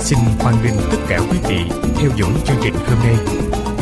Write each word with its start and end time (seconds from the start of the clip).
xin 0.00 0.18
hoan 0.38 0.54
nghênh 0.64 0.74
tất 0.90 0.98
cả 1.08 1.18
quý 1.30 1.38
vị 1.48 1.58
theo 1.98 2.10
dõi 2.16 2.30
chương 2.46 2.56
trình 2.62 2.74
hôm 2.74 2.98
nay. 3.04 3.16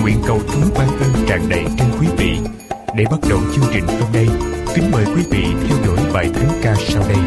Nguyện 0.03 0.17
cầu 0.27 0.41
chúa 0.53 0.71
ban 0.79 0.89
ơn 0.89 1.27
tràn 1.29 1.49
đầy 1.49 1.65
trên 1.79 1.89
quý 2.01 2.07
vị. 2.17 2.39
Để 2.97 3.05
bắt 3.11 3.21
đầu 3.29 3.39
chương 3.55 3.65
trình 3.73 3.87
hôm 3.87 4.13
nay, 4.13 4.29
kính 4.75 4.91
mời 4.93 5.05
quý 5.05 5.23
vị 5.31 5.45
theo 5.69 5.79
dõi 5.87 6.13
bài 6.13 6.31
thánh 6.35 6.61
ca 6.63 6.75
sau 6.89 7.03
đây. 7.09 7.19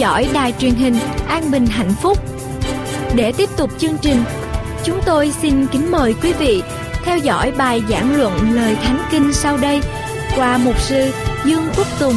Dõi 0.00 0.30
đài 0.34 0.52
truyền 0.58 0.74
hình 0.74 0.94
An 1.28 1.50
Bình 1.50 1.66
Hạnh 1.66 1.90
Phúc. 2.02 2.18
Để 3.16 3.32
tiếp 3.36 3.48
tục 3.56 3.70
chương 3.78 3.98
trình, 4.02 4.24
chúng 4.84 5.00
tôi 5.06 5.30
xin 5.30 5.66
kính 5.66 5.90
mời 5.90 6.14
quý 6.22 6.32
vị 6.32 6.62
theo 7.04 7.18
dõi 7.18 7.52
bài 7.58 7.82
giảng 7.88 8.16
luận 8.18 8.32
lời 8.52 8.74
Thánh 8.74 8.98
Kinh 9.10 9.32
sau 9.32 9.56
đây 9.56 9.80
qua 10.36 10.58
mục 10.58 10.78
sư 10.78 11.10
Dương 11.44 11.68
Quốc 11.76 11.86
Tùng. 12.00 12.14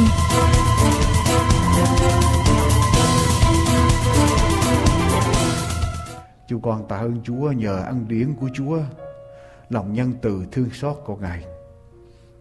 Chúng 6.48 6.62
con 6.62 6.88
tạ 6.88 6.96
ơn 6.96 7.20
Chúa 7.24 7.52
nhờ 7.52 7.82
ăn 7.86 8.04
điển 8.08 8.34
của 8.40 8.48
Chúa, 8.54 8.78
lòng 9.68 9.92
nhân 9.92 10.14
từ 10.22 10.44
thương 10.52 10.70
xót 10.70 10.96
của 11.04 11.16
Ngài 11.16 11.44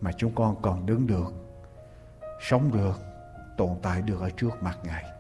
mà 0.01 0.12
chúng 0.18 0.31
con 0.36 0.56
còn 0.62 0.86
đứng 0.86 1.07
được, 1.07 1.34
sống 2.50 2.72
được 2.74 3.00
tồn 3.57 3.69
tại 3.81 4.01
được 4.01 4.22
ở 4.22 4.30
trước 4.30 4.63
mặt 4.63 4.78
Ngài. 4.84 5.12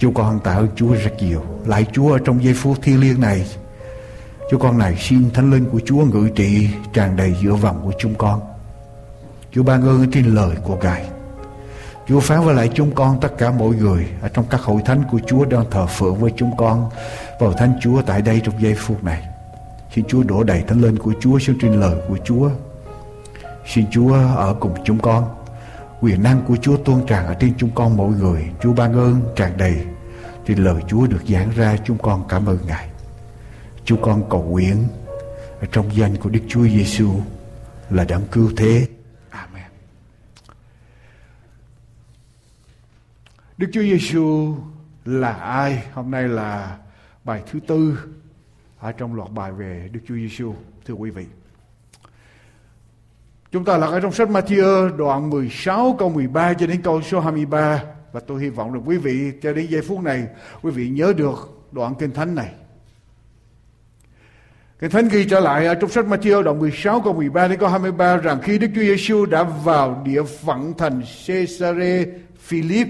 Chúa 0.00 0.10
con 0.14 0.40
tạ 0.40 0.52
ơn 0.52 0.68
Chúa 0.76 0.92
rất 0.94 1.22
nhiều. 1.22 1.42
Lại 1.66 1.86
Chúa 1.92 2.12
ở 2.12 2.18
trong 2.24 2.44
giây 2.44 2.54
phút 2.54 2.78
thiên 2.82 3.00
liêng 3.00 3.20
này. 3.20 3.46
Chúa 4.50 4.58
con 4.58 4.78
này 4.78 4.96
xin 4.98 5.30
thánh 5.30 5.50
linh 5.50 5.64
của 5.64 5.80
Chúa 5.84 6.04
ngự 6.04 6.28
trị, 6.36 6.68
tràn 6.92 7.16
đầy 7.16 7.34
giữa 7.42 7.54
vòng 7.54 7.80
của 7.84 7.92
chúng 7.98 8.14
con. 8.14 8.40
Chúa 9.52 9.62
ban 9.62 9.82
ơn 9.82 10.10
trên 10.10 10.24
lời 10.34 10.56
của 10.64 10.76
Ngài. 10.76 11.08
Chúa 12.08 12.20
phán 12.20 12.44
với 12.44 12.54
lại 12.54 12.70
chúng 12.74 12.94
con, 12.94 13.20
tất 13.20 13.38
cả 13.38 13.50
mọi 13.50 13.74
người 13.74 14.06
ở 14.22 14.28
trong 14.28 14.44
các 14.50 14.60
hội 14.60 14.82
thánh 14.84 15.02
của 15.10 15.20
Chúa 15.26 15.44
đang 15.44 15.64
thờ 15.70 15.86
phượng 15.86 16.14
với 16.14 16.32
chúng 16.36 16.56
con 16.56 16.90
vào 17.40 17.52
thánh 17.52 17.72
Chúa 17.82 18.02
tại 18.02 18.22
đây 18.22 18.40
trong 18.44 18.62
giây 18.62 18.74
phút 18.78 19.04
này. 19.04 19.22
Xin 19.94 20.04
Chúa 20.08 20.22
đổ 20.22 20.42
đầy 20.42 20.62
thánh 20.68 20.80
linh 20.80 20.98
của 20.98 21.12
Chúa 21.20 21.38
xuống 21.38 21.56
trên 21.60 21.80
lời 21.80 21.94
của 22.08 22.16
Chúa. 22.24 22.50
Xin 23.66 23.84
Chúa 23.90 24.14
ở 24.36 24.54
cùng 24.60 24.74
chúng 24.84 24.98
con. 24.98 25.39
Quyền 26.00 26.22
năng 26.22 26.42
của 26.46 26.56
Chúa 26.56 26.76
tuôn 26.76 27.06
tràn 27.06 27.26
ở 27.26 27.34
trên 27.34 27.54
chúng 27.58 27.70
con 27.74 27.96
mỗi 27.96 28.12
người. 28.12 28.50
Chúa 28.60 28.72
ban 28.72 28.92
ơn, 28.92 29.20
tràn 29.36 29.56
đầy. 29.56 29.86
Thì 30.46 30.54
lời 30.54 30.82
Chúa 30.88 31.06
được 31.06 31.22
giảng 31.28 31.50
ra, 31.50 31.76
chúng 31.84 31.98
con 31.98 32.24
cảm 32.28 32.46
ơn 32.46 32.58
Ngài. 32.66 32.90
Chúng 33.84 34.02
con 34.02 34.30
cầu 34.30 34.42
nguyện 34.42 34.88
ở 35.60 35.66
trong 35.72 35.96
danh 35.96 36.16
của 36.16 36.30
Đức 36.30 36.40
Chúa 36.48 36.68
Giêsu 36.68 37.20
là 37.90 38.04
đấng 38.04 38.26
cứu 38.32 38.50
thế. 38.56 38.86
Amen. 39.30 39.70
Đức 43.58 43.70
Chúa 43.72 43.82
Giêsu 43.82 44.56
là 45.04 45.32
ai? 45.32 45.82
Hôm 45.92 46.10
nay 46.10 46.28
là 46.28 46.78
bài 47.24 47.42
thứ 47.50 47.60
tư 47.66 47.98
ở 48.78 48.92
trong 48.92 49.14
loạt 49.14 49.30
bài 49.30 49.52
về 49.52 49.88
Đức 49.92 50.00
Chúa 50.08 50.14
Giêsu, 50.14 50.54
thưa 50.86 50.94
quý 50.94 51.10
vị. 51.10 51.26
Chúng 53.52 53.64
ta 53.64 53.76
là 53.76 53.86
ở 53.86 54.00
trong 54.00 54.12
sách 54.12 54.28
Matthew 54.28 54.96
đoạn 54.96 55.30
16 55.30 55.96
câu 55.98 56.08
13 56.08 56.54
cho 56.54 56.66
đến 56.66 56.82
câu 56.82 57.02
số 57.02 57.20
23 57.20 57.82
và 58.12 58.20
tôi 58.20 58.42
hy 58.42 58.48
vọng 58.48 58.72
rằng 58.72 58.82
quý 58.86 58.96
vị 58.96 59.32
cho 59.42 59.52
đến 59.52 59.66
giây 59.66 59.82
phút 59.82 60.00
này 60.00 60.26
quý 60.62 60.70
vị 60.70 60.88
nhớ 60.88 61.12
được 61.16 61.62
đoạn 61.72 61.94
kinh 61.98 62.12
thánh 62.12 62.34
này. 62.34 62.50
Kinh 64.78 64.90
Thánh 64.90 65.08
ghi 65.08 65.24
trở 65.24 65.40
lại 65.40 65.66
ở 65.66 65.74
trong 65.74 65.90
sách 65.90 66.04
Matthew 66.04 66.42
đoạn 66.42 66.58
16 66.58 67.00
câu 67.00 67.12
13 67.12 67.48
đến 67.48 67.58
câu 67.58 67.68
23 67.68 68.16
rằng 68.16 68.38
khi 68.42 68.58
Đức 68.58 68.68
Chúa 68.74 68.80
Giêsu 68.80 69.26
đã 69.26 69.42
vào 69.42 70.02
địa 70.04 70.22
phận 70.22 70.74
thành 70.78 71.02
Caesarea 71.26 72.04
Philip, 72.38 72.88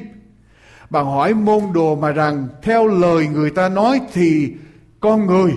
bạn 0.90 1.06
hỏi 1.06 1.34
môn 1.34 1.62
đồ 1.74 1.96
mà 1.96 2.12
rằng 2.12 2.48
theo 2.62 2.86
lời 2.86 3.26
người 3.26 3.50
ta 3.50 3.68
nói 3.68 4.00
thì 4.12 4.52
con 5.00 5.26
người 5.26 5.52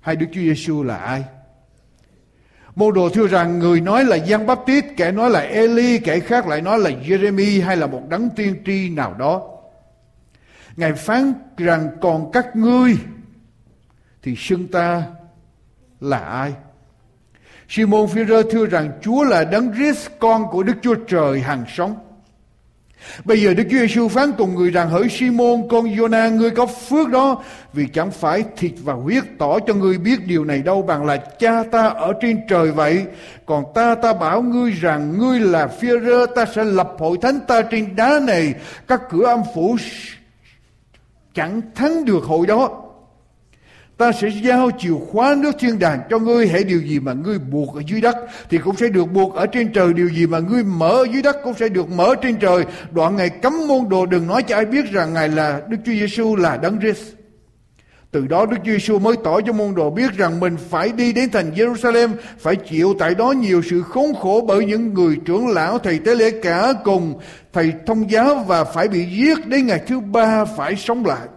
hay 0.00 0.16
Đức 0.16 0.26
Chúa 0.32 0.40
Giêsu 0.40 0.82
là 0.82 0.96
ai? 0.96 1.24
Môn 2.78 2.94
đồ 2.94 3.08
thưa 3.08 3.26
rằng 3.26 3.58
người 3.58 3.80
nói 3.80 4.04
là 4.04 4.16
Giăng 4.16 4.46
Báp 4.46 4.58
Tít, 4.66 4.84
kẻ 4.96 5.12
nói 5.12 5.30
là 5.30 5.40
Eli, 5.40 5.98
kẻ 5.98 6.20
khác 6.20 6.46
lại 6.46 6.60
nói 6.60 6.78
là 6.78 6.90
Jeremy 6.90 7.64
hay 7.64 7.76
là 7.76 7.86
một 7.86 8.02
đấng 8.08 8.30
tiên 8.36 8.62
tri 8.66 8.88
nào 8.88 9.14
đó. 9.18 9.42
Ngài 10.76 10.92
phán 10.92 11.32
rằng 11.56 11.88
còn 12.00 12.30
các 12.32 12.56
ngươi 12.56 12.96
thì 14.22 14.34
xưng 14.36 14.68
ta 14.68 15.02
là 16.00 16.18
ai? 16.18 16.52
Simon 17.68 18.06
Phi-rơ 18.06 18.42
thưa 18.50 18.66
rằng 18.66 18.90
Chúa 19.02 19.24
là 19.24 19.44
đấng 19.44 19.74
Christ 19.74 20.10
con 20.18 20.50
của 20.50 20.62
Đức 20.62 20.74
Chúa 20.82 20.94
Trời 20.94 21.40
hằng 21.40 21.64
sống. 21.68 21.96
Bây 23.24 23.42
giờ 23.42 23.54
Đức 23.54 23.64
Chúa 23.70 23.78
Giêsu 23.78 24.08
phán 24.08 24.32
cùng 24.38 24.54
người 24.54 24.70
rằng 24.70 24.90
hỡi 24.90 25.08
Simon, 25.08 25.68
con 25.70 25.84
Jonah 25.84 26.34
ngươi 26.34 26.50
có 26.50 26.66
phước 26.66 27.08
đó, 27.08 27.42
vì 27.72 27.86
chẳng 27.86 28.10
phải 28.10 28.44
thịt 28.56 28.72
và 28.82 28.92
huyết 28.92 29.24
tỏ 29.38 29.58
cho 29.66 29.74
ngươi 29.74 29.98
biết 29.98 30.26
điều 30.26 30.44
này 30.44 30.58
đâu 30.58 30.82
bằng 30.82 31.06
là 31.06 31.16
cha 31.16 31.62
ta 31.70 31.86
ở 31.86 32.12
trên 32.20 32.40
trời 32.48 32.70
vậy. 32.70 33.04
Còn 33.46 33.64
ta 33.74 33.94
ta 33.94 34.12
bảo 34.12 34.42
ngươi 34.42 34.70
rằng 34.70 35.18
ngươi 35.18 35.40
là 35.40 35.66
phi 35.66 35.88
rơ, 35.88 36.26
ta 36.26 36.44
sẽ 36.54 36.64
lập 36.64 36.92
hội 36.98 37.18
thánh 37.22 37.40
ta 37.48 37.62
trên 37.62 37.96
đá 37.96 38.20
này 38.22 38.54
các 38.88 39.00
cửa 39.10 39.24
âm 39.24 39.42
phủ 39.54 39.76
chẳng 41.34 41.60
thắng 41.74 42.04
được 42.04 42.24
hội 42.24 42.46
đó 42.46 42.87
Ta 43.98 44.12
sẽ 44.12 44.28
giao 44.28 44.70
chìa 44.78 44.94
khóa 45.12 45.34
nước 45.38 45.52
thiên 45.58 45.78
đàng 45.78 46.00
cho 46.10 46.18
ngươi 46.18 46.48
hãy 46.48 46.64
điều 46.64 46.80
gì 46.80 47.00
mà 47.00 47.12
ngươi 47.12 47.38
buộc 47.38 47.74
ở 47.74 47.82
dưới 47.86 48.00
đất 48.00 48.16
thì 48.50 48.58
cũng 48.58 48.76
sẽ 48.76 48.88
được 48.88 49.12
buộc 49.12 49.34
ở 49.34 49.46
trên 49.46 49.72
trời 49.72 49.92
điều 49.92 50.08
gì 50.08 50.26
mà 50.26 50.38
ngươi 50.38 50.64
mở 50.64 50.88
ở 50.88 51.06
dưới 51.12 51.22
đất 51.22 51.36
cũng 51.44 51.54
sẽ 51.54 51.68
được 51.68 51.90
mở 51.90 52.14
trên 52.22 52.36
trời. 52.36 52.64
Đoạn 52.90 53.16
ngày 53.16 53.28
cấm 53.28 53.68
môn 53.68 53.88
đồ 53.88 54.06
đừng 54.06 54.26
nói 54.26 54.42
cho 54.42 54.56
ai 54.56 54.64
biết 54.64 54.92
rằng 54.92 55.14
ngài 55.14 55.28
là 55.28 55.60
Đức 55.68 55.76
Chúa 55.86 55.92
Giêsu 55.92 56.36
là 56.36 56.56
đấng 56.56 56.80
Christ. 56.80 57.02
Từ 58.10 58.26
đó 58.26 58.46
Đức 58.46 58.56
Chúa 58.56 58.72
Giêsu 58.72 58.98
mới 58.98 59.14
tỏ 59.24 59.40
cho 59.40 59.52
môn 59.52 59.74
đồ 59.74 59.90
biết 59.90 60.12
rằng 60.16 60.40
mình 60.40 60.56
phải 60.70 60.88
đi 60.88 61.12
đến 61.12 61.30
thành 61.30 61.50
Jerusalem, 61.54 62.08
phải 62.38 62.56
chịu 62.56 62.94
tại 62.98 63.14
đó 63.14 63.32
nhiều 63.32 63.62
sự 63.70 63.82
khốn 63.82 64.14
khổ 64.20 64.44
bởi 64.48 64.64
những 64.64 64.94
người 64.94 65.16
trưởng 65.24 65.48
lão, 65.48 65.78
thầy 65.78 65.98
tế 65.98 66.14
lễ 66.14 66.30
cả 66.42 66.72
cùng, 66.84 67.18
thầy 67.52 67.72
thông 67.86 68.10
giáo 68.10 68.44
và 68.46 68.64
phải 68.64 68.88
bị 68.88 69.04
giết 69.04 69.46
đến 69.46 69.66
ngày 69.66 69.80
thứ 69.86 70.00
ba 70.00 70.44
phải 70.44 70.76
sống 70.76 71.06
lại. 71.06 71.28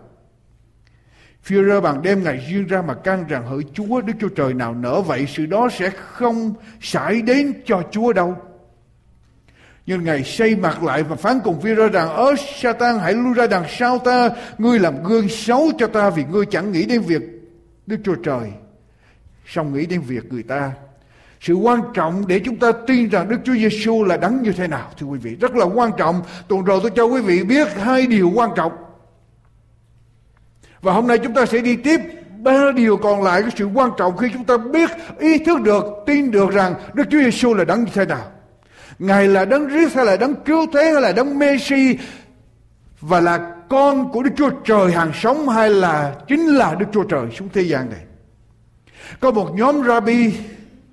Führer 1.47 1.81
bằng 1.81 2.01
đêm 2.01 2.23
ngày 2.23 2.45
riêng 2.49 2.67
ra 2.67 2.81
mà 2.81 2.93
can 2.93 3.27
rằng 3.27 3.45
hỡi 3.45 3.63
Chúa, 3.73 4.01
Đức 4.01 4.13
Chúa 4.19 4.29
Trời 4.29 4.53
nào 4.53 4.73
nỡ 4.73 5.01
vậy, 5.01 5.25
sự 5.35 5.45
đó 5.45 5.69
sẽ 5.77 5.89
không 5.89 6.53
xảy 6.81 7.21
đến 7.21 7.53
cho 7.65 7.83
Chúa 7.91 8.13
đâu. 8.13 8.35
Nhưng 9.85 10.03
Ngài 10.03 10.23
xây 10.23 10.55
mặt 10.55 10.83
lại 10.83 11.03
và 11.03 11.15
phán 11.15 11.39
cùng 11.43 11.59
Führer 11.61 11.91
rằng 11.91 12.09
ớ 12.09 12.35
Satan, 12.55 12.99
hãy 12.99 13.13
lui 13.13 13.33
ra 13.33 13.47
đằng 13.47 13.65
sau 13.69 13.99
ta. 13.99 14.29
Ngươi 14.57 14.79
làm 14.79 15.03
gương 15.03 15.29
xấu 15.29 15.71
cho 15.77 15.88
ta 15.88 16.09
vì 16.09 16.23
ngươi 16.31 16.45
chẳng 16.45 16.71
nghĩ 16.71 16.85
đến 16.85 17.01
việc 17.01 17.21
Đức 17.87 17.97
Chúa 18.03 18.15
Trời 18.15 18.51
xong 19.45 19.73
nghĩ 19.73 19.85
đến 19.85 20.01
việc 20.01 20.33
người 20.33 20.44
ta. 20.44 20.71
Sự 21.39 21.53
quan 21.53 21.81
trọng 21.94 22.27
để 22.27 22.39
chúng 22.39 22.55
ta 22.55 22.71
tin 22.87 23.09
rằng 23.09 23.29
Đức 23.29 23.37
Chúa 23.44 23.53
Giêsu 23.53 24.03
là 24.03 24.17
đấng 24.17 24.41
như 24.41 24.51
thế 24.51 24.67
nào, 24.67 24.91
thưa 24.99 25.07
quý 25.07 25.19
vị, 25.19 25.35
rất 25.35 25.55
là 25.55 25.65
quan 25.65 25.91
trọng. 25.97 26.21
Tuần 26.47 26.63
rồi 26.63 26.79
tôi 26.81 26.91
cho 26.95 27.05
quý 27.05 27.21
vị 27.21 27.44
biết 27.44 27.67
hai 27.77 28.07
điều 28.07 28.31
quan 28.35 28.49
trọng 28.55 28.71
và 30.81 30.94
hôm 30.94 31.07
nay 31.07 31.18
chúng 31.18 31.33
ta 31.33 31.45
sẽ 31.45 31.62
đi 31.62 31.75
tiếp 31.75 32.01
ba 32.38 32.72
điều 32.75 32.98
còn 32.98 33.24
lại 33.24 33.42
cái 33.42 33.51
sự 33.57 33.66
quan 33.66 33.92
trọng 33.98 34.18
khi 34.18 34.28
chúng 34.33 34.44
ta 34.44 34.57
biết 34.57 34.89
ý 35.19 35.38
thức 35.38 35.62
được 35.62 35.86
tin 36.06 36.31
được 36.31 36.51
rằng 36.51 36.75
Đức 36.94 37.04
Chúa 37.12 37.19
Giêsu 37.19 37.54
là 37.54 37.66
đấng 37.66 37.83
như 37.83 37.92
thế 37.94 38.06
nào. 38.06 38.31
Ngài 39.00 39.28
là 39.28 39.45
đấng 39.45 39.69
Christ 39.69 39.95
hay 39.95 40.06
là 40.06 40.18
đấng 40.18 40.36
cứu 40.36 40.66
thế 40.74 40.92
hay 40.92 41.01
là 41.01 41.12
đấng 41.12 41.39
Messi 41.39 41.98
và 43.01 43.19
là 43.19 43.56
con 43.69 44.12
của 44.12 44.24
Đức 44.24 44.31
Chúa 44.38 44.50
Trời 44.66 44.92
hàng 44.92 45.12
sống 45.13 45.50
hay 45.50 45.69
là 45.69 46.16
chính 46.28 46.48
là 46.48 46.75
Đức 46.75 46.86
Chúa 46.92 47.04
Trời 47.04 47.25
xuống 47.31 47.50
thế 47.54 47.62
gian 47.62 47.89
này. 47.89 48.00
Có 49.19 49.31
một 49.31 49.50
nhóm 49.54 49.83
rabbi, 49.83 50.33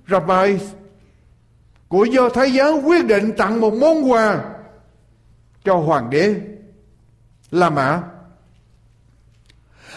rabbi 0.07 0.57
của 1.87 2.03
do 2.03 2.29
Thái 2.29 2.53
giáo 2.53 2.81
quyết 2.85 3.05
định 3.05 3.31
tặng 3.37 3.61
một 3.61 3.73
món 3.73 4.11
quà 4.11 4.41
cho 5.63 5.75
hoàng 5.75 6.09
đế 6.09 6.35
La 7.51 7.69
Mã 7.69 8.01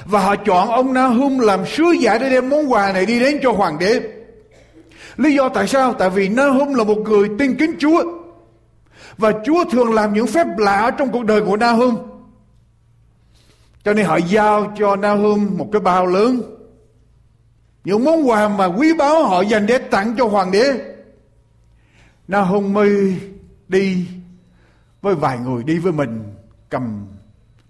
và 0.05 0.21
họ 0.21 0.37
chọn 0.37 0.69
ông 0.69 0.93
Nahum 0.93 1.39
làm 1.39 1.67
sứ 1.67 1.85
giả 2.01 2.19
để 2.19 2.31
đem 2.31 2.49
món 2.49 2.73
quà 2.73 2.93
này 2.93 3.07
đi 3.07 3.21
đến 3.21 3.39
cho 3.43 3.53
hoàng 3.53 3.79
đế. 3.79 4.01
Lý 5.17 5.35
do 5.35 5.49
tại 5.49 5.69
sao? 5.69 5.93
Tại 5.93 6.11
vì 6.11 6.29
Nahum 6.29 6.75
là 6.75 6.85
một 6.85 6.99
người 6.99 7.29
tin 7.39 7.57
kính 7.57 7.77
Chúa. 7.79 8.03
Và 9.19 9.33
Chúa 9.45 9.65
thường 9.65 9.95
làm 9.95 10.15
những 10.15 10.27
phép 10.27 10.47
lạ 10.59 10.91
trong 10.99 11.13
cuộc 11.13 11.25
đời 11.25 11.41
của 11.41 11.57
Nahum. 11.57 11.97
Cho 13.85 13.93
nên 13.93 14.07
họ 14.07 14.17
giao 14.17 14.73
cho 14.79 14.97
Nahum 14.97 15.59
một 15.59 15.69
cái 15.73 15.81
bao 15.81 16.07
lớn. 16.07 16.41
Những 17.85 18.05
món 18.05 18.29
quà 18.29 18.49
mà 18.49 18.67
quý 18.67 18.95
báu 18.95 19.25
họ 19.25 19.41
dành 19.41 19.67
để 19.67 19.79
tặng 19.79 20.15
cho 20.19 20.27
hoàng 20.27 20.51
đế. 20.51 20.95
Nahum 22.29 22.73
mới 22.73 23.17
đi 23.69 24.07
với 25.03 25.15
vài 25.15 25.39
người 25.39 25.65
đi 25.65 25.79
với 25.79 25.93
mình 25.93 26.23
cầm 26.69 27.07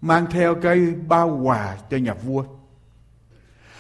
mang 0.02 0.26
theo 0.30 0.54
cái 0.54 0.94
bao 1.09 1.40
quà 1.42 1.76
cho 1.90 1.97
nhà 1.97 2.14
vua. 2.14 2.44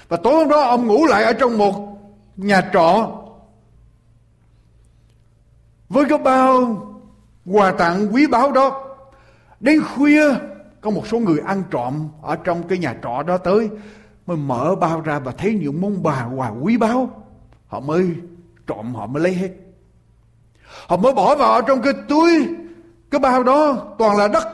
Và 0.08 0.16
tối 0.16 0.34
hôm 0.34 0.48
đó, 0.48 0.60
ông 0.60 0.86
ngủ 0.86 1.06
lại 1.06 1.24
ở 1.24 1.32
trong 1.32 1.58
một 1.58 1.98
nhà 2.36 2.70
trọ 2.72 3.18
với 5.88 6.04
cái 6.08 6.18
bao 6.18 6.82
quà 7.46 7.72
tặng 7.72 8.08
quý 8.14 8.26
báu 8.26 8.52
đó. 8.52 8.94
Đến 9.60 9.80
khuya, 9.82 10.34
có 10.80 10.90
một 10.90 11.06
số 11.06 11.18
người 11.18 11.38
ăn 11.46 11.62
trộm 11.70 12.08
ở 12.22 12.36
trong 12.36 12.68
cái 12.68 12.78
nhà 12.78 12.96
trọ 13.02 13.22
đó 13.22 13.38
tới, 13.38 13.70
mới 14.26 14.36
mở 14.36 14.74
bao 14.80 15.00
ra 15.00 15.18
và 15.18 15.32
thấy 15.32 15.54
những 15.54 15.80
món 15.80 16.02
bà 16.02 16.24
quà 16.36 16.48
quý 16.48 16.76
báu 16.76 17.24
họ 17.66 17.80
mới 17.80 18.10
trộm, 18.66 18.94
họ 18.94 19.06
mới 19.06 19.22
lấy 19.22 19.34
hết 19.34 19.50
họ 20.86 20.96
mới 20.96 21.12
bỏ 21.12 21.36
vào 21.36 21.62
trong 21.62 21.82
cái 21.82 21.92
túi, 22.08 22.48
cái 23.10 23.18
bao 23.18 23.42
đó, 23.42 23.94
toàn 23.98 24.16
là 24.16 24.28
đất 24.28 24.48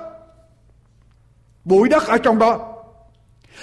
bụi 1.69 1.89
đất 1.89 2.07
ở 2.07 2.19
trong 2.19 2.39
đó. 2.39 2.75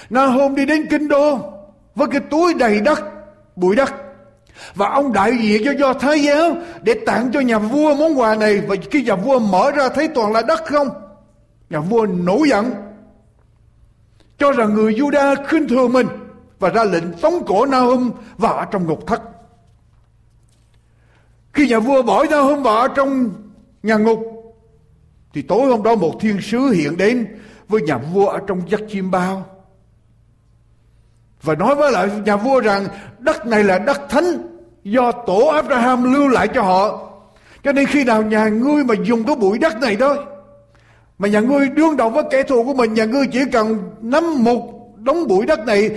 Na 0.09 0.25
hôm 0.25 0.55
đi 0.55 0.65
đến 0.65 0.87
kinh 0.89 1.07
đô, 1.07 1.39
với 1.95 2.07
cái 2.07 2.21
túi 2.31 2.53
đầy 2.53 2.81
đất, 2.81 2.99
bụi 3.55 3.75
đất. 3.75 3.93
Và 4.75 4.89
ông 4.89 5.13
đại 5.13 5.37
diện 5.41 5.61
cho, 5.65 5.71
do 5.71 5.93
thái 5.93 6.23
giáo 6.23 6.55
để 6.81 6.93
tặng 7.05 7.31
cho 7.33 7.39
nhà 7.39 7.59
vua 7.59 7.95
món 7.95 8.19
quà 8.19 8.35
này. 8.35 8.61
Và 8.67 8.75
khi 8.91 9.03
nhà 9.03 9.15
vua 9.15 9.39
mở 9.39 9.71
ra 9.71 9.89
thấy 9.89 10.07
toàn 10.07 10.31
là 10.31 10.41
đất 10.41 10.65
không, 10.65 10.89
nhà 11.69 11.79
vua 11.79 12.05
nổi 12.05 12.49
giận. 12.49 12.71
Cho 14.37 14.51
rằng 14.51 14.73
người 14.73 14.93
Juda 14.93 15.35
khinh 15.47 15.67
thường 15.67 15.93
mình 15.93 16.07
và 16.59 16.69
ra 16.69 16.83
lệnh 16.83 17.13
tống 17.13 17.45
cổ 17.47 17.65
Nahum 17.65 18.11
và 18.37 18.49
ở 18.49 18.65
trong 18.71 18.87
ngục 18.87 19.07
thất. 19.07 19.21
Khi 21.53 21.67
nhà 21.67 21.79
vua 21.79 22.01
bỏ 22.01 22.25
Nahum 22.29 22.63
vào 22.63 22.77
ở 22.77 22.87
trong 22.87 23.29
nhà 23.83 23.95
ngục, 23.95 24.19
thì 25.33 25.41
tối 25.41 25.69
hôm 25.69 25.83
đó 25.83 25.95
một 25.95 26.13
thiên 26.19 26.41
sứ 26.41 26.59
hiện 26.59 26.97
đến 26.97 27.27
với 27.67 27.81
nhà 27.81 27.97
vua 27.97 28.27
ở 28.27 28.39
trong 28.47 28.61
giấc 28.69 28.81
chim 28.89 29.11
bao. 29.11 29.45
Và 31.41 31.55
nói 31.55 31.75
với 31.75 31.91
lại 31.91 32.09
nhà 32.25 32.35
vua 32.35 32.59
rằng, 32.59 32.85
đất 33.19 33.45
này 33.47 33.63
là 33.63 33.79
đất 33.79 34.01
thánh 34.09 34.25
do 34.83 35.11
tổ 35.11 35.47
Abraham 35.47 36.13
lưu 36.13 36.27
lại 36.27 36.47
cho 36.47 36.61
họ. 36.61 37.11
Cho 37.63 37.71
nên 37.71 37.85
khi 37.85 38.03
nào 38.03 38.23
nhà 38.23 38.47
ngươi 38.47 38.83
mà 38.83 38.95
dùng 39.03 39.23
cái 39.23 39.35
bụi 39.35 39.57
đất 39.57 39.81
này 39.81 39.95
thôi 39.95 40.17
Mà 41.17 41.27
nhà 41.27 41.39
ngươi 41.39 41.69
đương 41.69 41.97
đầu 41.97 42.09
với 42.09 42.23
kẻ 42.31 42.43
thù 42.43 42.63
của 42.63 42.73
mình, 42.73 42.93
Nhà 42.93 43.05
ngươi 43.05 43.27
chỉ 43.31 43.39
cần 43.51 43.95
nắm 44.01 44.43
một 44.43 44.75
đống 44.97 45.27
bụi 45.27 45.45
đất 45.45 45.59
này 45.65 45.91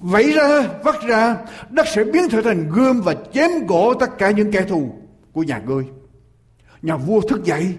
vẫy 0.00 0.32
ra, 0.32 0.68
vắt 0.82 0.94
ra, 1.06 1.36
đất 1.70 1.86
sẽ 1.88 2.04
biến 2.04 2.28
trở 2.30 2.42
thành 2.42 2.70
gươm 2.70 3.00
và 3.00 3.14
chém 3.32 3.50
gỗ 3.66 3.94
tất 3.94 4.18
cả 4.18 4.30
những 4.30 4.52
kẻ 4.52 4.62
thù 4.62 4.90
của 5.32 5.42
nhà 5.42 5.62
ngươi. 5.66 5.84
Nhà 6.82 6.96
vua 6.96 7.20
thức 7.20 7.44
dậy 7.44 7.74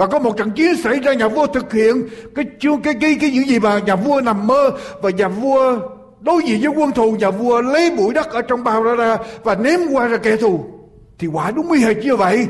và 0.00 0.06
có 0.06 0.18
một 0.18 0.36
trận 0.36 0.50
chiến 0.50 0.76
xảy 0.76 1.00
ra, 1.00 1.12
nhà 1.14 1.28
vua 1.28 1.46
thực 1.46 1.72
hiện 1.72 2.08
cái 2.34 2.44
chương 2.60 2.82
cái 2.82 2.94
cái 3.00 3.16
cái 3.20 3.30
những 3.30 3.46
gì 3.46 3.58
mà 3.58 3.78
nhà 3.78 3.96
vua 3.96 4.20
nằm 4.20 4.46
mơ, 4.46 4.70
và 5.02 5.10
nhà 5.10 5.28
vua 5.28 5.80
đối 6.20 6.42
diện 6.42 6.60
với 6.60 6.70
quân 6.70 6.92
thù, 6.92 7.16
nhà 7.16 7.30
vua 7.30 7.60
lấy 7.62 7.90
bụi 7.96 8.14
đất 8.14 8.30
ở 8.30 8.42
trong 8.42 8.64
bao 8.64 8.82
ra 8.82 8.94
ra 8.94 9.16
và 9.42 9.54
ném 9.54 9.80
qua 9.92 10.08
ra 10.08 10.16
kẻ 10.16 10.36
thù. 10.36 10.64
Thì 11.18 11.26
quả 11.26 11.50
đúng 11.50 11.72
y 11.72 11.80
hệt 11.80 11.96
như 11.96 12.16
vậy. 12.16 12.48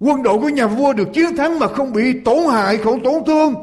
Quân 0.00 0.22
đội 0.22 0.38
của 0.38 0.48
nhà 0.48 0.66
vua 0.66 0.92
được 0.92 1.08
chiến 1.12 1.36
thắng 1.36 1.58
mà 1.58 1.68
không 1.68 1.92
bị 1.92 2.20
tổn 2.24 2.38
hại, 2.52 2.76
không 2.76 3.02
tổn 3.02 3.24
thương. 3.26 3.54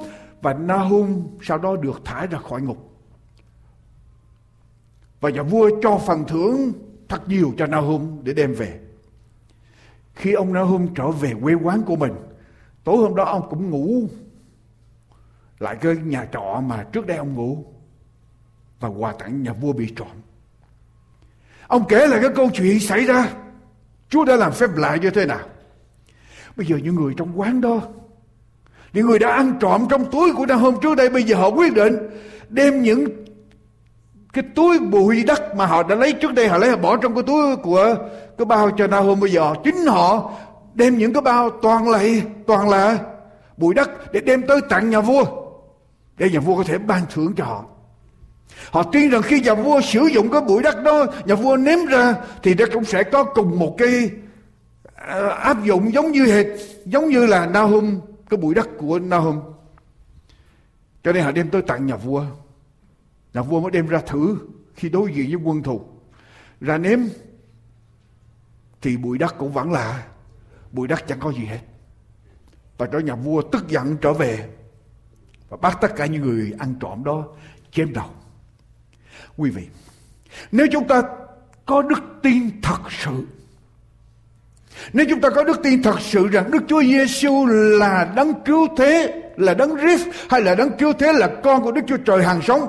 Và 0.42 0.54
Nahum 0.54 1.28
sau 1.42 1.58
đó 1.58 1.76
được 1.76 2.02
thả 2.06 2.26
ra 2.26 2.38
khỏi 2.50 2.62
ngục. 2.62 2.78
Và 5.22 5.30
nhà 5.30 5.44
vua 5.44 5.70
cho 5.82 5.98
phần 5.98 6.24
thưởng 6.28 6.74
thật 7.10 7.30
nhiều 7.30 7.54
cho 7.58 7.68
Nahum 7.68 8.24
để 8.24 8.34
đem 8.34 8.54
về. 8.54 8.80
Khi 10.14 10.34
ông 10.34 10.54
Nahum 10.54 10.88
trở 10.96 11.12
về 11.12 11.34
quê 11.42 11.54
quán 11.54 11.82
của 11.82 11.96
mình 11.96 12.12
tối 12.86 12.98
hôm 12.98 13.16
đó 13.16 13.24
ông 13.24 13.50
cũng 13.50 13.70
ngủ. 13.70 14.08
Lại 15.60 15.76
cái 15.82 15.96
nhà 15.96 16.28
trọ 16.34 16.62
mà 16.66 16.84
trước 16.92 17.08
đây 17.08 17.18
ông 17.18 17.34
ngủ. 17.34 17.66
Và 18.80 18.90
quà 18.90 19.14
tặng 19.20 19.44
nhà 19.44 19.54
vua 19.54 19.74
bị 19.74 19.94
trộm. 19.96 20.08
Ông 21.68 21.84
kể 21.90 22.08
lại 22.08 22.20
cái 22.22 22.32
câu 22.36 22.50
chuyện 22.54 22.80
xảy 22.80 23.06
ra. 23.06 23.30
Chúa 24.10 24.26
đã 24.26 24.36
làm 24.36 24.52
phép 24.52 24.70
lạ 24.76 24.96
như 24.96 25.10
thế 25.10 25.26
nào? 25.26 25.40
Bây 26.56 26.68
giờ 26.68 26.78
những 26.84 26.96
người 26.96 27.14
trong 27.18 27.40
quán 27.40 27.62
đó, 27.62 27.82
những 28.94 29.08
người 29.08 29.20
đã 29.20 29.32
ăn 29.32 29.58
trộm 29.60 29.86
trong 29.90 30.12
túi 30.12 30.34
của 30.34 30.46
ta 30.50 30.56
hôm 30.56 30.76
trước 30.82 30.96
đây, 30.96 31.10
bây 31.10 31.24
giờ 31.24 31.36
họ 31.36 31.48
quyết 31.50 31.74
định 31.74 31.98
đem 32.50 32.82
những 32.82 33.26
cái 34.34 34.44
túi 34.56 34.80
bụi 34.80 35.24
đất 35.24 35.56
mà 35.56 35.66
họ 35.66 35.84
đã 35.84 35.96
lấy 35.96 36.14
trước 36.14 36.34
đây, 36.34 36.48
họ 36.48 36.58
lấy, 36.58 36.70
họ 36.70 36.78
bỏ 36.78 36.98
trong 36.98 37.14
cái 37.14 37.24
túi 37.24 37.56
của 37.56 37.96
cái 38.38 38.46
bao 38.46 38.72
cho 38.78 38.88
na 38.88 39.00
hôm. 39.00 39.20
Bây 39.20 39.32
giờ 39.32 39.54
chính 39.64 39.76
họ 39.76 40.32
đem 40.76 40.98
những 40.98 41.14
cái 41.14 41.22
bao 41.22 41.50
toàn 41.50 41.90
là 41.90 42.04
toàn 42.48 42.70
là 42.70 43.00
bụi 43.58 43.74
đất 43.74 44.14
để 44.14 44.20
đem 44.20 44.42
tới 44.48 44.62
tặng 44.70 44.90
nhà 44.90 45.02
vua. 45.02 45.26
Để 46.18 46.30
nhà 46.30 46.40
vua 46.40 46.58
có 46.58 46.64
thể 46.64 46.78
ban 46.78 47.02
thưởng 47.14 47.34
cho 47.38 47.46
họ. 47.46 47.66
Họ 48.72 48.84
tin 48.84 49.10
rằng 49.10 49.22
khi 49.22 49.40
nhà 49.40 49.54
vua 49.54 49.82
sử 49.82 50.00
dụng 50.14 50.32
cái 50.32 50.42
bụi 50.42 50.64
đất 50.64 50.84
đó, 50.84 51.06
nhà 51.26 51.36
vua 51.36 51.58
ném 51.58 51.86
ra, 51.86 52.16
thì 52.44 52.56
nó 52.56 52.66
cũng 52.74 52.86
sẽ 52.86 53.04
có 53.04 53.24
cùng 53.24 53.60
một 53.60 53.76
cái 53.78 54.10
à, 54.96 55.30
áp 55.30 55.64
dụng 55.64 55.94
giống 55.94 56.12
như 56.12 56.26
hệt, 56.26 56.46
giống 56.86 57.10
như 57.10 57.26
là 57.26 57.46
Nahum, 57.46 58.00
cái 58.30 58.38
bụi 58.38 58.56
đất 58.56 58.68
của 58.78 59.00
Nahum. 59.00 59.40
Cho 61.04 61.12
nên 61.12 61.24
họ 61.24 61.32
đem 61.32 61.50
tới 61.50 61.62
tặng 61.62 61.86
nhà 61.86 61.96
vua. 61.96 62.26
Nhà 63.34 63.42
vua 63.42 63.60
mới 63.60 63.72
đem 63.72 63.88
ra 63.88 64.02
thử 64.08 64.38
khi 64.76 64.90
đối 64.90 65.14
diện 65.14 65.28
với 65.28 65.40
quân 65.44 65.64
thù. 65.64 65.82
Ra 66.62 66.78
ném, 66.78 67.10
thì 68.82 68.98
bụi 68.98 69.18
đất 69.18 69.36
cũng 69.38 69.54
vẫn 69.54 69.72
là 69.72 70.04
bụi 70.76 70.88
đất 70.88 71.08
chẳng 71.08 71.20
có 71.20 71.32
gì 71.32 71.46
hết. 71.46 71.60
Và 72.78 72.86
trở 72.86 73.00
nhà 73.00 73.16
vua 73.16 73.42
tức 73.42 73.68
giận 73.68 73.98
trở 74.02 74.14
về 74.14 74.50
và 75.50 75.58
bắt 75.58 75.78
tất 75.82 75.96
cả 75.96 76.06
những 76.06 76.22
người 76.22 76.54
ăn 76.60 76.76
trộm 76.80 77.04
đó 77.04 77.28
chém 77.72 77.94
đầu. 77.94 78.10
Quý 79.38 79.50
vị 79.50 79.68
nếu 80.52 80.68
chúng 80.72 80.88
ta 80.88 81.02
có 81.66 81.82
đức 81.82 82.04
tin 82.24 82.62
thật 82.62 82.80
sự 82.90 83.26
nếu 84.94 85.06
chúng 85.10 85.22
ta 85.22 85.30
có 85.30 85.44
đức 85.44 85.64
tin 85.64 85.84
thật 85.84 86.02
sự 86.02 86.28
rằng 86.28 86.52
Đức 86.52 86.64
Chúa 86.68 86.84
Giêsu 86.84 87.46
là 87.80 88.14
đấng 88.16 88.34
cứu 88.46 88.68
thế, 88.78 89.22
là 89.38 89.54
đấng 89.54 89.78
Christ 89.78 90.08
hay 90.30 90.42
là 90.42 90.56
đấng 90.56 90.78
cứu 90.78 90.94
thế 90.94 91.14
là 91.14 91.30
con 91.44 91.64
của 91.64 91.72
Đức 91.72 91.82
Chúa 91.88 91.98
Trời 91.98 92.24
hàng 92.24 92.42
sống 92.42 92.68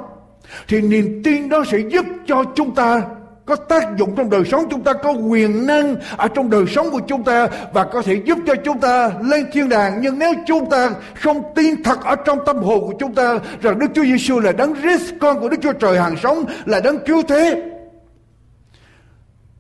thì 0.68 0.80
niềm 0.80 1.22
tin 1.24 1.48
đó 1.48 1.64
sẽ 1.70 1.78
giúp 1.78 2.06
cho 2.26 2.44
chúng 2.54 2.74
ta 2.74 3.02
có 3.46 3.56
tác 3.56 3.96
dụng 3.98 4.14
trong 4.16 4.30
đời 4.30 4.44
sống 4.44 4.64
chúng 4.70 4.84
ta, 4.84 4.92
có 4.92 5.12
quyền 5.12 5.66
năng 5.66 5.96
ở 6.16 6.28
trong 6.28 6.50
đời 6.50 6.64
sống 6.66 6.90
của 6.90 7.00
chúng 7.08 7.24
ta 7.24 7.48
và 7.72 7.84
có 7.84 8.02
thể 8.02 8.22
giúp 8.26 8.38
cho 8.46 8.54
chúng 8.64 8.80
ta 8.80 9.12
lên 9.22 9.46
thiên 9.52 9.68
đàng. 9.68 10.00
Nhưng 10.00 10.18
nếu 10.18 10.32
chúng 10.46 10.70
ta 10.70 10.90
không 11.14 11.42
tin 11.54 11.82
thật 11.82 11.98
ở 12.04 12.16
trong 12.16 12.38
tâm 12.46 12.56
hồn 12.56 12.80
của 12.80 12.94
chúng 12.98 13.14
ta 13.14 13.38
rằng 13.60 13.78
Đức 13.78 13.86
Chúa 13.94 14.04
Giêsu 14.04 14.40
là 14.40 14.52
đấng 14.52 14.74
Christ, 14.74 15.14
con 15.20 15.40
của 15.40 15.48
Đức 15.48 15.56
Chúa 15.62 15.72
Trời 15.72 15.98
hàng 15.98 16.16
sống, 16.22 16.44
là 16.64 16.80
đấng 16.80 16.98
cứu 17.06 17.22
thế, 17.28 17.72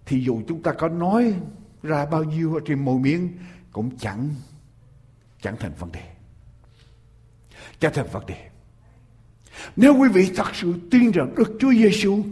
thì 0.06 0.20
dù 0.20 0.40
chúng 0.48 0.62
ta 0.62 0.72
có 0.72 0.88
nói 0.88 1.34
ra 1.82 2.06
bao 2.06 2.24
nhiêu 2.24 2.54
ở 2.54 2.60
trên 2.66 2.84
môi 2.84 2.98
miệng 2.98 3.28
cũng 3.72 3.90
chẳng 3.98 4.28
chẳng 5.42 5.56
thành 5.60 5.72
vấn 5.78 5.92
đề. 5.92 6.02
Chẳng 7.80 7.92
thành 7.94 8.06
vấn 8.12 8.26
đề. 8.26 8.36
Nếu 9.76 9.94
quý 9.98 10.08
vị 10.08 10.30
thật 10.36 10.46
sự 10.54 10.74
tin 10.90 11.10
rằng 11.10 11.34
Đức 11.36 11.56
Chúa 11.60 11.72
Giêsu 11.72 12.22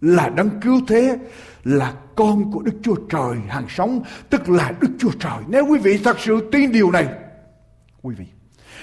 là 0.00 0.28
đấng 0.28 0.60
cứu 0.60 0.80
thế, 0.88 1.18
là 1.64 1.94
con 2.16 2.52
của 2.52 2.62
Đức 2.62 2.72
Chúa 2.82 2.96
Trời 3.10 3.36
hàng 3.48 3.66
sống, 3.68 4.02
tức 4.30 4.48
là 4.48 4.72
Đức 4.80 4.88
Chúa 4.98 5.12
Trời. 5.20 5.38
Nếu 5.48 5.66
quý 5.66 5.78
vị 5.78 5.98
thật 6.04 6.16
sự 6.20 6.48
tin 6.52 6.72
điều 6.72 6.90
này, 6.90 7.08
quý 8.02 8.14
vị, 8.18 8.24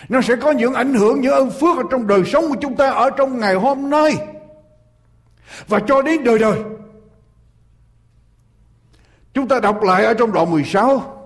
nó 0.10 0.22
sẽ 0.22 0.36
có 0.36 0.52
những 0.52 0.74
ảnh 0.74 0.94
hưởng, 0.94 1.22
những 1.22 1.34
ơn 1.34 1.50
phước 1.50 1.78
ở 1.78 1.84
trong 1.92 2.08
đời 2.08 2.24
sống 2.26 2.46
của 2.50 2.58
chúng 2.62 2.76
ta 2.76 2.92
ở 2.92 3.10
trong 3.10 3.40
ngày 3.40 3.56
hôm 3.56 3.90
nay 3.90 4.16
và 5.68 5.80
cho 5.80 6.02
đến 6.02 6.24
đời 6.24 6.40
đời. 6.40 6.60
Chúng 9.34 9.48
ta 9.48 9.60
đọc 9.60 9.84
lại 9.84 10.06
ở 10.06 10.14
trong 10.14 10.32
đoạn 10.32 10.52
16 10.52 11.20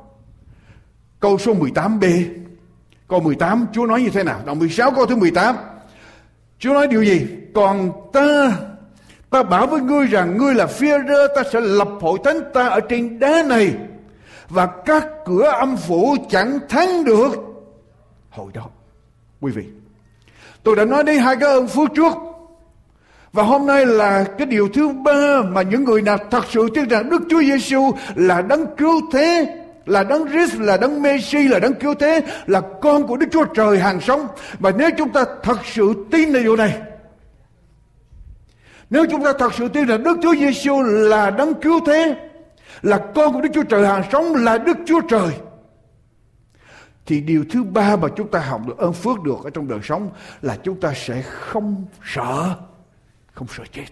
câu 1.20 1.38
số 1.38 1.54
18b. 1.54 2.26
Câu 3.08 3.20
18 3.20 3.66
Chúa 3.74 3.86
nói 3.86 4.02
như 4.02 4.10
thế 4.10 4.24
nào? 4.24 4.42
Đoạn 4.46 4.60
16 4.60 4.92
câu 4.92 5.06
thứ 5.06 5.16
18 5.16 5.56
Chúa 6.60 6.74
nói 6.74 6.88
điều 6.88 7.04
gì? 7.04 7.28
Còn 7.54 7.92
ta 8.14 8.52
Ta 9.30 9.44
bảo 9.44 9.68
với 9.68 9.82
ngươi 9.82 10.06
rằng 10.06 10.38
ngươi 10.38 10.56
là 10.56 10.66
phi 10.66 10.88
rơ 11.08 11.28
ta 11.36 11.44
sẽ 11.54 11.62
lập 11.62 11.88
hội 12.02 12.20
thánh 12.24 12.40
ta 12.54 12.68
ở 12.68 12.80
trên 12.80 13.20
đá 13.20 13.44
này. 13.44 13.74
Và 14.50 14.66
các 14.86 15.08
cửa 15.26 15.44
âm 15.44 15.78
phủ 15.78 16.16
chẳng 16.30 16.60
thắng 16.70 17.04
được. 17.04 17.32
Hội 18.30 18.52
đó. 18.54 18.66
Quý 19.42 19.52
vị, 19.52 19.64
tôi 20.64 20.76
đã 20.76 20.86
nói 20.86 21.04
đến 21.04 21.20
hai 21.20 21.36
cái 21.36 21.50
ơn 21.50 21.68
phước 21.68 21.90
trước. 21.96 22.14
Và 23.34 23.44
hôm 23.44 23.66
nay 23.66 23.86
là 23.86 24.24
cái 24.38 24.48
điều 24.48 24.70
thứ 24.74 24.90
ba 24.90 25.42
mà 25.50 25.62
những 25.62 25.84
người 25.84 26.02
nào 26.02 26.18
thật 26.32 26.44
sự 26.50 26.68
tin 26.76 26.88
rằng 26.88 27.10
Đức 27.10 27.22
Chúa 27.30 27.42
Giêsu 27.42 27.92
là 28.16 28.42
đấng 28.42 28.76
cứu 28.76 29.02
thế 29.14 29.58
là 29.86 30.04
đấng 30.04 30.28
Christ 30.28 30.56
là 30.60 30.78
đấng 30.78 31.02
Messi 31.02 31.48
là 31.48 31.60
đấng 31.60 31.74
cứu 31.74 31.94
thế 31.94 32.22
là 32.48 32.62
con 32.82 33.08
của 33.08 33.18
Đức 33.18 33.28
Chúa 33.32 33.46
Trời 33.46 33.80
hàng 33.80 34.02
sống. 34.02 34.28
Và 34.60 34.72
nếu 34.78 34.90
chúng 34.98 35.10
ta 35.10 35.26
thật 35.44 35.58
sự 35.66 35.94
tin 36.12 36.34
điều 36.34 36.56
này 36.56 36.74
nếu 38.90 39.06
chúng 39.12 39.24
ta 39.24 39.34
thật 39.40 39.54
sự 39.54 39.68
tin 39.68 39.86
rằng 39.86 40.04
Đức 40.04 40.18
Chúa 40.22 40.36
Giêsu 40.36 40.82
là 40.84 41.30
đấng 41.30 41.54
cứu 41.54 41.80
thế, 41.86 42.16
là 42.82 42.98
con 43.16 43.34
của 43.34 43.42
Đức 43.42 43.50
Chúa 43.54 43.64
Trời 43.64 43.88
hàng 43.88 44.04
sống, 44.12 44.36
là 44.36 44.58
Đức 44.58 44.78
Chúa 44.86 45.02
Trời, 45.10 45.32
thì 47.06 47.22
điều 47.22 47.46
thứ 47.52 47.64
ba 47.64 47.96
mà 47.96 48.08
chúng 48.16 48.32
ta 48.32 48.40
học 48.40 48.62
được, 48.68 48.78
ơn 48.78 48.94
phước 48.94 49.22
được 49.22 49.38
ở 49.44 49.50
trong 49.50 49.68
đời 49.68 49.80
sống 49.84 50.10
là 50.42 50.58
chúng 50.64 50.80
ta 50.80 50.94
sẽ 50.96 51.22
không 51.22 51.86
sợ 52.06 52.56
không 53.34 53.48
sợ 53.58 53.64
chết. 53.72 53.86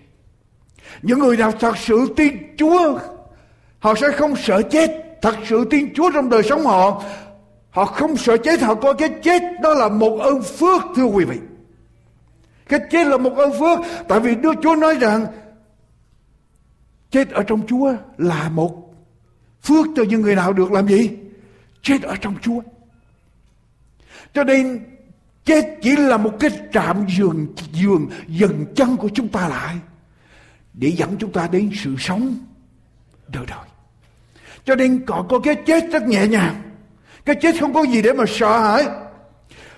Những 1.02 1.20
người 1.20 1.38
nào 1.38 1.52
thật 1.52 1.78
sự 1.78 2.14
tin 2.16 2.56
Chúa, 2.58 3.00
họ 3.80 3.96
sẽ 3.96 4.12
không 4.12 4.36
sợ 4.36 4.62
chết. 4.62 4.92
Thật 5.22 5.36
sự 5.46 5.66
tin 5.70 5.94
Chúa 5.94 6.12
trong 6.12 6.30
đời 6.30 6.44
sống 6.44 6.64
họ 6.64 7.04
họ 7.70 7.86
không 7.86 8.18
sợ 8.18 8.38
chết, 8.38 8.62
họ 8.62 8.76
coi 8.76 8.94
cái 8.94 9.10
chết 9.24 9.42
đó 9.62 9.74
là 9.74 9.90
một 9.90 10.20
ơn 10.20 10.42
phước, 10.42 10.82
thưa 10.96 11.04
quý 11.04 11.26
vị 11.26 11.38
cái 12.70 12.80
chết 12.92 13.08
là 13.08 13.18
một 13.18 13.36
ơn 13.36 13.52
phước. 13.60 13.80
Tại 14.08 14.20
vì 14.20 14.36
Đức 14.36 14.54
Chúa 14.64 14.76
nói 14.76 14.98
rằng, 15.00 15.26
chết 17.12 17.30
ở 17.30 17.44
trong 17.44 17.68
Chúa 17.68 17.94
là 18.18 18.50
một 18.50 18.94
phước 19.64 19.86
cho 19.96 20.04
những 20.04 20.22
người 20.22 20.36
nào 20.36 20.54
được 20.54 20.72
làm 20.72 20.88
gì? 20.88 21.10
Chết 21.82 22.02
ở 22.02 22.16
trong 22.22 22.36
Chúa. 22.42 22.62
Cho 24.34 24.44
nên, 24.44 24.80
chết 25.46 25.78
chỉ 25.82 25.96
là 25.96 26.18
một 26.18 26.32
cái 26.40 26.50
trạm 26.74 27.06
giường 27.18 27.48
giường, 27.74 28.10
dần 28.28 28.66
chân 28.76 28.98
của 28.98 29.10
chúng 29.14 29.28
ta 29.28 29.48
lại, 29.48 29.76
để 30.74 30.92
dẫn 30.92 31.16
chúng 31.20 31.32
ta 31.32 31.48
đến 31.52 31.72
sự 31.84 31.96
sống 32.00 32.36
đời 33.28 33.46
đời. 33.48 33.66
Cho 34.66 34.76
nên 34.76 35.06
còn 35.06 35.28
có 35.28 35.40
cái 35.40 35.56
chết 35.56 35.84
rất 35.92 36.04
nhẹ 36.04 36.28
nhàng. 36.28 36.62
Cái 37.26 37.36
chết 37.42 37.56
không 37.60 37.74
có 37.74 37.84
gì 37.84 38.02
để 38.02 38.14
mà 38.14 38.24
sợ 38.28 38.60
hãi 38.60 38.86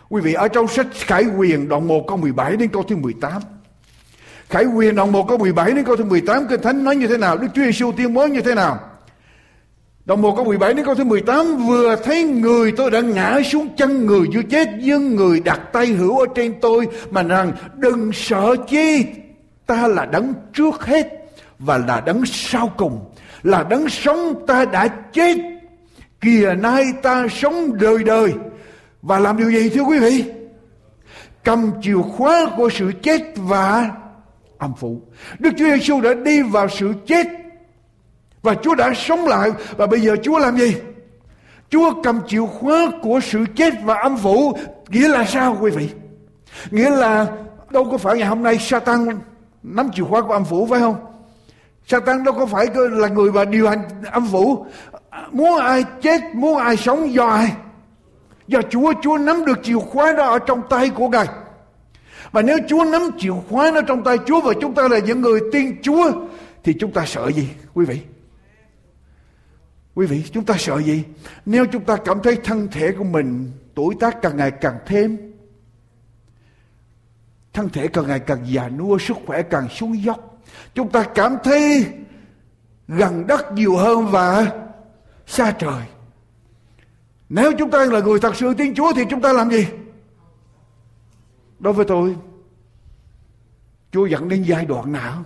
quý 0.10 0.22
vị, 0.22 0.34
ở 0.34 0.48
trong 0.48 0.68
sách 0.68 0.88
Khải 0.92 1.26
Quyền 1.38 1.70
đoạn 1.70 1.88
1 1.88 2.08
câu 2.08 2.18
17 2.18 2.56
đến 2.56 2.70
câu 2.70 2.84
thứ 2.84 2.96
18 2.96 3.42
Khải 4.50 4.66
Quyền 4.66 4.96
đoạn 4.96 5.12
1 5.12 5.28
câu 5.28 5.38
17 5.38 5.72
đến 5.72 5.86
câu 5.86 5.96
thứ 5.96 6.04
18 6.04 6.48
Kinh 6.50 6.62
Thánh 6.62 6.84
nói 6.84 6.96
như 6.96 7.08
thế 7.08 7.18
nào? 7.18 7.38
Đức 7.38 7.48
Chúa 7.54 7.62
Giêsu 7.62 7.92
tuyên 7.98 8.14
bố 8.14 8.28
như 8.28 8.42
thế 8.42 8.56
nào? 8.56 8.80
Đoạn 10.06 10.22
1 10.22 10.36
câu 10.36 10.46
17 10.46 10.74
đến 10.74 10.86
câu 10.86 10.96
thứ 10.96 11.04
18 11.04 11.68
Vừa 11.68 11.96
thấy 11.96 12.24
người 12.24 12.72
tôi 12.72 12.92
đã 12.92 13.02
ngã 13.02 13.40
xuống 13.52 13.70
chân 13.78 14.06
người 14.06 14.28
chưa 14.34 14.42
chết, 14.50 14.70
Nhưng 14.80 15.16
người 15.16 15.40
đặt 15.40 15.60
tay 15.74 15.86
hữu 15.86 16.20
ở 16.20 16.26
trên 16.36 16.54
tôi 16.62 16.88
Mà 17.10 17.24
rằng, 17.24 17.52
đừng 17.76 18.12
sợ 18.14 18.56
chi, 18.68 19.06
Ta 19.66 19.88
là 19.88 20.06
đấng 20.06 20.34
trước 20.54 20.86
hết 20.86 21.08
Và 21.60 21.78
là 21.78 22.02
đấng 22.02 22.26
sau 22.26 22.72
cùng. 22.78 23.00
Là 23.44 23.64
đấng 23.64 23.90
sống 23.90 24.46
ta 24.48 24.66
đã 24.66 24.88
chết, 24.88 25.38
kìa 26.22 26.56
nay 26.60 26.86
ta 27.02 27.28
sống 27.28 27.78
đời 27.80 28.04
đời 28.04 28.34
và 29.08 29.20
làm 29.20 29.38
điều 29.38 29.52
gì, 29.52 29.70
thưa 29.70 29.82
quý 29.82 30.00
vị? 30.00 30.26
Cầm 31.44 31.72
chìa 31.82 32.02
khóa 32.18 32.46
của 32.58 32.70
sự 32.70 32.92
chết 33.04 33.22
và 33.36 33.92
âm 34.58 34.74
phủ 34.74 35.02
Đức 35.40 35.50
Chúa 35.58 35.66
Giêsu 35.66 36.02
đã 36.02 36.14
đi 36.14 36.42
vào 36.42 36.70
sự 36.70 36.94
chết 37.06 37.28
và 38.42 38.56
Chúa 38.56 38.76
đã 38.76 38.94
sống 38.96 39.28
lại. 39.28 39.52
Và 39.78 39.88
bây 39.88 40.00
giờ 40.00 40.16
Chúa 40.24 40.40
làm 40.40 40.58
gì? 40.58 40.76
Chúa 41.70 42.02
cầm 42.04 42.22
chìa 42.28 42.46
khóa 42.46 42.92
của 43.02 43.20
sự 43.24 43.46
chết 43.56 43.74
và 43.84 43.96
âm 43.96 44.18
phủ 44.18 44.58
nghĩa 44.90 45.08
là 45.08 45.26
sao, 45.26 45.58
quý 45.62 45.72
vị? 45.72 45.90
Nghĩa 46.72 46.90
là 46.90 47.28
đâu 47.70 47.88
có 47.92 47.98
phải 47.98 48.18
ngày 48.18 48.28
hôm 48.28 48.44
nay 48.44 48.58
Satan 48.58 49.08
nắm 49.64 49.90
chìa 49.94 50.04
khóa 50.04 50.22
của 50.22 50.34
âm 50.34 50.46
phủ 50.46 50.68
phải 50.70 50.80
không? 50.80 50.96
Satan 51.88 52.24
đâu 52.24 52.34
có 52.34 52.46
phải 52.46 52.66
là 52.74 53.08
người 53.08 53.32
mà 53.32 53.46
điều 53.46 53.70
hành 53.70 53.84
âm 54.12 54.28
phủ 54.32 54.66
muốn 55.32 55.60
ai 55.60 55.84
chết, 56.02 56.22
muốn 56.34 56.58
ai 56.58 56.78
sống, 56.78 57.14
do 57.14 57.26
ai? 57.26 57.54
Do 58.48 58.62
Chúa 58.70 58.94
Chúa 59.02 59.18
nắm 59.18 59.46
được 59.46 59.60
chìa 59.64 59.80
khóa 59.80 60.14
đó 60.14 60.26
ở 60.26 60.40
trong 60.40 60.62
tay 60.70 60.90
của 60.90 61.10
Ngài. 61.10 61.28
Và 62.32 62.42
nếu 62.42 62.58
Chúa 62.68 62.84
nắm 62.84 63.02
chìa 63.20 63.34
khóa 63.50 63.72
nó 63.72 63.82
trong 63.82 64.04
tay 64.04 64.18
Chúa 64.26 64.42
và 64.42 64.54
chúng 64.62 64.74
ta 64.74 64.88
là 64.88 65.00
những 65.00 65.22
người 65.22 65.40
tin 65.52 65.82
Chúa, 65.82 66.12
thì 66.64 66.74
chúng 66.80 66.92
ta 66.92 67.06
sợ 67.06 67.32
gì, 67.32 67.50
quý 67.74 67.86
vị? 67.86 68.00
Quý 69.96 70.06
vị, 70.06 70.24
chúng 70.32 70.46
ta 70.46 70.56
sợ 70.58 70.82
gì? 70.82 71.04
Nếu 71.46 71.66
chúng 71.66 71.84
ta 71.84 71.96
cảm 72.06 72.22
thấy 72.24 72.36
thân 72.44 72.68
thể 72.72 72.92
của 72.92 73.04
mình 73.04 73.52
tuổi 73.76 73.96
tác 74.00 74.22
càng 74.22 74.38
ngày 74.38 74.52
càng 74.52 74.78
thêm, 74.86 75.18
thân 77.54 77.70
thể 77.70 77.88
càng 77.88 78.08
ngày 78.08 78.20
càng 78.20 78.40
già 78.46 78.70
nua, 78.70 78.98
sức 78.98 79.18
khỏe 79.26 79.42
càng 79.42 79.70
xuống 79.70 80.04
dốc, 80.04 80.38
chúng 80.74 80.90
ta 80.90 81.04
cảm 81.16 81.38
thấy 81.44 81.86
gần 82.88 83.28
đất 83.28 83.54
nhiều 83.54 83.76
hơn 83.76 84.08
và 84.08 84.52
xa 85.26 85.52
trời 85.52 85.84
nếu 87.30 87.52
chúng 87.58 87.72
ta 87.72 87.86
là 87.86 88.00
người 88.00 88.20
thật 88.20 88.36
sự 88.36 88.54
tin 88.54 88.76
Chúa 88.76 88.94
thì 88.96 89.04
chúng 89.10 89.22
ta 89.22 89.34
làm 89.34 89.52
gì? 89.52 89.68
Đối 91.60 91.74
với 91.74 91.86
tôi, 91.86 92.16
Chúa 93.92 94.06
dẫn 94.06 94.30
đến 94.30 94.44
giai 94.44 94.66
đoạn 94.66 94.92
nào 94.92 95.24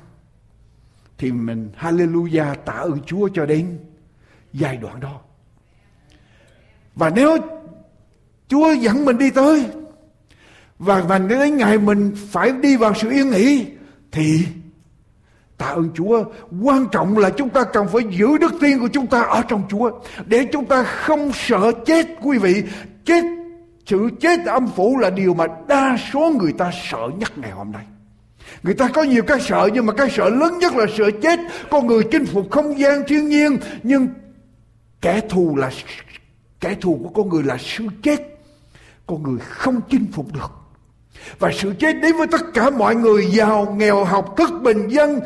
thì 1.17 1.31
mình, 1.31 1.71
hallelujah, 1.79 2.55
tạ 2.55 2.73
ơn 2.73 2.99
Chúa 3.05 3.29
cho 3.33 3.45
đến 3.45 3.79
giai 4.53 4.77
đoạn 4.77 4.99
đó. 4.99 5.21
Và 6.95 7.09
nếu 7.09 7.37
Chúa 8.47 8.73
dẫn 8.73 9.05
mình 9.05 9.17
đi 9.17 9.29
tới, 9.29 9.65
và 10.79 11.01
và 11.01 11.19
đến 11.19 11.57
ngày 11.57 11.77
mình 11.77 12.15
phải 12.29 12.51
đi 12.51 12.77
vào 12.77 12.93
sự 12.93 13.09
yên 13.09 13.29
nghỉ 13.29 13.65
thì 14.11 14.45
tạ 15.61 15.67
ơn 15.67 15.89
Chúa 15.93 16.23
quan 16.61 16.87
trọng 16.91 17.17
là 17.17 17.29
chúng 17.29 17.49
ta 17.49 17.63
cần 17.63 17.87
phải 17.87 18.01
giữ 18.09 18.37
đức 18.37 18.53
tin 18.61 18.79
của 18.79 18.87
chúng 18.93 19.07
ta 19.07 19.21
ở 19.21 19.41
trong 19.47 19.63
Chúa 19.69 19.91
để 20.25 20.45
chúng 20.51 20.65
ta 20.65 20.83
không 20.83 21.31
sợ 21.33 21.71
chết 21.85 22.07
quý 22.21 22.37
vị 22.37 22.63
chết 23.05 23.23
sự 23.85 24.09
chết 24.19 24.45
âm 24.45 24.67
phủ 24.67 24.97
là 24.97 25.09
điều 25.09 25.33
mà 25.33 25.47
đa 25.67 25.97
số 26.13 26.33
người 26.39 26.53
ta 26.53 26.71
sợ 26.89 27.09
nhất 27.17 27.37
ngày 27.37 27.51
hôm 27.51 27.71
nay 27.71 27.85
Người 28.63 28.73
ta 28.73 28.87
có 28.87 29.03
nhiều 29.03 29.23
cái 29.23 29.39
sợ 29.39 29.69
nhưng 29.73 29.85
mà 29.85 29.93
cái 29.93 30.09
sợ 30.09 30.29
lớn 30.29 30.57
nhất 30.59 30.75
là 30.75 30.85
sợ 30.97 31.11
chết. 31.21 31.39
Con 31.69 31.87
người 31.87 32.03
chinh 32.11 32.25
phục 32.25 32.51
không 32.51 32.79
gian 32.79 33.03
thiên 33.07 33.29
nhiên 33.29 33.57
nhưng 33.83 34.07
kẻ 35.01 35.21
thù 35.29 35.55
là 35.55 35.71
kẻ 36.59 36.75
thù 36.81 36.99
của 37.03 37.09
con 37.09 37.29
người 37.29 37.43
là 37.43 37.57
sự 37.59 37.83
chết. 38.03 38.17
Con 39.07 39.23
người 39.23 39.39
không 39.39 39.81
chinh 39.89 40.05
phục 40.13 40.33
được. 40.33 40.51
Và 41.39 41.51
sự 41.53 41.73
chết 41.79 41.93
đến 42.01 42.17
với 42.17 42.27
tất 42.27 42.41
cả 42.53 42.69
mọi 42.69 42.95
người 42.95 43.25
giàu, 43.25 43.75
nghèo, 43.77 44.03
học 44.03 44.33
thức, 44.37 44.49
bình 44.61 44.87
dân. 44.87 45.19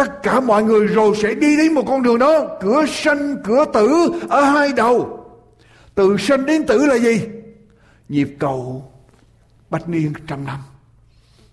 Tất 0.00 0.22
cả 0.22 0.40
mọi 0.40 0.62
người 0.62 0.86
rồi 0.86 1.16
sẽ 1.16 1.34
đi 1.34 1.56
đến 1.56 1.74
một 1.74 1.82
con 1.86 2.02
đường 2.02 2.18
đó. 2.18 2.58
Cửa 2.60 2.84
sanh, 2.88 3.36
cửa 3.44 3.64
tử 3.72 4.10
ở 4.28 4.42
hai 4.42 4.72
đầu. 4.72 5.26
Từ 5.94 6.16
sanh 6.18 6.46
đến 6.46 6.66
tử 6.66 6.86
là 6.86 6.98
gì? 6.98 7.28
Nhịp 8.08 8.36
cầu 8.38 8.92
bách 9.70 9.88
niên 9.88 10.12
trăm 10.26 10.44
năm. 10.44 10.60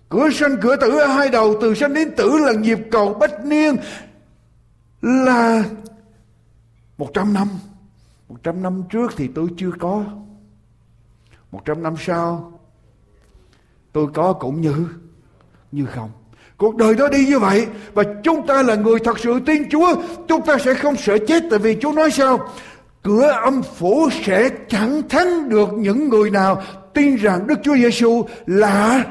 Cửa 0.08 0.30
sanh 0.30 0.56
cửa 0.62 0.76
tử 0.76 0.98
ở 0.98 1.06
hai 1.06 1.28
đầu 1.28 1.54
từ 1.60 1.74
sanh 1.74 1.94
đến 1.94 2.16
tử 2.16 2.38
là 2.38 2.52
nhịp 2.52 2.78
cầu 2.90 3.14
bách 3.14 3.44
niên 3.44 3.76
là 5.02 5.64
một 6.98 7.10
trăm 7.14 7.32
năm. 7.32 7.48
Một 8.28 8.36
trăm 8.42 8.62
năm 8.62 8.82
trước 8.90 9.12
thì 9.16 9.28
tôi 9.34 9.48
chưa 9.56 9.70
có. 9.78 10.04
Một 11.50 11.60
trăm 11.64 11.82
năm 11.82 11.94
sau 11.98 12.60
tôi 13.92 14.06
có 14.14 14.32
cũng 14.32 14.60
như 14.60 14.88
như 15.72 15.86
không. 15.86 16.10
Cuộc 16.58 16.76
đời 16.76 16.94
đó 16.94 17.08
đi 17.08 17.26
như 17.26 17.38
vậy 17.38 17.66
và 17.94 18.04
chúng 18.22 18.46
ta 18.46 18.62
là 18.62 18.74
người 18.74 18.98
thật 18.98 19.18
sự 19.18 19.40
tin 19.46 19.70
Chúa, 19.70 19.94
chúng 20.28 20.42
ta 20.42 20.58
sẽ 20.58 20.74
không 20.74 20.96
sợ 20.96 21.18
chết 21.18 21.42
tại 21.50 21.58
vì 21.58 21.76
Chúa 21.80 21.92
nói 21.92 22.10
sao? 22.10 22.48
Cửa 23.02 23.26
âm 23.26 23.62
phủ 23.62 24.08
sẽ 24.24 24.48
chẳng 24.68 25.02
thắng 25.08 25.48
được 25.48 25.68
những 25.72 26.08
người 26.08 26.30
nào 26.30 26.62
tin 26.94 27.16
rằng 27.16 27.46
Đức 27.46 27.58
Chúa 27.62 27.76
Giêsu 27.76 28.24
là 28.46 29.04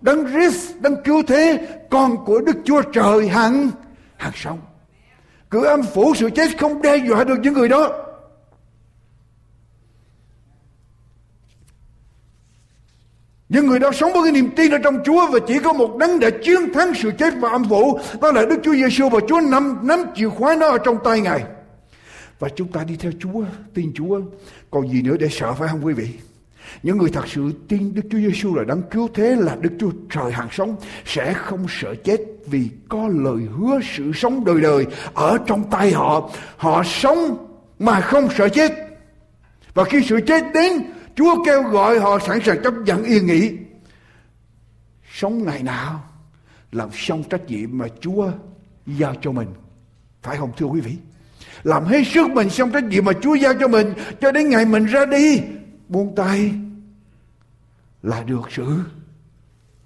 Đấng 0.00 0.32
Christ, 0.32 0.72
đấng 0.80 1.02
cứu 1.04 1.22
thế, 1.26 1.68
con 1.90 2.24
của 2.24 2.40
Đức 2.40 2.56
Chúa 2.64 2.82
Trời 2.82 3.28
hằng 3.28 3.70
hằng 4.16 4.32
sống. 4.34 4.58
Cửa 5.50 5.64
âm 5.64 5.82
phủ 5.82 6.14
sự 6.14 6.30
chết 6.30 6.58
không 6.58 6.82
đe 6.82 6.96
dọa 6.96 7.24
được 7.24 7.38
những 7.42 7.54
người 7.54 7.68
đó. 7.68 7.90
Những 13.52 13.66
người 13.66 13.78
đó 13.78 13.92
sống 13.92 14.12
với 14.12 14.22
cái 14.22 14.32
niềm 14.32 14.50
tin 14.56 14.70
ở 14.70 14.78
trong 14.78 14.98
Chúa 15.04 15.26
và 15.32 15.38
chỉ 15.46 15.58
có 15.58 15.72
một 15.72 15.96
đấng 15.96 16.20
đã 16.20 16.30
chiến 16.30 16.72
thắng 16.74 16.94
sự 16.94 17.10
chết 17.18 17.34
và 17.40 17.48
âm 17.50 17.68
phủ, 17.68 17.98
đó 18.20 18.32
là 18.32 18.46
Đức 18.46 18.60
Chúa 18.62 18.72
Giêsu 18.72 19.08
và 19.08 19.20
Chúa 19.28 19.40
nắm 19.40 19.78
nắm 19.82 19.98
chìa 20.14 20.28
khóa 20.28 20.56
nó 20.60 20.66
ở 20.66 20.78
trong 20.78 20.98
tay 21.04 21.20
Ngài. 21.20 21.44
Và 22.38 22.48
chúng 22.56 22.68
ta 22.68 22.84
đi 22.84 22.96
theo 22.96 23.12
Chúa, 23.20 23.44
tin 23.74 23.92
Chúa, 23.94 24.20
còn 24.70 24.88
gì 24.88 25.02
nữa 25.02 25.16
để 25.20 25.28
sợ 25.30 25.52
phải 25.52 25.68
không 25.68 25.86
quý 25.86 25.92
vị? 25.92 26.08
Những 26.82 26.98
người 26.98 27.10
thật 27.10 27.28
sự 27.28 27.50
tin 27.68 27.94
Đức 27.94 28.02
Chúa 28.10 28.18
Giêsu 28.18 28.54
là 28.54 28.64
đấng 28.64 28.82
cứu 28.90 29.08
thế 29.14 29.36
là 29.38 29.56
Đức 29.60 29.70
Chúa 29.80 29.90
trời 30.10 30.32
hàng 30.32 30.48
sống 30.52 30.76
sẽ 31.04 31.32
không 31.32 31.66
sợ 31.80 31.94
chết 32.04 32.20
vì 32.46 32.68
có 32.88 33.08
lời 33.08 33.42
hứa 33.58 33.80
sự 33.96 34.12
sống 34.14 34.44
đời 34.44 34.60
đời 34.60 34.86
ở 35.14 35.38
trong 35.46 35.70
tay 35.70 35.92
họ. 35.92 36.30
Họ 36.56 36.82
sống 36.84 37.46
mà 37.78 38.00
không 38.00 38.28
sợ 38.38 38.48
chết. 38.48 38.72
Và 39.74 39.84
khi 39.84 40.02
sự 40.08 40.20
chết 40.26 40.44
đến, 40.54 40.72
Chúa 41.16 41.44
kêu 41.44 41.62
gọi 41.62 41.98
họ 41.98 42.18
sẵn 42.18 42.40
sàng 42.44 42.62
chấp 42.62 42.74
nhận 42.84 43.04
yên 43.04 43.26
nghỉ. 43.26 43.52
Sống 45.12 45.44
ngày 45.44 45.62
nào 45.62 46.04
làm 46.72 46.88
xong 46.92 47.24
trách 47.24 47.46
nhiệm 47.46 47.78
mà 47.78 47.86
Chúa 48.00 48.30
giao 48.86 49.14
cho 49.20 49.32
mình. 49.32 49.48
Phải 50.22 50.36
không, 50.36 50.52
thưa 50.56 50.66
quý 50.66 50.80
vị? 50.80 50.96
Làm 51.62 51.84
hết 51.84 52.02
sức 52.14 52.30
mình 52.30 52.50
xong 52.50 52.70
trách 52.72 52.84
nhiệm 52.84 53.04
mà 53.04 53.12
Chúa 53.22 53.34
giao 53.34 53.54
cho 53.60 53.68
mình, 53.68 53.94
cho 54.20 54.32
đến 54.32 54.48
ngày 54.48 54.64
mình 54.64 54.84
ra 54.84 55.04
đi, 55.06 55.40
buông 55.88 56.14
tay 56.14 56.52
là 58.02 58.22
được 58.22 58.42
sự 58.50 58.78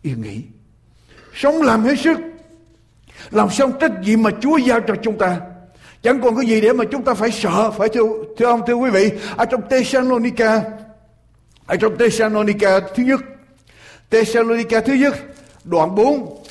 yên 0.02 0.22
nghỉ 0.22 0.42
sống 1.36 1.62
làm 1.62 1.82
hết 1.82 1.98
sức, 1.98 2.18
làm 3.30 3.50
xong 3.50 3.72
trách 3.80 4.00
nhiệm 4.00 4.22
mà 4.22 4.30
Chúa 4.40 4.56
giao 4.56 4.80
cho 4.80 4.94
chúng 5.02 5.18
ta 5.18 5.40
chẳng 6.02 6.20
còn 6.20 6.36
cái 6.36 6.46
gì 6.46 6.60
để 6.60 6.72
mà 6.72 6.84
chúng 6.92 7.02
ta 7.02 7.14
phải 7.14 7.30
sợ, 7.30 7.70
phải 7.70 7.88
thưa 7.88 8.02
thưa 8.38 8.46
ông, 8.46 8.60
thưa 8.66 8.74
quý 8.74 8.90
vị 8.90 9.10
ở 9.36 9.44
trong 9.44 9.60
Thessalonica 9.70 10.62
ở 11.66 11.76
trong 11.76 11.98
Thessalonica 11.98 12.80
thứ 12.80 13.02
nhất 13.02 13.20
Thessalonica 14.10 14.80
thứ 14.80 14.92
nhất, 14.92 15.16
đoạn 15.64 15.94
4 15.94 16.42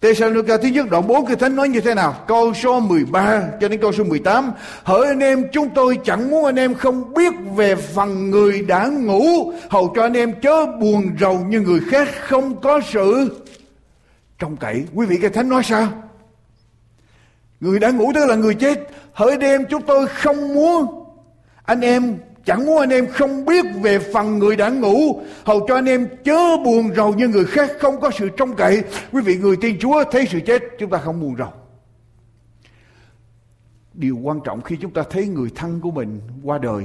Thessalonica 0.00 0.56
thứ 0.56 0.68
nhất, 0.68 0.86
đoạn 0.90 1.06
4 1.06 1.26
Kinh 1.26 1.38
Thánh 1.38 1.56
nói 1.56 1.68
như 1.68 1.80
thế 1.80 1.94
nào? 1.94 2.24
Câu 2.28 2.54
số 2.54 2.80
13 2.80 3.42
cho 3.60 3.68
đến 3.68 3.80
câu 3.80 3.92
số 3.92 4.04
18. 4.04 4.52
Hỡi 4.82 5.06
anh 5.06 5.20
em, 5.20 5.44
chúng 5.52 5.70
tôi 5.74 5.98
chẳng 6.04 6.30
muốn 6.30 6.44
anh 6.44 6.56
em 6.56 6.74
không 6.74 7.14
biết 7.14 7.32
về 7.56 7.76
phần 7.76 8.30
người 8.30 8.62
đã 8.62 8.86
ngủ. 8.86 9.52
Hầu 9.70 9.92
cho 9.96 10.02
anh 10.02 10.12
em 10.12 10.40
chớ 10.40 10.66
buồn 10.66 11.16
rầu 11.20 11.38
như 11.38 11.60
người 11.60 11.80
khác 11.90 12.08
không 12.20 12.60
có 12.60 12.80
sự 12.92 13.30
trong 14.38 14.56
cậy. 14.56 14.84
Quý 14.94 15.06
vị, 15.06 15.18
Kinh 15.22 15.32
Thánh 15.32 15.48
nói 15.48 15.62
sao? 15.64 15.88
Người 17.60 17.78
đã 17.78 17.90
ngủ 17.90 18.12
tức 18.14 18.26
là 18.26 18.34
người 18.34 18.54
chết. 18.54 18.88
Hỡi 19.12 19.30
anh 19.30 19.40
em, 19.40 19.64
chúng 19.70 19.82
tôi 19.82 20.06
không 20.06 20.54
muốn 20.54 21.04
anh 21.64 21.80
em 21.80 22.18
Chẳng 22.48 22.66
muốn 22.66 22.78
anh 22.78 22.90
em 22.90 23.06
không 23.06 23.44
biết 23.44 23.64
về 23.82 23.98
phần 23.98 24.38
người 24.38 24.56
đã 24.56 24.68
ngủ, 24.68 25.22
hầu 25.44 25.66
cho 25.68 25.74
anh 25.74 25.84
em 25.84 26.08
chớ 26.24 26.56
buồn 26.64 26.94
rầu 26.96 27.14
như 27.14 27.28
người 27.28 27.44
khác 27.44 27.70
không 27.80 28.00
có 28.00 28.10
sự 28.10 28.28
trông 28.28 28.56
cậy. 28.56 28.82
Quý 29.12 29.22
vị 29.22 29.36
người 29.36 29.56
tin 29.60 29.78
Chúa 29.78 30.04
thấy 30.10 30.26
sự 30.26 30.40
chết, 30.46 30.62
chúng 30.78 30.90
ta 30.90 30.98
không 30.98 31.20
buồn 31.20 31.36
rầu. 31.36 31.52
Điều 33.94 34.18
quan 34.22 34.40
trọng 34.44 34.62
khi 34.62 34.76
chúng 34.80 34.92
ta 34.92 35.02
thấy 35.10 35.26
người 35.28 35.50
thân 35.54 35.80
của 35.80 35.90
mình 35.90 36.20
qua 36.42 36.58
đời, 36.58 36.84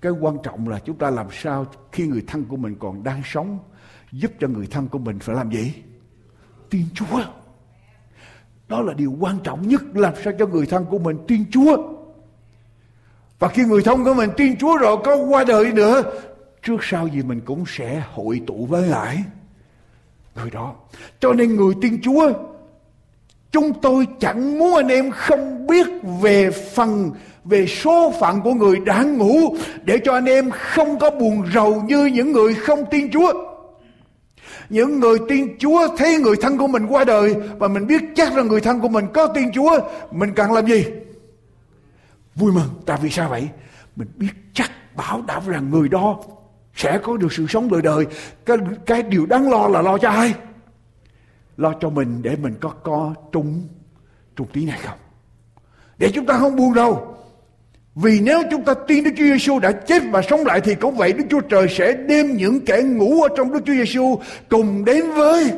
cái 0.00 0.12
quan 0.12 0.36
trọng 0.42 0.68
là 0.68 0.78
chúng 0.78 0.98
ta 0.98 1.10
làm 1.10 1.26
sao 1.32 1.66
khi 1.92 2.06
người 2.06 2.24
thân 2.26 2.44
của 2.44 2.56
mình 2.56 2.76
còn 2.78 3.04
đang 3.04 3.22
sống, 3.24 3.58
giúp 4.12 4.32
cho 4.40 4.48
người 4.48 4.66
thân 4.66 4.88
của 4.88 4.98
mình 4.98 5.18
phải 5.18 5.36
làm 5.36 5.50
gì? 5.50 5.74
Tin 6.70 6.82
Chúa. 6.94 7.20
Đó 8.68 8.82
là 8.82 8.94
điều 8.94 9.16
quan 9.20 9.38
trọng 9.44 9.68
nhất 9.68 9.82
làm 9.94 10.14
sao 10.24 10.32
cho 10.38 10.46
người 10.46 10.66
thân 10.66 10.84
của 10.90 10.98
mình 10.98 11.16
tin 11.28 11.44
Chúa. 11.50 11.76
Và 13.38 13.48
khi 13.48 13.64
người 13.64 13.82
thân 13.82 14.04
của 14.04 14.14
mình 14.14 14.30
tin 14.36 14.56
Chúa 14.56 14.76
rồi 14.76 14.96
có 15.04 15.16
qua 15.16 15.44
đời 15.44 15.72
nữa, 15.72 16.02
trước 16.62 16.76
sau 16.82 17.06
gì 17.06 17.22
mình 17.22 17.40
cũng 17.44 17.64
sẽ 17.66 18.02
hội 18.12 18.40
tụ 18.46 18.66
với 18.66 18.82
lại 18.82 19.24
người 20.36 20.50
đó. 20.50 20.74
Cho 21.20 21.32
nên 21.32 21.56
người 21.56 21.74
tin 21.82 22.00
Chúa, 22.02 22.32
chúng 23.50 23.72
tôi 23.82 24.06
chẳng 24.20 24.58
muốn 24.58 24.74
anh 24.74 24.88
em 24.88 25.10
không 25.10 25.66
biết 25.66 25.86
về 26.22 26.50
phần 26.50 27.10
về 27.44 27.66
số 27.66 28.12
phận 28.20 28.40
của 28.40 28.54
người 28.54 28.80
đã 28.80 29.02
ngủ 29.02 29.56
để 29.84 29.98
cho 30.04 30.12
anh 30.12 30.24
em 30.24 30.50
không 30.50 30.98
có 30.98 31.10
buồn 31.10 31.42
rầu 31.54 31.82
như 31.82 32.06
những 32.06 32.32
người 32.32 32.54
không 32.54 32.84
tin 32.90 33.10
Chúa. 33.10 33.32
Những 34.68 35.00
người 35.00 35.18
tin 35.28 35.58
Chúa 35.58 35.96
thấy 35.96 36.18
người 36.18 36.36
thân 36.40 36.58
của 36.58 36.66
mình 36.66 36.86
qua 36.86 37.04
đời 37.04 37.34
và 37.58 37.68
mình 37.68 37.86
biết 37.86 38.02
chắc 38.14 38.34
rằng 38.34 38.48
người 38.48 38.60
thân 38.60 38.80
của 38.80 38.88
mình 38.88 39.04
có 39.14 39.26
tin 39.26 39.52
Chúa, 39.52 39.78
mình 40.10 40.32
cần 40.36 40.52
làm 40.52 40.66
gì? 40.66 40.84
Vui 42.34 42.52
mừng, 42.52 42.68
tại 42.86 42.98
vì 43.02 43.10
sao 43.10 43.28
vậy? 43.28 43.48
Mình 43.96 44.08
biết 44.16 44.30
chắc 44.52 44.70
bảo 44.96 45.22
đảm 45.26 45.42
rằng 45.46 45.70
người 45.70 45.88
đó 45.88 46.18
sẽ 46.74 46.98
có 46.98 47.16
được 47.16 47.32
sự 47.32 47.46
sống 47.46 47.70
đời 47.70 47.82
đời. 47.82 48.06
Cái, 48.46 48.56
cái 48.86 49.02
điều 49.02 49.26
đáng 49.26 49.50
lo 49.50 49.68
là 49.68 49.82
lo 49.82 49.98
cho 49.98 50.10
ai? 50.10 50.34
Lo 51.56 51.72
cho 51.80 51.90
mình 51.90 52.22
để 52.22 52.36
mình 52.36 52.54
có 52.60 52.68
có 52.68 53.14
trung 53.32 53.68
trung 54.36 54.46
tí 54.52 54.64
này 54.64 54.78
không? 54.82 54.98
Để 55.98 56.10
chúng 56.14 56.26
ta 56.26 56.38
không 56.38 56.56
buồn 56.56 56.74
đâu. 56.74 57.16
Vì 57.94 58.20
nếu 58.20 58.42
chúng 58.50 58.64
ta 58.64 58.74
tin 58.74 59.04
Đức 59.04 59.10
Chúa 59.16 59.24
Giêsu 59.24 59.58
đã 59.58 59.72
chết 59.72 60.02
và 60.10 60.22
sống 60.22 60.40
lại 60.46 60.60
thì 60.60 60.74
cũng 60.74 60.96
vậy 60.96 61.12
Đức 61.12 61.24
Chúa 61.30 61.40
Trời 61.40 61.66
sẽ 61.70 61.92
đem 61.92 62.36
những 62.36 62.60
kẻ 62.60 62.82
ngủ 62.82 63.22
ở 63.22 63.28
trong 63.36 63.52
Đức 63.52 63.60
Chúa 63.66 63.72
Giêsu 63.72 64.18
cùng 64.48 64.84
đến 64.84 65.12
với 65.12 65.52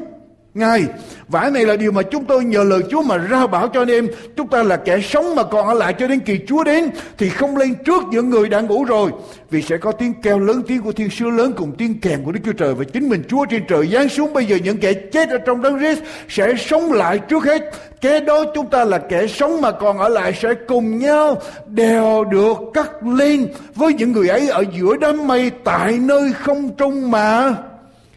Ngài. 0.56 0.84
Và 1.28 1.50
này 1.50 1.66
là 1.66 1.76
điều 1.76 1.92
mà 1.92 2.02
chúng 2.02 2.24
tôi 2.24 2.44
nhờ 2.44 2.64
lời 2.64 2.80
Chúa 2.90 3.02
mà 3.02 3.16
ra 3.16 3.46
bảo 3.46 3.68
cho 3.68 3.80
anh 3.82 3.90
em. 3.90 4.08
Chúng 4.36 4.48
ta 4.48 4.62
là 4.62 4.76
kẻ 4.76 5.00
sống 5.00 5.34
mà 5.34 5.42
còn 5.42 5.66
ở 5.68 5.74
lại 5.74 5.94
cho 5.98 6.06
đến 6.06 6.18
kỳ 6.20 6.40
Chúa 6.48 6.64
đến. 6.64 6.90
Thì 7.18 7.28
không 7.28 7.56
lên 7.56 7.74
trước 7.84 8.02
những 8.10 8.30
người 8.30 8.48
đã 8.48 8.60
ngủ 8.60 8.84
rồi. 8.84 9.10
Vì 9.50 9.62
sẽ 9.62 9.76
có 9.76 9.92
tiếng 9.92 10.12
kêu 10.22 10.38
lớn, 10.38 10.62
tiếng 10.66 10.82
của 10.82 10.92
thiên 10.92 11.10
sứ 11.10 11.30
lớn 11.30 11.52
cùng 11.56 11.72
tiếng 11.78 12.00
kèm 12.00 12.24
của 12.24 12.32
Đức 12.32 12.40
Chúa 12.44 12.52
Trời. 12.52 12.74
Và 12.74 12.84
chính 12.92 13.08
mình 13.08 13.22
Chúa 13.28 13.44
trên 13.44 13.62
trời 13.68 13.88
giáng 13.92 14.08
xuống. 14.08 14.32
Bây 14.32 14.44
giờ 14.44 14.56
những 14.64 14.78
kẻ 14.78 14.92
chết 14.92 15.28
ở 15.28 15.38
trong 15.38 15.62
đấng 15.62 15.78
Christ 15.78 16.00
sẽ 16.28 16.54
sống 16.58 16.92
lại 16.92 17.18
trước 17.18 17.44
hết. 17.44 17.62
Kế 18.00 18.20
đó 18.20 18.44
chúng 18.54 18.70
ta 18.70 18.84
là 18.84 18.98
kẻ 18.98 19.26
sống 19.26 19.60
mà 19.60 19.70
còn 19.70 19.98
ở 19.98 20.08
lại 20.08 20.32
sẽ 20.42 20.54
cùng 20.68 20.98
nhau 20.98 21.42
đều 21.66 22.24
được 22.24 22.56
cắt 22.74 22.90
lên 23.06 23.46
với 23.74 23.92
những 23.92 24.12
người 24.12 24.28
ấy 24.28 24.48
ở 24.48 24.64
giữa 24.76 24.96
đám 25.00 25.26
mây 25.26 25.50
tại 25.64 25.98
nơi 25.98 26.32
không 26.32 26.76
trung 26.76 27.10
mà 27.10 27.54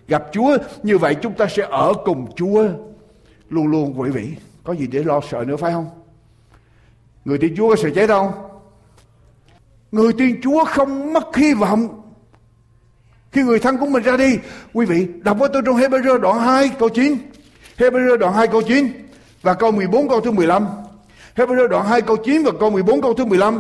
gặp 0.09 0.23
Chúa, 0.31 0.57
như 0.83 0.97
vậy 0.97 1.15
chúng 1.15 1.33
ta 1.33 1.47
sẽ 1.47 1.67
ở 1.69 1.93
cùng 2.05 2.31
Chúa. 2.35 2.63
Luôn 3.49 3.67
luôn 3.67 3.99
quý 3.99 4.09
vị. 4.09 4.27
Có 4.63 4.73
gì 4.73 4.87
để 4.87 5.03
lo 5.03 5.21
sợ 5.29 5.43
nữa, 5.47 5.55
phải 5.55 5.71
không? 5.71 5.89
Người 7.25 7.37
tin 7.37 7.55
Chúa 7.55 7.69
có 7.69 7.75
sợ 7.75 7.89
chết 7.95 8.07
không 8.07 8.31
người 9.91 10.13
tin 10.13 10.41
Chúa 10.41 10.65
không 10.65 11.13
mất 11.13 11.35
hy 11.35 11.53
vọng. 11.53 11.87
Khi 13.31 13.43
người 13.43 13.59
thân 13.59 13.77
của 13.77 13.85
mình 13.85 14.03
ra 14.03 14.17
đi, 14.17 14.37
quý 14.73 14.85
vị, 14.85 15.07
đọc 15.23 15.37
với 15.39 15.49
tôi 15.53 15.61
trong 15.65 15.75
Hebrew 15.75 16.17
đoạn 16.17 16.39
2 16.39 16.69
câu 16.79 16.89
9 16.89 17.17
Hebrew 17.77 18.17
đoạn 18.17 18.33
2 18.33 18.47
câu 18.47 18.61
9 18.61 18.87
và 19.41 19.53
câu 19.53 19.71
14 19.71 20.09
câu 20.09 20.21
thứ 20.21 20.31
15 20.31 20.67
Hebrew 21.35 21.67
đoạn 21.67 21.85
2 21.85 22.01
câu 22.01 22.17
9 22.17 22.43
và 22.43 22.51
câu 22.59 22.69
14 22.69 23.01
câu 23.01 23.13
thứ 23.13 23.25
15 23.25 23.59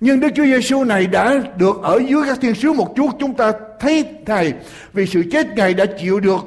nhưng 0.00 0.20
Đức 0.20 0.28
Chúa 0.34 0.44
Giêsu 0.44 0.84
này 0.84 1.06
đã 1.06 1.42
được 1.56 1.82
ở 1.82 2.00
dưới 2.08 2.22
các 2.26 2.38
thiên 2.40 2.54
sứ 2.54 2.72
một 2.72 2.96
chút, 2.96 3.10
chúng 3.18 3.34
ta 3.34 3.52
thấy, 3.80 4.04
Thầy, 4.26 4.52
vì 4.92 5.06
sự 5.06 5.22
chết 5.32 5.46
Ngài 5.56 5.74
đã 5.74 5.84
chịu 6.00 6.20
được 6.20 6.40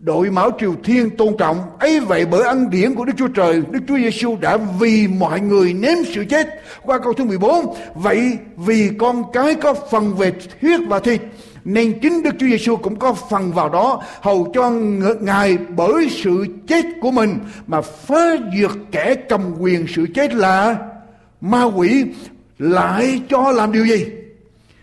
đội 0.00 0.30
mão 0.30 0.50
triều 0.60 0.74
thiên 0.84 1.10
tôn 1.10 1.36
trọng. 1.38 1.58
Ấy 1.78 2.00
vậy 2.00 2.26
bởi 2.26 2.42
ân 2.42 2.70
điển 2.70 2.94
của 2.94 3.04
Đức 3.04 3.12
Chúa 3.16 3.28
Trời, 3.28 3.62
Đức 3.70 3.80
Chúa 3.88 3.96
Giêsu 3.96 4.36
đã 4.40 4.58
vì 4.80 5.08
mọi 5.08 5.40
người 5.40 5.72
nếm 5.72 6.04
sự 6.14 6.24
chết. 6.24 6.62
Qua 6.82 6.98
câu 6.98 7.12
thứ 7.12 7.24
14 7.24 7.74
vậy 7.94 8.38
vì 8.56 8.90
con 8.98 9.32
cái 9.32 9.54
có 9.54 9.74
phần 9.74 10.14
về 10.16 10.32
huyết 10.60 10.80
và 10.88 10.98
thịt, 10.98 11.20
nên 11.64 11.98
chính 12.02 12.22
Đức 12.22 12.30
Chúa 12.38 12.46
Giêsu 12.46 12.76
cũng 12.76 12.96
có 12.96 13.12
phần 13.30 13.52
vào 13.52 13.68
đó, 13.68 14.02
hầu 14.20 14.52
cho 14.54 14.70
ngài 15.20 15.58
bởi 15.76 16.08
sự 16.10 16.46
chết 16.66 16.84
của 17.00 17.10
mình. 17.10 17.38
Mà 17.66 17.80
phá 17.80 18.36
diệt 18.58 18.70
kẻ 18.90 19.14
cầm 19.14 19.40
quyền 19.60 19.86
sự 19.96 20.06
chết 20.14 20.34
là 20.34 20.76
ma 21.40 21.64
quỷ 21.64 22.04
lại 22.60 23.22
cho 23.28 23.52
làm 23.52 23.72
điều 23.72 23.86
gì? 23.86 24.06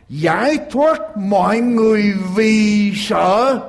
Giải 0.09 0.57
thoát 0.71 1.17
mọi 1.17 1.59
người 1.59 2.13
vì 2.35 2.91
sợ 2.95 3.59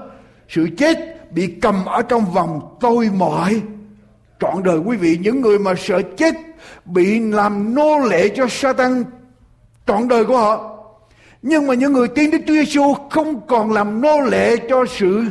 sự 0.48 0.68
chết 0.78 0.98
bị 1.32 1.46
cầm 1.46 1.84
ở 1.84 2.02
trong 2.02 2.32
vòng 2.32 2.76
tôi 2.80 3.10
mọi. 3.16 3.60
Trọn 4.40 4.62
đời 4.62 4.78
quý 4.78 4.96
vị, 4.96 5.18
những 5.20 5.40
người 5.40 5.58
mà 5.58 5.74
sợ 5.78 6.02
chết 6.16 6.34
bị 6.84 7.20
làm 7.20 7.74
nô 7.74 7.98
lệ 7.98 8.28
cho 8.28 8.46
Satan, 8.48 9.04
trọn 9.86 10.08
đời 10.08 10.24
của 10.24 10.38
họ. 10.38 10.78
Nhưng 11.42 11.66
mà 11.66 11.74
những 11.74 11.92
người 11.92 12.08
tin 12.08 12.30
Đức 12.30 12.38
Chúa 12.46 12.54
Giêsu 12.54 12.94
không 13.10 13.46
còn 13.46 13.72
làm 13.72 14.00
nô 14.00 14.20
lệ 14.20 14.56
cho 14.68 14.84
sự 14.98 15.24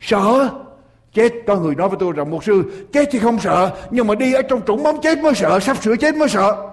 sợ 0.00 0.48
chết. 1.14 1.32
Có 1.46 1.56
người 1.56 1.74
nói 1.74 1.88
với 1.88 1.98
tôi 2.00 2.12
rằng 2.12 2.30
một 2.30 2.44
sư, 2.44 2.86
chết 2.92 3.08
thì 3.12 3.18
không 3.18 3.38
sợ, 3.38 3.76
nhưng 3.90 4.06
mà 4.06 4.14
đi 4.14 4.32
ở 4.32 4.42
trong 4.42 4.60
trũng 4.66 4.82
bóng 4.82 5.00
chết 5.02 5.18
mới 5.18 5.34
sợ, 5.34 5.60
sắp 5.60 5.82
sửa 5.82 5.96
chết 5.96 6.16
mới 6.16 6.28
sợ. 6.28 6.69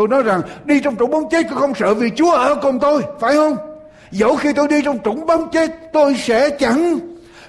Tôi 0.00 0.08
nói 0.08 0.22
rằng 0.22 0.42
đi 0.64 0.80
trong 0.80 0.96
trũng 0.96 1.10
bóng 1.10 1.28
chết 1.30 1.46
tôi 1.50 1.58
không 1.58 1.74
sợ 1.74 1.94
vì 1.94 2.10
Chúa 2.16 2.30
ở 2.30 2.54
cùng 2.54 2.78
tôi, 2.80 3.02
phải 3.20 3.34
không? 3.34 3.56
Dẫu 4.10 4.36
khi 4.36 4.52
tôi 4.52 4.68
đi 4.68 4.82
trong 4.84 4.98
trũng 5.04 5.26
bóng 5.26 5.50
chết 5.52 5.70
tôi 5.92 6.14
sẽ 6.18 6.50
chẳng 6.50 6.98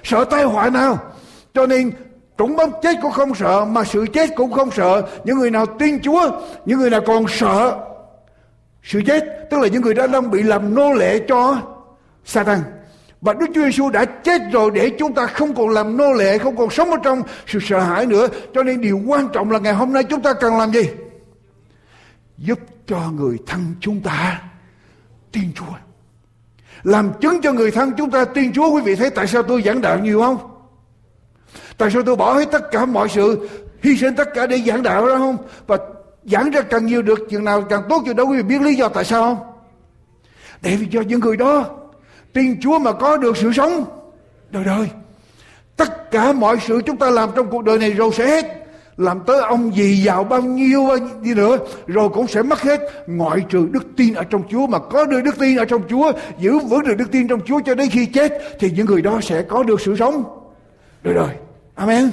sợ 0.02 0.24
tai 0.24 0.44
họa 0.44 0.70
nào. 0.70 0.98
Cho 1.54 1.66
nên 1.66 1.90
trũng 2.38 2.56
bóng 2.56 2.72
chết 2.82 2.96
cũng 3.02 3.12
không 3.12 3.34
sợ 3.34 3.64
mà 3.64 3.84
sự 3.84 4.06
chết 4.12 4.30
cũng 4.36 4.52
không 4.52 4.70
sợ. 4.70 5.02
Những 5.24 5.38
người 5.38 5.50
nào 5.50 5.66
tin 5.66 6.00
Chúa, 6.02 6.30
những 6.64 6.78
người 6.78 6.90
nào 6.90 7.00
còn 7.06 7.24
sợ 7.28 7.78
sự 8.82 9.00
chết, 9.06 9.24
tức 9.50 9.60
là 9.60 9.68
những 9.68 9.82
người 9.82 9.94
đã 9.94 10.06
đang 10.06 10.30
bị 10.30 10.42
làm 10.42 10.74
nô 10.74 10.92
lệ 10.92 11.18
cho 11.28 11.56
Satan. 12.24 12.58
Và 13.20 13.32
Đức 13.32 13.46
Chúa 13.54 13.62
Giêsu 13.62 13.90
đã 13.90 14.04
chết 14.04 14.42
rồi 14.52 14.70
để 14.70 14.90
chúng 14.98 15.14
ta 15.14 15.26
không 15.26 15.54
còn 15.54 15.68
làm 15.68 15.96
nô 15.96 16.12
lệ, 16.12 16.38
không 16.38 16.56
còn 16.56 16.70
sống 16.70 16.90
ở 16.90 16.96
trong 17.02 17.22
sự 17.46 17.58
sợ 17.62 17.80
hãi 17.80 18.06
nữa. 18.06 18.26
Cho 18.54 18.62
nên 18.62 18.80
điều 18.80 19.00
quan 19.06 19.28
trọng 19.32 19.50
là 19.50 19.58
ngày 19.58 19.72
hôm 19.72 19.92
nay 19.92 20.04
chúng 20.04 20.22
ta 20.22 20.32
cần 20.32 20.58
làm 20.58 20.72
gì? 20.72 20.88
Giúp 22.38 22.58
cho 22.86 23.10
người 23.10 23.38
thân 23.46 23.74
chúng 23.80 24.00
ta 24.00 24.42
tin 25.32 25.52
Chúa. 25.54 25.74
Làm 26.82 27.12
chứng 27.20 27.40
cho 27.42 27.52
người 27.52 27.70
thân 27.70 27.92
chúng 27.98 28.10
ta 28.10 28.24
tin 28.24 28.52
Chúa. 28.52 28.70
Quý 28.70 28.82
vị 28.82 28.96
thấy 28.96 29.10
tại 29.10 29.26
sao 29.26 29.42
tôi 29.42 29.62
giảng 29.62 29.80
đạo 29.80 29.98
nhiều 29.98 30.20
không? 30.20 30.38
Tại 31.78 31.90
sao 31.90 32.02
tôi 32.02 32.16
bỏ 32.16 32.34
hết 32.34 32.48
tất 32.52 32.70
cả 32.70 32.84
mọi 32.84 33.08
sự, 33.08 33.48
hy 33.82 33.96
sinh 33.96 34.14
tất 34.16 34.28
cả 34.34 34.46
để 34.46 34.62
giảng 34.66 34.82
đạo 34.82 35.06
đó 35.06 35.18
không? 35.18 35.36
Và 35.66 35.78
giảng 36.24 36.50
ra 36.50 36.60
càng 36.60 36.86
nhiều 36.86 37.02
được, 37.02 37.18
chừng 37.30 37.44
nào 37.44 37.62
càng 37.62 37.82
tốt 37.88 38.02
chừng 38.06 38.16
đó 38.16 38.24
quý 38.24 38.36
vị 38.36 38.42
biết 38.42 38.62
lý 38.62 38.74
do 38.74 38.88
tại 38.88 39.04
sao 39.04 39.22
không? 39.22 39.52
Để 40.62 40.76
vì 40.76 40.86
cho 40.92 41.00
những 41.00 41.20
người 41.20 41.36
đó 41.36 41.64
tin 42.32 42.60
Chúa 42.60 42.78
mà 42.78 42.92
có 42.92 43.16
được 43.16 43.36
sự 43.36 43.52
sống 43.52 43.84
đời 44.50 44.64
đời. 44.64 44.88
Tất 45.76 46.10
cả 46.10 46.32
mọi 46.32 46.56
sự 46.66 46.80
chúng 46.86 46.96
ta 46.96 47.10
làm 47.10 47.30
trong 47.36 47.50
cuộc 47.50 47.64
đời 47.64 47.78
này 47.78 47.90
rồi 47.90 48.10
sẽ 48.12 48.26
hết 48.26 48.61
làm 48.96 49.20
tới 49.26 49.42
ông 49.42 49.76
gì 49.76 49.96
giàu 49.96 50.24
bao 50.24 50.42
nhiêu 50.42 50.88
đi 51.22 51.34
nữa, 51.34 51.58
rồi 51.86 52.08
cũng 52.08 52.26
sẽ 52.26 52.42
mất 52.42 52.62
hết. 52.62 52.80
Ngoại 53.06 53.40
trừ 53.48 53.68
đức 53.70 53.86
tin 53.96 54.14
ở 54.14 54.24
trong 54.24 54.42
Chúa, 54.48 54.66
mà 54.66 54.78
có 54.78 55.04
được 55.04 55.20
đức 55.24 55.38
tin 55.38 55.56
ở 55.56 55.64
trong 55.64 55.82
Chúa, 55.88 56.12
giữ 56.38 56.58
vững 56.58 56.82
được 56.82 56.94
đức 56.98 57.10
tin 57.12 57.28
trong 57.28 57.40
Chúa 57.46 57.60
cho 57.64 57.74
đến 57.74 57.88
khi 57.90 58.06
chết, 58.06 58.32
thì 58.60 58.70
những 58.70 58.86
người 58.86 59.02
đó 59.02 59.20
sẽ 59.22 59.42
có 59.42 59.62
được 59.62 59.80
sự 59.80 59.96
sống. 59.96 60.24
Đời 61.02 61.14
đời 61.14 61.34
amen. 61.74 62.10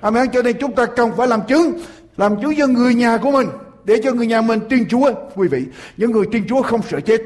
Amen. 0.00 0.30
Cho 0.32 0.42
nên 0.42 0.56
chúng 0.60 0.74
ta 0.74 0.86
cần 0.86 1.10
phải 1.16 1.28
làm 1.28 1.40
chứng 1.48 1.78
làm 2.16 2.40
chứng 2.40 2.54
cho 2.58 2.66
người 2.66 2.94
nhà 2.94 3.18
của 3.18 3.30
mình, 3.30 3.48
để 3.84 4.00
cho 4.04 4.12
người 4.12 4.26
nhà 4.26 4.40
mình 4.40 4.60
tin 4.68 4.88
Chúa. 4.88 5.12
Quý 5.34 5.48
vị, 5.48 5.64
những 5.96 6.10
người 6.10 6.26
tin 6.32 6.46
Chúa 6.48 6.62
không 6.62 6.80
sợ 6.82 7.00
chết. 7.00 7.22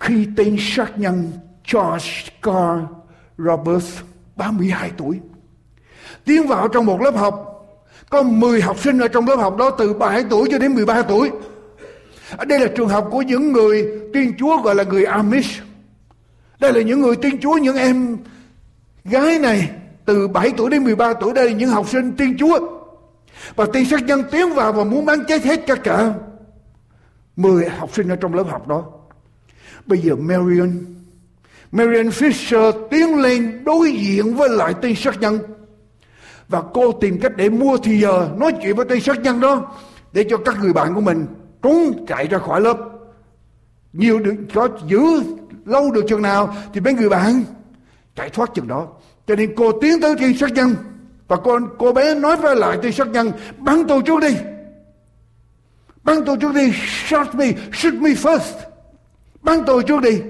Khi 0.00 0.28
tên 0.36 0.56
sát 0.60 0.98
nhân 0.98 1.32
George 1.72 2.10
Carl 2.42 2.80
Roberts 3.38 3.98
32 4.36 4.90
tuổi 4.96 5.20
tiến 6.26 6.46
vào 6.46 6.68
trong 6.68 6.86
một 6.86 7.00
lớp 7.00 7.16
học. 7.16 7.52
Có 8.10 8.22
10 8.22 8.60
học 8.60 8.78
sinh 8.78 8.98
ở 8.98 9.08
trong 9.08 9.28
lớp 9.28 9.36
học 9.36 9.56
đó, 9.56 9.70
từ 9.70 9.94
7 9.94 10.24
tuổi 10.30 10.48
cho 10.50 10.58
đến 10.58 10.74
13 10.74 11.02
tuổi. 11.02 11.30
Đây 12.46 12.60
là 12.60 12.66
trường 12.76 12.88
học 12.88 13.08
của 13.10 13.22
những 13.22 13.52
người 13.52 14.00
tiên 14.12 14.32
Chúa 14.38 14.62
gọi 14.62 14.74
là 14.74 14.84
người 14.84 15.04
Amish. 15.04 15.62
Đây 16.58 16.72
là 16.72 16.80
những 16.80 17.00
người 17.00 17.16
tiên 17.16 17.38
Chúa, 17.40 17.54
những 17.58 17.76
em 17.76 18.16
gái 19.04 19.38
này, 19.38 19.70
từ 20.04 20.28
7 20.28 20.52
tuổi 20.56 20.70
đến 20.70 20.84
13 20.84 21.12
tuổi, 21.14 21.32
đây 21.32 21.46
là 21.46 21.56
những 21.56 21.70
học 21.70 21.88
sinh 21.88 22.12
tiên 22.12 22.36
Chúa. 22.38 22.58
Và 23.56 23.66
tiên 23.72 23.84
sát 23.84 24.02
nhân 24.02 24.22
tiến 24.30 24.54
vào 24.54 24.72
và 24.72 24.84
muốn 24.84 25.04
bắn 25.04 25.24
chết 25.28 25.44
hết 25.44 25.66
tất 25.66 25.82
cả 25.82 26.12
10 27.36 27.68
học 27.68 27.90
sinh 27.94 28.08
ở 28.08 28.16
trong 28.16 28.34
lớp 28.34 28.44
học 28.48 28.68
đó. 28.68 28.84
Bây 29.86 29.98
giờ 29.98 30.16
Marion 30.16 30.84
Marion 31.72 32.08
Fisher 32.08 32.88
tiến 32.88 33.18
lên 33.18 33.64
đối 33.64 33.92
diện 33.92 34.34
với 34.34 34.48
lại 34.48 34.74
tiên 34.74 34.96
sát 34.96 35.20
nhân 35.20 35.38
và 36.48 36.62
cô 36.74 36.92
tìm 36.92 37.20
cách 37.20 37.32
để 37.36 37.48
mua 37.48 37.76
thì 37.76 38.00
giờ 38.00 38.28
nói 38.36 38.52
chuyện 38.62 38.76
với 38.76 38.86
tên 38.88 39.00
sát 39.00 39.20
nhân 39.20 39.40
đó, 39.40 39.74
để 40.12 40.24
cho 40.30 40.36
các 40.36 40.56
người 40.60 40.72
bạn 40.72 40.94
của 40.94 41.00
mình 41.00 41.26
trốn 41.62 42.06
chạy 42.08 42.26
ra 42.26 42.38
khỏi 42.38 42.60
lớp. 42.60 42.76
Nhiều 43.92 44.18
được 44.18 44.34
có 44.54 44.68
giữ 44.86 45.22
lâu 45.64 45.90
được 45.90 46.04
chừng 46.08 46.22
nào 46.22 46.54
thì 46.74 46.80
mấy 46.80 46.94
người 46.94 47.08
bạn 47.08 47.44
chạy 48.16 48.30
thoát 48.30 48.54
chừng 48.54 48.68
đó. 48.68 48.86
Cho 49.26 49.36
nên 49.36 49.54
cô 49.56 49.72
tiến 49.80 50.00
tới 50.00 50.14
tên 50.20 50.38
sát 50.38 50.52
nhân, 50.52 50.74
và 51.28 51.36
cô 51.36 51.58
cô 51.78 51.92
bé 51.92 52.14
nói 52.14 52.36
với 52.36 52.56
lại 52.56 52.78
tên 52.82 52.92
sát 52.92 53.08
nhân, 53.08 53.32
bắn 53.58 53.84
tôi 53.88 54.02
trước 54.02 54.20
đi. 54.20 54.36
Bắn 56.02 56.24
tôi 56.26 56.36
trước 56.36 56.54
đi. 56.54 56.72
Shoot 57.06 57.34
me. 57.34 57.52
Shoot 57.72 57.94
me 57.94 58.10
first. 58.10 58.54
Bắn 59.42 59.64
tôi 59.66 59.82
trước 59.82 60.00
đi 60.02 60.20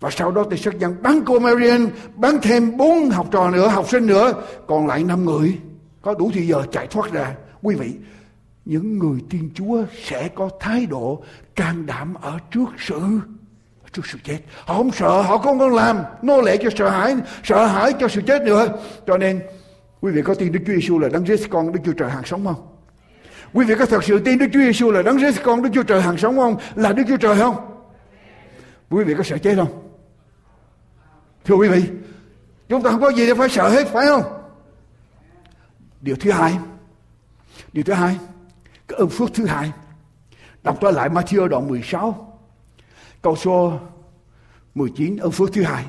và 0.00 0.10
sau 0.10 0.30
đó 0.30 0.44
thì 0.50 0.56
sắc 0.56 0.78
dân 0.78 0.96
bắn 1.02 1.20
cô 1.26 1.38
Marian 1.38 1.88
bắn 2.14 2.38
thêm 2.42 2.76
bốn 2.76 3.10
học 3.10 3.26
trò 3.30 3.50
nữa 3.50 3.68
học 3.68 3.88
sinh 3.88 4.06
nữa 4.06 4.32
còn 4.66 4.86
lại 4.86 5.04
năm 5.04 5.24
người 5.24 5.58
có 6.02 6.14
đủ 6.14 6.30
thì 6.34 6.46
giờ 6.46 6.62
chạy 6.72 6.86
thoát 6.86 7.12
ra 7.12 7.34
quý 7.62 7.74
vị 7.74 7.92
những 8.64 8.98
người 8.98 9.20
tiên 9.30 9.50
Chúa 9.54 9.84
sẽ 10.04 10.28
có 10.28 10.50
thái 10.60 10.86
độ 10.86 11.22
can 11.54 11.86
đảm 11.86 12.14
ở 12.14 12.38
trước 12.50 12.68
sự 12.78 13.00
trước 13.94 14.06
sự 14.06 14.18
chết. 14.24 14.38
Họ 14.64 14.74
không 14.74 14.90
sợ, 14.92 15.22
họ 15.22 15.38
không 15.38 15.58
còn 15.58 15.74
làm 15.74 16.02
nô 16.22 16.40
lệ 16.40 16.56
cho 16.56 16.70
sợ 16.76 16.88
hãi, 16.88 17.16
sợ 17.44 17.66
hãi 17.66 17.92
cho 18.00 18.08
sự 18.08 18.20
chết 18.26 18.42
nữa. 18.42 18.68
Cho 19.06 19.18
nên 19.18 19.40
quý 20.00 20.12
vị 20.12 20.22
có 20.22 20.34
tin 20.34 20.52
Đức 20.52 20.60
Chúa 20.66 20.72
Giêsu 20.72 20.98
là 20.98 21.08
đấng 21.08 21.26
Giêsu 21.26 21.46
con 21.50 21.72
Đức 21.72 21.80
Chúa 21.84 21.92
Trời 21.92 22.10
hàng 22.10 22.24
sống 22.24 22.44
không? 22.44 22.66
Quý 23.52 23.64
vị 23.64 23.74
có 23.78 23.86
thật 23.86 24.04
sự 24.04 24.18
tin 24.18 24.38
Đức 24.38 24.46
Chúa 24.52 24.60
Giêsu 24.60 24.90
là 24.90 25.02
đấng 25.02 25.18
Giêsu 25.18 25.40
con 25.44 25.62
Đức 25.62 25.68
Chúa 25.74 25.82
Trời 25.82 26.02
hàng 26.02 26.18
sống 26.18 26.36
không? 26.36 26.56
Là 26.74 26.92
Đức 26.92 27.02
Chúa 27.08 27.16
Trời 27.16 27.36
không? 27.36 27.56
Quý 28.90 29.04
vị 29.04 29.14
có 29.18 29.22
sợ 29.22 29.38
chết 29.38 29.54
không? 29.56 29.83
Thưa 31.44 31.54
quý 31.54 31.68
vị, 31.68 31.82
chúng 32.68 32.82
ta 32.82 32.90
không 32.90 33.00
có 33.00 33.08
gì 33.08 33.26
để 33.26 33.34
phải 33.34 33.48
sợ 33.48 33.68
hết 33.68 33.88
phải 33.88 34.06
không? 34.06 34.22
Điều 36.00 36.16
thứ 36.16 36.30
hai, 36.30 36.58
điều 37.72 37.84
thứ 37.84 37.92
hai, 37.92 38.18
cái 38.88 38.98
ơn 38.98 39.08
phước 39.08 39.34
thứ 39.34 39.46
hai. 39.46 39.72
Đọc 40.62 40.78
trở 40.80 40.90
lại 40.90 41.08
Matthew 41.08 41.48
đoạn 41.48 41.68
16, 41.68 42.38
câu 43.22 43.36
số 43.36 43.80
19, 44.74 45.16
ơn 45.16 45.30
phước 45.30 45.52
thứ 45.52 45.62
hai. 45.62 45.84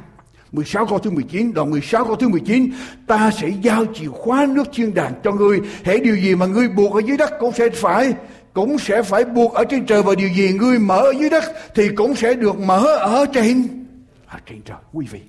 16 0.51 0.85
câu 0.85 0.99
thứ 0.99 1.09
19, 1.09 1.53
đoạn 1.53 1.71
16 1.71 2.05
câu 2.05 2.15
thứ 2.15 2.27
19, 2.29 2.71
ta 3.07 3.31
sẽ 3.31 3.49
giao 3.61 3.85
chìa 3.93 4.07
khóa 4.07 4.45
nước 4.49 4.67
thiên 4.73 4.93
đàng 4.93 5.13
cho 5.23 5.31
ngươi. 5.31 5.61
Hãy 5.83 5.99
điều 5.99 6.15
gì 6.15 6.35
mà 6.35 6.45
ngươi 6.45 6.69
buộc 6.69 6.93
ở 6.93 7.01
dưới 7.05 7.17
đất 7.17 7.33
cũng 7.39 7.51
sẽ 7.53 7.69
phải 7.69 8.13
cũng 8.53 8.79
sẽ 8.79 9.03
phải 9.03 9.25
buộc 9.25 9.53
ở 9.53 9.63
trên 9.69 9.85
trời 9.85 10.03
và 10.03 10.15
điều 10.15 10.29
gì 10.29 10.53
ngươi 10.53 10.79
mở 10.79 10.99
ở 10.99 11.13
dưới 11.19 11.29
đất 11.29 11.43
thì 11.75 11.89
cũng 11.95 12.15
sẽ 12.15 12.33
được 12.33 12.59
mở 12.59 12.85
ở 12.95 13.25
trên 13.33 13.67
ở 14.27 14.39
trên 14.45 14.61
trời. 14.61 14.77
Quý 14.93 15.05
vị, 15.11 15.21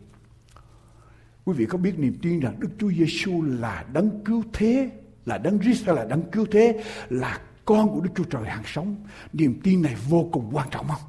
quý 1.46 1.52
vị 1.52 1.66
có 1.66 1.78
biết 1.78 1.98
niềm 1.98 2.14
tin 2.22 2.40
rằng 2.40 2.56
Đức 2.58 2.68
Chúa 2.78 2.90
Giêsu 2.90 3.42
là 3.42 3.84
đấng 3.92 4.24
cứu 4.24 4.42
thế, 4.52 4.90
là 5.26 5.38
đấng 5.38 5.58
Christ 5.58 5.86
hay 5.86 5.96
là 5.96 6.04
đấng 6.04 6.22
cứu 6.30 6.46
thế, 6.50 6.82
là 7.08 7.40
con 7.64 7.88
của 7.88 8.00
Đức 8.00 8.10
Chúa 8.16 8.24
Trời 8.24 8.44
hàng 8.44 8.62
sống. 8.66 8.96
Niềm 9.32 9.60
tin 9.62 9.82
này 9.82 9.96
vô 10.08 10.28
cùng 10.32 10.50
quan 10.52 10.68
trọng 10.70 10.88
không? 10.88 11.00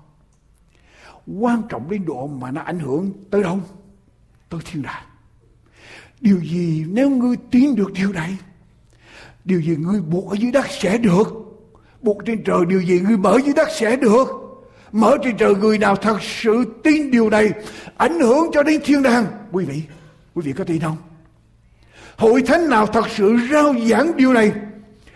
Quan 1.39 1.62
trọng 1.69 1.89
đến 1.89 2.06
độ 2.06 2.28
mà 2.28 2.52
nó 2.52 2.62
ảnh 2.62 2.80
hưởng 2.80 3.12
tới 3.30 3.43
đâu? 3.43 3.60
Tới 4.50 4.60
thiên 4.65 4.82
đàng. 4.82 5.04
Điều 6.21 6.39
gì 6.39 6.86
nếu 6.88 7.10
ngươi 7.10 7.36
tin 7.52 7.76
được 7.76 7.93
điều 7.93 8.13
này? 8.13 8.38
Điều 9.45 9.62
gì 9.62 9.76
ngươi 9.76 10.02
buộc 10.02 10.30
ở 10.30 10.36
dưới 10.36 10.52
đất 10.52 10.65
sẽ 10.69 10.97
được. 10.97 11.28
Buộc 12.02 12.26
trên 12.26 12.43
trời 12.43 12.65
điều 12.67 12.82
gì 12.82 13.00
ngươi 13.00 13.17
mở 13.17 13.38
dưới 13.45 13.54
đất 13.54 13.67
sẽ 13.71 13.95
được. 13.95 14.28
Mở 14.91 15.17
trên 15.23 15.38
trời 15.38 15.56
người 15.56 15.78
nào 15.78 15.95
thật 15.95 16.17
sự 16.21 16.65
tin 16.84 17.12
điều 17.12 17.30
này 17.30 17.50
ảnh 17.97 18.19
hưởng 18.19 18.50
cho 18.54 18.63
đến 18.63 18.82
thiên 18.86 19.04
đàng. 19.04 19.26
Quý 19.52 19.65
vị, 19.65 19.82
quý 20.38 20.43
vị 20.45 20.54
có 20.58 20.63
tin 20.63 20.80
không? 20.80 20.97
Hội 22.17 22.41
thánh 22.41 22.69
nào 22.69 22.86
thật 22.86 23.06
sự 23.15 23.38
rao 23.52 23.76
giảng 23.89 24.17
điều 24.17 24.34
này? 24.34 24.52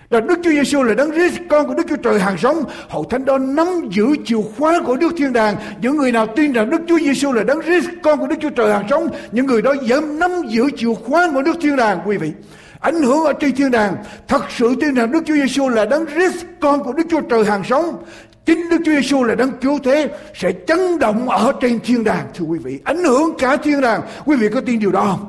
Là 0.10 0.19
Đức 0.19 0.39
Chúa 0.43 0.49
Giêsu 0.49 0.84
là 0.84 0.93
đấng 0.93 1.12
Christ, 1.12 1.39
con 1.49 1.67
của 1.67 1.73
Đức 1.73 1.84
Chúa 1.89 1.95
Trời 1.95 2.19
hàng 2.19 2.38
sống. 2.38 2.63
Hội 2.89 3.05
thánh 3.10 3.25
đó 3.25 3.38
nắm 3.38 3.67
giữ 3.89 4.15
chìa 4.25 4.41
khóa 4.57 4.79
của 4.86 4.95
Đức 4.95 5.13
Thiên 5.17 5.34
Đàng. 5.34 5.55
Những 5.81 5.97
người 5.97 6.12
nào 6.12 6.27
tin 6.36 6.53
rằng 6.53 6.69
Đức 6.69 6.81
Chúa 6.88 6.99
Giêsu 6.99 7.31
là 7.31 7.43
đấng 7.43 7.62
Christ, 7.62 7.89
con 8.03 8.19
của 8.19 8.27
Đức 8.27 8.36
Chúa 8.41 8.49
Trời 8.49 8.73
hàng 8.73 8.88
sống, 8.89 9.07
những 9.31 9.45
người 9.45 9.62
đó 9.62 9.75
dám 9.88 10.19
nắm 10.19 10.31
giữ 10.47 10.69
chìa 10.77 10.93
khóa 10.93 11.29
của 11.34 11.41
Đức 11.41 11.57
Thiên 11.62 11.75
Đàng, 11.75 11.99
quý 12.05 12.17
vị. 12.17 12.31
Ảnh 12.79 13.01
hưởng 13.01 13.23
ở 13.23 13.34
trên 13.34 13.55
thiên 13.55 13.71
đàng, 13.71 13.95
thật 14.27 14.41
sự 14.57 14.75
tin 14.81 14.93
rằng 14.93 15.12
Đức 15.12 15.23
Chúa 15.25 15.34
Giêsu 15.34 15.69
là 15.69 15.86
đấng 15.86 16.05
Christ, 16.05 16.45
con 16.60 16.84
của 16.84 16.93
Đức 16.93 17.03
Chúa 17.10 17.21
Trời 17.21 17.45
hàng 17.45 17.63
sống 17.63 18.03
chính 18.45 18.69
Đức 18.69 18.77
Chúa 18.86 18.91
Giêsu 18.91 19.23
là 19.23 19.36
đấng 19.36 19.51
cứu 19.51 19.80
thế 19.84 20.10
sẽ 20.34 20.51
chấn 20.67 20.99
động 20.99 21.30
ở 21.30 21.54
trên 21.62 21.80
thiên 21.80 22.04
đàng, 22.04 22.27
thưa 22.34 22.45
quý 22.45 22.60
vị 22.60 22.80
ảnh 22.84 23.04
hưởng 23.04 23.34
cả 23.38 23.58
thiên 23.58 23.82
đàng 23.82 24.01
quý 24.25 24.36
vị 24.36 24.49
có 24.54 24.62
tin 24.62 24.80
điều 24.80 24.91
đó 24.91 25.06
không 25.10 25.27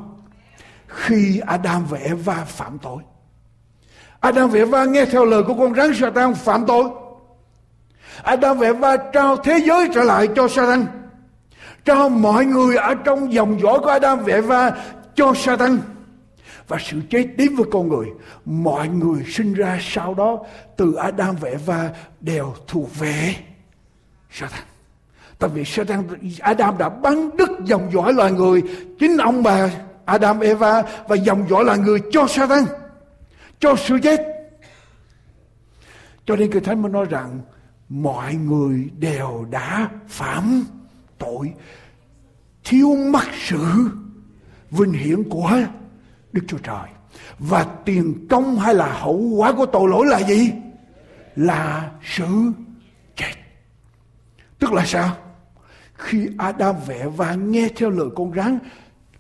khi 0.86 1.40
Adam 1.46 1.86
và 1.90 1.98
Eva 1.98 2.44
phạm 2.44 2.78
tội 2.78 3.02
Adam 4.22 4.50
và 4.50 4.58
Eva 4.58 4.84
nghe 4.84 5.04
theo 5.04 5.24
lời 5.24 5.42
của 5.42 5.54
con 5.54 5.74
rắn 5.74 5.94
Satan 5.94 6.34
phạm 6.34 6.66
tội. 6.66 6.84
Adam 8.22 8.58
và 8.58 8.66
Eva 8.66 8.96
trao 8.96 9.36
thế 9.36 9.58
giới 9.58 9.88
trở 9.94 10.02
lại 10.02 10.28
cho 10.36 10.48
Satan. 10.48 10.86
Trao 11.84 12.08
mọi 12.08 12.44
người 12.44 12.76
ở 12.76 12.94
trong 12.94 13.32
dòng 13.32 13.60
dõi 13.60 13.78
của 13.78 13.90
Adam 13.90 14.18
và 14.24 14.34
Eva, 14.34 14.70
cho 15.14 15.34
Satan. 15.34 15.78
Và 16.68 16.78
sự 16.80 17.00
chết 17.10 17.26
đến 17.36 17.56
với 17.56 17.66
con 17.70 17.88
người. 17.88 18.06
Mọi 18.44 18.88
người 18.88 19.24
sinh 19.26 19.54
ra 19.54 19.78
sau 19.82 20.14
đó 20.14 20.38
từ 20.76 20.94
Adam 20.94 21.36
và 21.40 21.48
Eva 21.48 21.90
đều 22.20 22.54
thuộc 22.66 22.98
về 22.98 23.34
Satan. 24.30 24.62
Tại 25.38 25.50
vì 25.54 25.64
Satan, 25.64 26.02
Adam 26.40 26.78
đã 26.78 26.88
bắn 26.88 27.36
đứt 27.36 27.50
dòng 27.64 27.90
dõi 27.92 28.12
loài 28.12 28.32
người. 28.32 28.62
Chính 28.98 29.16
ông 29.16 29.42
bà 29.42 29.70
Adam, 30.04 30.40
Eva 30.40 30.82
và 31.08 31.16
dòng 31.16 31.48
dõi 31.50 31.64
loài 31.64 31.78
người 31.78 31.98
cho 32.12 32.26
Satan 32.26 32.64
cho 33.60 33.76
sự 33.76 33.98
chết. 34.02 34.20
Cho 36.26 36.36
nên 36.36 36.52
Kinh 36.52 36.64
Thánh 36.64 36.82
mới 36.82 36.92
nói 36.92 37.06
rằng 37.10 37.40
mọi 37.88 38.34
người 38.34 38.90
đều 38.98 39.46
đã 39.50 39.88
phạm 40.08 40.64
tội 41.18 41.52
thiếu 42.64 42.96
mất 42.96 43.24
sự 43.48 43.64
vinh 44.70 44.92
hiển 44.92 45.28
của 45.30 45.52
Đức 46.32 46.42
Chúa 46.48 46.58
Trời. 46.58 46.88
Và 47.38 47.64
tiền 47.84 48.26
công 48.30 48.58
hay 48.58 48.74
là 48.74 48.92
hậu 48.92 49.18
quả 49.18 49.52
của 49.52 49.66
tội 49.66 49.88
lỗi 49.88 50.06
là 50.06 50.18
gì? 50.18 50.52
Là 51.36 51.90
sự 52.02 52.52
chết. 53.16 53.32
Tức 54.58 54.72
là 54.72 54.84
sao? 54.86 55.16
Khi 55.94 56.28
Adam 56.38 56.76
vẽ 56.86 57.06
và 57.08 57.34
nghe 57.34 57.68
theo 57.76 57.90
lời 57.90 58.08
con 58.16 58.34
rắn, 58.34 58.58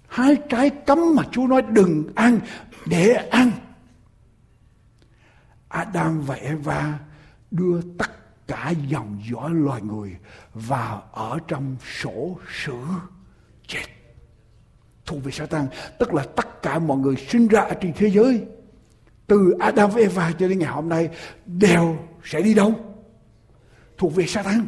hai 0.08 0.36
trái 0.48 0.70
cấm 0.70 1.14
mà 1.14 1.22
Chúa 1.30 1.46
nói 1.46 1.62
đừng 1.62 2.12
ăn 2.14 2.38
để 2.86 3.12
ăn 3.30 3.50
Adam 5.68 6.20
và 6.20 6.34
Eva 6.34 6.98
đưa 7.50 7.80
tất 7.98 8.10
cả 8.46 8.72
dòng 8.88 9.20
dõi 9.30 9.50
loài 9.54 9.82
người 9.82 10.16
vào 10.54 11.02
ở 11.12 11.38
trong 11.48 11.76
sổ 12.00 12.38
sử 12.64 12.76
chết 13.66 13.84
thuộc 15.06 15.24
về 15.24 15.32
Satan, 15.32 15.66
tức 15.98 16.14
là 16.14 16.24
tất 16.36 16.62
cả 16.62 16.78
mọi 16.78 16.98
người 16.98 17.16
sinh 17.16 17.48
ra 17.48 17.60
ở 17.60 17.74
trên 17.80 17.92
thế 17.92 18.10
giới, 18.10 18.44
từ 19.26 19.54
Adam 19.60 19.90
và 19.90 20.00
Eva 20.00 20.32
cho 20.38 20.48
đến 20.48 20.58
ngày 20.58 20.72
hôm 20.72 20.88
nay, 20.88 21.08
đều 21.46 21.98
sẽ 22.24 22.40
đi 22.42 22.54
đâu 22.54 22.74
thuộc 23.98 24.14
về 24.14 24.26
Satan 24.26 24.66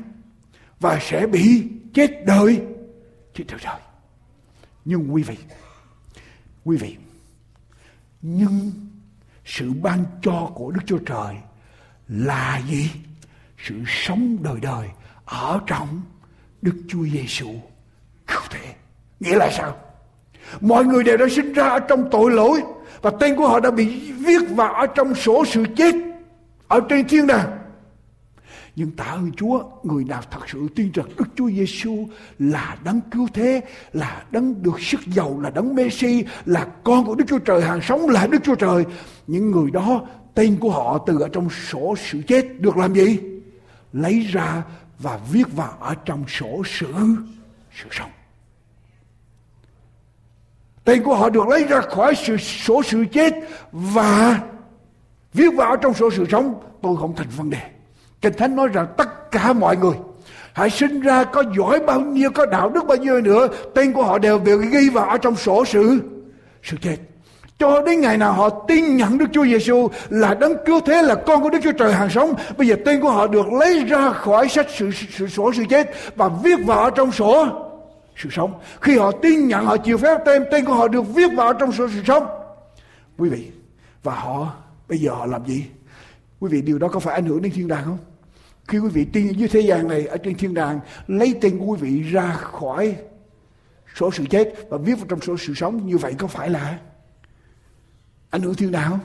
và 0.81 0.99
sẽ 1.03 1.27
bị 1.27 1.63
chết 1.95 2.27
đời 2.27 2.63
chết 3.35 3.45
đời 3.49 3.59
trời 3.63 3.81
nhưng 4.85 5.15
quý 5.15 5.23
vị 5.23 5.37
quý 6.65 6.77
vị, 6.77 6.97
nhưng 8.23 8.73
sự 9.45 9.73
ban 9.73 10.05
cho 10.23 10.51
của 10.55 10.71
Đức 10.71 10.81
Chúa 10.87 10.99
Trời 10.99 11.37
là 12.09 12.63
gì? 12.69 12.91
Sự 13.59 13.75
sống 13.87 14.37
đời 14.43 14.61
đời 14.61 14.89
ở 15.25 15.61
trong 15.67 16.03
Đức 16.63 16.83
Chúa 16.89 17.07
Giêsu 17.07 17.55
cứu 18.27 18.41
thế. 18.51 18.75
Nghĩa 19.21 19.37
là 19.37 19.51
sao? 19.53 19.84
Mọi 20.61 20.85
người 20.85 21.05
đều 21.05 21.17
đã 21.17 21.27
sinh 21.31 21.53
ra 21.53 21.69
ở 21.69 21.79
trong 21.79 22.09
tội 22.11 22.31
lỗi 22.31 22.63
và 23.03 23.11
tên 23.21 23.37
của 23.37 23.49
họ 23.49 23.61
đã 23.61 23.71
bị 23.71 24.13
viết 24.13 24.43
vào 24.51 24.73
ở 24.73 24.87
trong 24.87 25.15
sổ 25.15 25.45
sự 25.45 25.65
chết 25.77 25.95
ở 26.69 26.81
trên 26.89 27.09
thiên 27.09 27.27
đàng. 27.27 27.59
Nhưng 28.77 28.91
tạ 28.91 29.05
ơn 29.05 29.33
Chúa, 29.37 29.63
người 29.83 30.05
nào 30.05 30.23
thật 30.31 30.41
sự 30.53 30.67
tin 30.75 30.91
rằng 30.95 31.07
Đức 31.17 31.25
Chúa 31.37 31.51
Giêsu 31.51 32.09
là 32.39 32.77
đấng 32.85 33.01
cứu 33.11 33.29
thế, 33.35 33.61
là 33.93 34.25
đấng 34.31 34.63
được 34.63 34.81
sức 34.81 35.01
giàu, 35.07 35.41
là 35.41 35.51
đấng 35.51 35.75
Messi, 35.75 36.25
là 36.47 36.67
con 36.85 37.05
của 37.05 37.15
Đức 37.15 37.25
Chúa 37.29 37.39
Trời 37.39 37.63
hàng 37.63 37.81
sống, 37.83 38.09
là 38.09 38.27
Đức 38.27 38.39
Chúa 38.45 38.55
Trời. 38.55 38.85
Những 39.27 39.51
người 39.51 39.71
đó, 39.71 40.03
tên 40.35 40.57
của 40.61 40.71
họ 40.71 40.99
từ 41.07 41.21
ở 41.21 41.29
trong 41.29 41.49
sổ 41.51 41.95
sự 42.11 42.21
chết 42.27 42.61
được 42.61 42.77
làm 42.77 42.95
gì? 42.95 43.19
Lấy 43.93 44.21
ra 44.21 44.63
và 44.99 45.19
viết 45.33 45.53
vào 45.57 45.77
ở 45.81 45.95
trong 46.05 46.25
sổ 46.29 46.63
sự 46.67 46.95
sự 47.83 47.89
sống. 47.91 48.11
Tên 50.85 51.03
của 51.03 51.15
họ 51.15 51.31
được 51.31 51.49
lấy 51.49 51.65
ra 51.65 51.81
khỏi 51.81 52.15
sự, 52.15 52.37
sổ 52.37 52.83
sự 52.83 53.05
chết 53.13 53.35
và 53.73 54.41
viết 55.35 55.55
vào 55.57 55.77
trong 55.77 55.95
sổ 55.95 56.11
sự 56.11 56.27
sống. 56.31 56.55
Tôi 56.83 56.97
không 56.97 57.17
thành 57.17 57.29
vấn 57.37 57.51
đề. 57.51 57.61
Kinh 58.25 58.33
Thánh 58.33 58.57
nói 58.57 58.69
rằng 58.69 58.87
tất 58.97 59.31
cả 59.31 59.53
mọi 59.53 59.77
người 59.77 59.95
Hãy 60.53 60.71
sinh 60.71 61.01
ra 61.01 61.25
có 61.25 61.45
giỏi 61.59 61.81
bao 61.81 62.01
nhiêu, 62.01 62.31
có 62.31 62.47
đạo 62.47 62.69
đức 62.69 62.87
bao 62.87 62.97
nhiêu 62.97 63.21
nữa 63.21 63.49
Tên 63.75 63.93
của 63.93 64.03
họ 64.03 64.19
đều 64.19 64.39
được 64.39 64.61
ghi 64.73 64.91
vào 64.91 65.05
ở 65.05 65.19
trong 65.19 65.37
sổ 65.37 65.65
sự 65.65 66.01
Sự 66.63 66.77
chết 66.83 66.97
cho 67.59 67.81
đến 67.81 68.01
ngày 68.01 68.17
nào 68.17 68.33
họ 68.33 68.49
tin 68.49 68.97
nhận 68.97 69.19
Đức 69.19 69.27
Chúa 69.33 69.45
Giêsu 69.45 69.89
là 70.09 70.35
đấng 70.35 70.65
cứu 70.67 70.81
thế 70.81 71.03
là 71.03 71.15
con 71.15 71.43
của 71.43 71.51
Đức 71.51 71.59
Chúa 71.63 71.73
Trời 71.73 71.93
hàng 71.93 72.11
sống, 72.11 72.35
bây 72.59 72.67
giờ 72.67 72.77
tên 72.85 73.01
của 73.01 73.11
họ 73.11 73.27
được 73.27 73.53
lấy 73.53 73.85
ra 73.85 74.11
khỏi 74.11 74.49
sách 74.49 74.67
sự, 74.77 74.91
sự 75.11 75.29
sổ 75.29 75.53
sự 75.57 75.65
chết 75.71 75.91
và 76.17 76.29
viết 76.43 76.59
vào 76.67 76.79
ở 76.79 76.91
trong 76.91 77.13
sổ 77.13 77.47
sự 78.17 78.29
sống. 78.33 78.61
Khi 78.81 78.99
họ 78.99 79.13
tin 79.13 79.49
nhận 79.49 79.65
họ 79.65 79.77
chịu 79.77 79.99
phép 79.99 80.19
tên 80.27 80.45
tên 80.51 80.65
của 80.65 80.75
họ 80.75 80.89
được 80.89 81.03
viết 81.03 81.31
vào 81.37 81.53
trong 81.53 81.73
sổ 81.73 81.89
sự 81.89 82.03
sống. 82.07 82.27
Quý 83.19 83.29
vị, 83.29 83.51
và 84.03 84.15
họ 84.15 84.55
bây 84.89 84.99
giờ 84.99 85.11
họ 85.11 85.27
làm 85.27 85.47
gì? 85.47 85.65
Quý 86.41 86.49
vị 86.53 86.63
điều 86.63 86.79
đó 86.79 86.89
có 86.89 87.01
phải 87.01 87.15
ảnh 87.15 87.27
hưởng 87.27 87.43
đến 87.43 87.53
thiên 87.53 87.69
đàng 87.69 87.85
không? 87.85 87.99
Khi 88.69 88.79
quý 88.79 88.89
vị 88.89 89.05
tin 89.13 89.33
dưới 89.33 89.49
thế 89.49 89.61
gian 89.61 89.89
này 89.89 90.07
ở 90.07 90.17
trên 90.17 90.35
thiên 90.35 90.55
đàng 90.55 90.81
lấy 91.07 91.35
tên 91.41 91.59
của 91.59 91.65
quý 91.65 91.79
vị 91.81 92.03
ra 92.03 92.33
khỏi 92.33 92.97
sổ 93.95 94.11
sự 94.11 94.25
chết 94.31 94.55
và 94.69 94.79
viết 94.79 94.95
vào 94.95 95.07
trong 95.09 95.21
sổ 95.21 95.37
sự 95.37 95.55
sống 95.55 95.87
như 95.87 95.99
vậy 95.99 96.15
có 96.19 96.27
phải 96.27 96.51
là 96.51 96.79
ảnh 98.31 98.43
hưởng 98.43 98.55
thiên 98.55 98.73
đàng 98.73 98.91
không? 98.91 99.01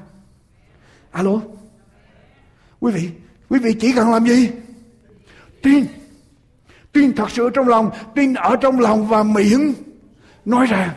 Alo? 1.12 1.42
Quý 2.80 2.92
vị, 2.92 3.10
quý 3.50 3.60
vị 3.60 3.74
chỉ 3.80 3.94
cần 3.94 4.12
làm 4.12 4.28
gì? 4.28 4.50
Tin. 5.62 5.86
Tin 6.92 7.16
thật 7.16 7.32
sự 7.32 7.50
trong 7.50 7.68
lòng, 7.68 7.92
tin 8.16 8.34
ở 8.34 8.56
trong 8.56 8.80
lòng 8.80 9.08
và 9.08 9.24
miệng. 9.24 9.74
Nói 10.46 10.66
ra, 10.66 10.96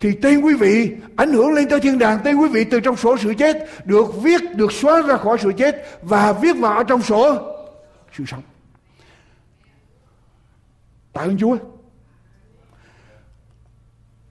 thì 0.00 0.12
tên 0.22 0.40
quý 0.40 0.54
vị 0.54 0.90
ảnh 1.16 1.32
hưởng 1.32 1.52
lên 1.52 1.68
tới 1.68 1.80
thiên 1.80 1.98
đàng. 1.98 2.18
Tên 2.24 2.36
quý 2.36 2.48
vị 2.48 2.64
từ 2.64 2.80
trong 2.80 2.96
sổ 2.96 3.16
sự 3.16 3.34
chết 3.38 3.56
được 3.84 4.22
viết 4.22 4.40
được 4.56 4.72
xóa 4.72 5.02
ra 5.02 5.16
khỏi 5.16 5.38
sự 5.40 5.52
chết 5.58 5.98
và 6.02 6.32
viết 6.32 6.56
vào 6.56 6.76
ở 6.76 6.84
trong 6.84 7.02
sổ 7.02 7.52
sự 8.16 8.24
sống. 8.26 8.42
Tạ 11.12 11.20
ơn 11.20 11.38
Chúa. 11.38 11.56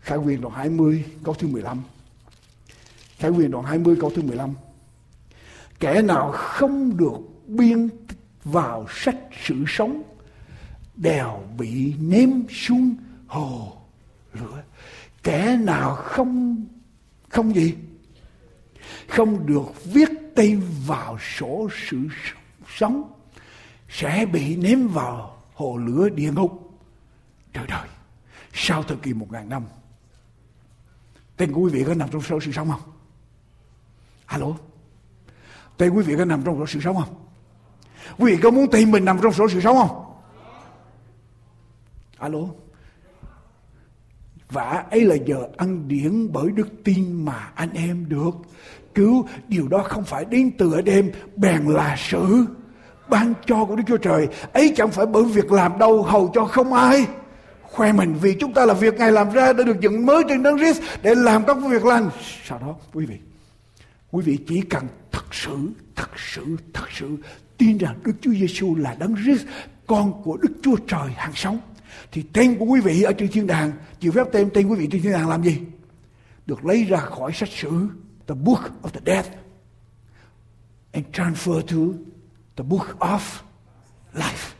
Khải 0.04 0.18
quyền 0.18 0.42
đoạn 0.42 0.54
20 0.56 1.06
câu 1.24 1.34
thứ 1.34 1.48
15 1.48 1.82
Khải 3.18 3.32
quyền 3.32 3.52
đoạn 3.52 3.66
20 3.66 3.98
câu 4.02 4.12
thứ 4.16 4.22
15 4.22 4.54
Kẻ 5.80 6.02
nào 6.02 6.32
không 6.32 6.98
được 6.98 7.18
biên 7.48 7.90
vào 8.44 8.86
sách 8.90 9.16
sự 9.46 9.56
sống 9.68 10.04
đều 10.96 11.44
bị 11.58 11.94
ném 12.00 12.44
xuống 12.50 12.96
hồ 13.28 13.78
lửa. 14.34 14.64
Kẻ 15.24 15.58
nào 15.58 15.96
không 15.96 16.66
không 17.30 17.56
gì? 17.56 17.76
Không 19.08 19.46
được 19.46 19.84
viết 19.86 20.10
tên 20.36 20.62
vào 20.86 21.18
sổ 21.38 21.70
sự 21.90 21.98
sống, 22.68 23.14
sẽ 23.90 24.26
bị 24.26 24.56
ném 24.56 24.88
vào 24.88 25.38
hồ 25.54 25.78
lửa 25.78 26.10
địa 26.10 26.32
ngục. 26.32 26.80
Trời 27.54 27.66
đời, 27.68 27.88
sau 28.54 28.84
thời 28.84 28.98
kỳ 28.98 29.14
một 29.14 29.32
ngàn 29.32 29.50
năm, 29.50 29.64
tên 31.38 31.52
của 31.52 31.62
quý 31.62 31.72
vị 31.72 31.84
có 31.88 31.94
nằm 31.94 32.10
trong 32.12 32.22
sổ 32.22 32.40
sự 32.40 32.52
sống 32.52 32.72
không? 32.72 32.92
Alo? 34.26 34.48
Tên 35.78 35.94
quý 35.94 36.04
vị 36.04 36.16
có 36.18 36.26
nằm 36.26 36.44
trong 36.44 36.58
sổ 36.58 36.66
sự 36.68 36.80
sống 36.84 36.96
không? 36.96 37.16
Quý 38.18 38.32
vị 38.32 38.42
có 38.44 38.52
muốn 38.52 38.68
tên 38.72 38.92
mình 38.92 39.06
nằm 39.06 39.20
trong 39.22 39.34
sổ 39.34 39.50
sự 39.50 39.62
sống 39.62 39.78
không? 39.78 40.03
Alo? 42.18 42.40
Và 44.50 44.86
ấy 44.92 45.02
là 45.02 45.16
giờ 45.26 45.48
ăn 45.58 45.88
điển 45.88 46.32
bởi 46.32 46.52
đức 46.52 46.68
tin 46.84 47.26
mà 47.26 47.52
anh 47.56 47.74
em 47.74 48.10
được. 48.10 48.32
Cứu, 48.96 49.28
điều 49.48 49.68
đó 49.68 49.84
không 49.84 50.06
phải 50.06 50.26
đến 50.26 50.52
từ 50.58 50.74
ở 50.74 50.82
đêm 50.82 51.12
bèn 51.36 51.66
là 51.66 51.96
sự. 52.00 52.46
Ban 53.10 53.34
cho 53.46 53.66
của 53.66 53.76
đức 53.76 53.84
chúa 53.88 53.98
trời, 53.98 54.28
ấy 54.54 54.74
chẳng 54.76 54.92
phải 54.92 55.06
bởi 55.06 55.24
việc 55.24 55.52
làm 55.52 55.78
đâu 55.78 56.04
hầu 56.04 56.32
cho 56.34 56.46
không 56.46 56.74
ai. 56.74 57.08
Khoe 57.62 57.92
mình 57.92 58.16
vì 58.22 58.36
chúng 58.40 58.54
ta 58.54 58.66
là 58.66 58.74
việc 58.74 58.94
ngài 58.94 59.12
làm 59.12 59.30
ra 59.30 59.54
đã 59.54 59.64
được 59.64 59.80
dựng 59.82 60.06
mới 60.06 60.24
trên 60.30 60.44
đấng 60.44 60.58
Christ 60.58 60.82
để 61.02 61.16
làm 61.16 61.44
các 61.48 61.58
việc 61.70 61.86
lành. 61.86 62.10
Sau 62.44 62.60
đó, 62.60 62.76
quý 62.94 63.06
vị 63.06 63.18
quý 64.12 64.24
vị 64.24 64.38
chỉ 64.48 64.62
cần 64.62 64.84
thật 65.12 65.26
sự 65.32 65.58
thật 65.96 66.10
sự 66.34 66.58
thật 66.74 66.86
sự 66.94 67.18
tin 67.58 67.78
rằng 67.78 67.96
Đức 68.04 68.14
Chúa 68.22 68.32
Giêsu 68.32 68.76
là 68.76 68.96
đấng 69.00 69.16
Christ, 69.16 69.46
con 69.88 70.24
của 70.24 70.38
Đức 70.38 70.52
Chúa 70.64 70.76
Trời 70.88 71.10
hàng 71.16 71.32
sống 71.36 71.60
thì 72.12 72.24
tên 72.34 72.58
của 72.60 72.66
quý 72.66 72.82
vị 72.82 73.02
ở 73.02 73.14
trên 73.14 73.32
thiên 73.32 73.48
đàng, 73.48 73.72
chịu 74.00 74.12
phép 74.12 74.28
tên 74.32 74.50
tên 74.54 74.68
quý 74.68 74.76
vị 74.76 74.88
trên 74.92 75.02
thiên 75.02 75.12
đàng 75.12 75.30
làm 75.30 75.44
gì? 75.44 75.62
Được 76.46 76.66
lấy 76.66 76.84
ra 76.84 76.98
khỏi 76.98 77.32
sách 77.34 77.50
sử, 77.50 77.88
the 78.28 78.36
book 78.36 78.62
of 78.82 78.90
the 78.90 79.02
death 79.06 79.30
and 80.92 81.06
transfer 81.14 81.62
to 81.62 81.98
the 82.56 82.64
book 82.64 83.00
of 83.00 83.20
life. 84.14 84.56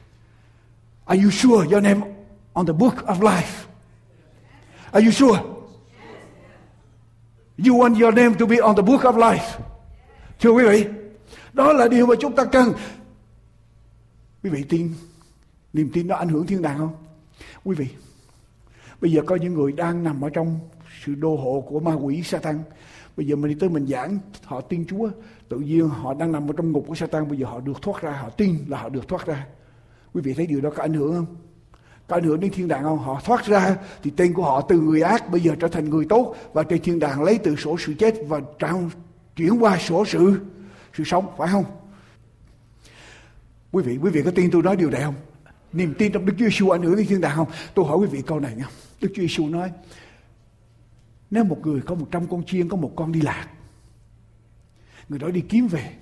Are 1.06 1.24
you 1.24 1.32
sure 1.32 1.68
your 1.72 1.84
name 1.84 2.02
on 2.54 2.66
the 2.66 2.74
book 2.74 3.06
of 3.06 3.22
life? 3.22 3.68
Are 4.92 5.06
you 5.06 5.12
sure? 5.12 5.40
You 7.58 7.76
want 7.76 8.02
your 8.02 8.14
name 8.14 8.36
to 8.40 8.46
be 8.46 8.58
on 8.58 8.76
the 8.76 8.82
book 8.82 9.02
of 9.02 9.18
life. 9.18 9.60
Thưa 10.40 10.50
quý 10.50 10.66
vị, 10.66 10.86
đó 11.54 11.74
là 11.74 11.88
điều 11.88 12.06
mà 12.06 12.16
chúng 12.20 12.36
ta 12.36 12.46
cần. 12.46 12.74
Quý 14.44 14.50
vị 14.50 14.64
tin, 14.70 14.94
niềm 15.74 15.90
tin 15.94 16.08
đó 16.08 16.16
ảnh 16.16 16.30
hưởng 16.30 16.48
thiên 16.48 16.62
đàng 16.62 16.78
không? 16.78 16.96
Quý 17.66 17.76
vị, 17.76 17.88
bây 19.02 19.12
giờ 19.12 19.22
có 19.26 19.36
những 19.36 19.54
người 19.54 19.72
đang 19.72 20.04
nằm 20.04 20.22
ở 20.22 20.30
trong 20.30 20.60
sự 21.04 21.16
đô 21.16 21.36
hộ 21.36 21.64
của 21.68 21.80
ma 21.80 21.94
quỷ 21.94 22.24
Satan. 22.24 22.60
Bây 23.18 23.28
giờ 23.28 23.36
mình 23.36 23.52
đi 23.52 23.58
tới 23.60 23.70
mình 23.70 23.88
giảng 23.88 24.20
họ 24.44 24.62
tin 24.62 24.86
Chúa, 24.86 25.10
tự 25.50 25.58
nhiên 25.58 25.88
họ 25.88 26.14
đang 26.14 26.32
nằm 26.32 26.48
ở 26.48 26.54
trong 26.58 26.72
ngục 26.72 26.86
của 26.88 26.96
Satan, 26.96 27.30
bây 27.30 27.38
giờ 27.38 27.46
họ 27.46 27.60
được 27.60 27.82
thoát 27.82 28.02
ra, 28.02 28.12
họ 28.12 28.30
tin 28.30 28.58
là 28.68 28.78
họ 28.78 28.90
được 28.90 29.08
thoát 29.08 29.26
ra. 29.26 29.48
Quý 30.14 30.22
vị 30.22 30.34
thấy 30.34 30.48
điều 30.48 30.62
đó 30.62 30.70
có 30.76 30.84
ảnh 30.84 30.94
hưởng 30.94 31.14
không? 31.14 31.36
Có 32.08 32.16
ảnh 32.18 32.24
hưởng 32.24 32.40
đến 32.40 32.52
thiên 32.52 32.68
đàng 32.68 32.84
không? 32.84 33.00
Họ 33.00 33.22
thoát 33.26 33.46
ra 33.46 33.78
thì 34.04 34.12
tên 34.12 34.34
của 34.34 34.44
họ 34.44 34.62
từ 34.62 34.80
người 34.80 35.02
ác 35.02 35.32
bây 35.32 35.42
giờ 35.42 35.56
trở 35.60 35.68
thành 35.68 35.90
người 35.90 36.06
tốt 36.10 36.36
và 36.54 36.64
trên 36.64 36.82
thiên 36.82 37.00
đàng 37.00 37.24
lấy 37.24 37.38
từ 37.38 37.56
sổ 37.56 37.78
sự 37.80 37.94
chết 38.00 38.16
và 38.28 38.42
trao 38.60 38.90
chuyển 39.36 39.64
qua 39.64 39.78
sổ 39.78 40.06
sự 40.06 40.40
sự 40.94 41.04
sống 41.04 41.28
phải 41.38 41.48
không? 41.52 41.66
Quý 43.72 43.84
vị, 43.84 43.98
quý 44.02 44.10
vị 44.10 44.22
có 44.24 44.32
tin 44.32 44.52
tôi 44.52 44.64
nói 44.64 44.76
điều 44.76 44.90
này 44.90 45.02
không? 45.02 45.16
Niềm 45.74 45.94
tin 45.98 46.12
trong 46.12 46.26
Đức 46.26 46.34
Chúa 46.40 46.46
Giêsu 46.46 46.70
ảnh 46.70 46.82
hưởng 46.82 46.96
đến 46.96 47.08
thiên 47.08 47.22
đàng 47.22 47.36
không? 47.36 47.48
Tôi 47.74 47.86
hỏi 47.86 47.98
quý 47.98 48.08
vị 48.08 48.22
câu 48.28 48.40
này 48.40 48.56
nha. 48.56 48.70
Đức 49.02 49.10
Chúa 49.16 49.22
Giêsu 49.22 49.50
nói, 49.50 49.72
nếu 51.32 51.44
một 51.44 51.58
người 51.64 51.82
có 51.82 51.96
một 51.96 52.08
trăm 52.12 52.28
con 52.28 52.44
chiên, 52.46 52.70
có 52.70 52.78
một 52.78 52.92
con 52.96 53.12
đi 53.12 53.22
lạc, 53.22 53.48
người 55.10 55.20
đó 55.20 55.28
đi 55.28 55.42
kiếm 55.42 55.68
về, 55.68 55.94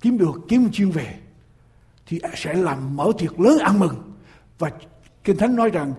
kiếm 0.00 0.18
được, 0.18 0.40
kiếm 0.48 0.62
một 0.62 0.70
chiên 0.72 0.90
về, 0.90 1.14
thì 2.06 2.20
sẽ 2.34 2.54
làm 2.54 2.96
mở 2.96 3.12
tiệc 3.18 3.40
lớn 3.40 3.58
ăn 3.58 3.78
mừng 3.78 4.12
và 4.58 4.70
kinh 5.24 5.36
thánh 5.36 5.56
nói 5.56 5.70
rằng, 5.70 5.94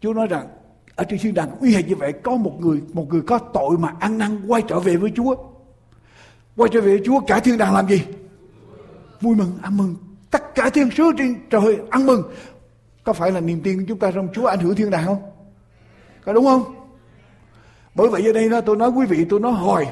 Chúa 0.00 0.12
nói 0.12 0.26
rằng, 0.26 0.46
ở 0.94 1.04
trên 1.04 1.18
thiên 1.18 1.34
đàng 1.34 1.58
uy 1.60 1.70
hiếp 1.70 1.88
như 1.88 1.96
vậy, 1.96 2.12
có 2.12 2.36
một 2.36 2.56
người 2.60 2.82
một 2.92 3.08
người 3.08 3.22
có 3.22 3.38
tội 3.38 3.78
mà 3.78 3.94
ăn 4.00 4.18
năn 4.18 4.46
quay 4.46 4.62
trở 4.68 4.80
về 4.80 4.96
với 4.96 5.12
Chúa 5.16 5.36
quay 6.56 6.70
trở 6.72 6.80
về 6.80 6.86
với 6.86 7.02
Chúa, 7.04 7.20
cả 7.20 7.40
thiên 7.40 7.58
đàng 7.58 7.74
làm 7.74 7.88
gì 7.88 8.02
vui 9.20 9.36
mừng, 9.36 9.58
ăn 9.62 9.76
mừng 9.76 9.94
tất 10.36 10.54
cả 10.54 10.70
thiên 10.70 10.90
sứ 10.90 11.12
trên 11.18 11.36
trời 11.50 11.78
ăn 11.90 12.06
mừng. 12.06 12.22
Có 13.04 13.12
phải 13.12 13.32
là 13.32 13.40
niềm 13.40 13.60
tin 13.64 13.78
của 13.78 13.84
chúng 13.88 13.98
ta 13.98 14.10
trong 14.10 14.28
Chúa 14.32 14.46
ảnh 14.46 14.58
hưởng 14.58 14.74
thiên 14.74 14.90
đàng 14.90 15.06
không? 15.06 15.22
Có 16.24 16.32
đúng 16.32 16.44
không? 16.44 16.74
Bởi 17.94 18.08
vậy 18.08 18.26
ở 18.26 18.32
đây 18.32 18.48
đó, 18.48 18.60
tôi 18.60 18.76
nói 18.76 18.88
quý 18.88 19.06
vị, 19.06 19.26
tôi 19.30 19.40
nói 19.40 19.52
hồi 19.52 19.88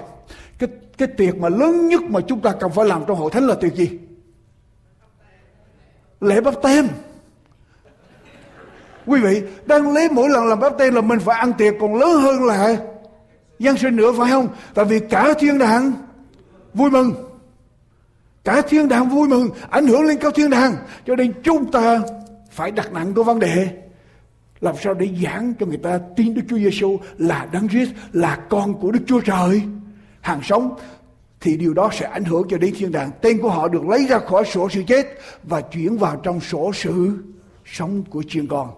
cái 0.59 0.69
cái 0.99 1.09
tiệc 1.09 1.37
mà 1.37 1.49
lớn 1.49 1.89
nhất 1.89 2.03
mà 2.03 2.21
chúng 2.21 2.41
ta 2.41 2.53
cần 2.61 2.71
phải 2.71 2.87
làm 2.87 3.05
trong 3.07 3.17
hội 3.17 3.31
thánh 3.31 3.47
là 3.47 3.55
tiệc 3.55 3.75
gì? 3.75 3.99
Lễ 6.21 6.41
bắp 6.41 6.63
tem 6.63 6.89
quý 9.07 9.21
vị, 9.21 9.43
đang 9.67 9.93
lấy 9.93 10.09
mỗi 10.11 10.29
lần 10.29 10.47
làm 10.47 10.61
bắp 10.61 10.79
tem 10.79 10.95
là 10.95 11.01
mình 11.01 11.19
phải 11.19 11.39
ăn 11.39 11.53
tiệc, 11.53 11.75
còn 11.81 11.95
lớn 11.95 12.21
hơn 12.23 12.45
là 12.45 12.77
dân 13.59 13.77
sinh 13.77 13.97
nữa, 13.97 14.13
phải 14.19 14.31
không? 14.31 14.49
Tại 14.75 14.85
vì 14.85 15.01
cả 15.01 15.35
thiên 15.39 15.59
đàng 15.59 15.93
vui 16.75 16.91
mừng. 16.91 17.34
Cả 18.45 18.63
thiên 18.69 18.89
đàng 18.89 19.09
vui 19.09 19.29
mừng, 19.29 19.49
ảnh 19.71 19.87
hưởng 19.87 20.05
lên 20.05 20.19
các 20.21 20.33
thiên 20.37 20.51
đàng. 20.51 20.75
Cho 21.07 21.17
nên 21.17 21.33
chúng 21.43 21.71
ta 21.71 22.01
phải 22.51 22.71
đặt 22.71 22.93
nặng 22.93 23.13
cái 23.15 23.25
vấn 23.25 23.39
đề 23.39 23.85
làm 24.65 24.75
sao 24.83 24.95
để 24.95 25.09
giảng 25.25 25.55
cho 25.61 25.67
người 25.67 25.77
ta 25.77 25.99
tin 26.17 26.35
Đức 26.35 26.43
Chúa 26.49 26.59
Giêsu 26.59 26.99
là 27.19 27.49
Đấng 27.53 27.69
Christ, 27.69 27.91
là 28.13 28.37
con 28.51 28.75
của 28.75 28.91
Đức 28.91 29.01
Chúa 29.07 29.21
Trời, 29.21 29.63
hàng 30.21 30.41
sống 30.43 30.75
thì 31.41 31.57
điều 31.57 31.75
đó 31.75 31.91
sẽ 31.93 32.07
ảnh 32.07 32.25
hưởng 32.25 32.47
cho 32.49 32.59
đến 32.59 32.75
thiên 32.77 32.93
đàng. 32.93 33.11
Tên 33.21 33.39
của 33.43 33.49
họ 33.49 33.69
được 33.69 33.89
lấy 33.89 34.07
ra 34.07 34.19
khỏi 34.19 34.45
sổ 34.45 34.69
sự 34.69 34.83
chết 34.87 35.07
và 35.43 35.61
chuyển 35.61 35.97
vào 35.99 36.17
trong 36.17 36.41
sổ 36.41 36.71
sự 36.75 37.19
sống 37.65 38.05
của 38.11 38.23
chiên 38.29 38.47
con. 38.47 38.71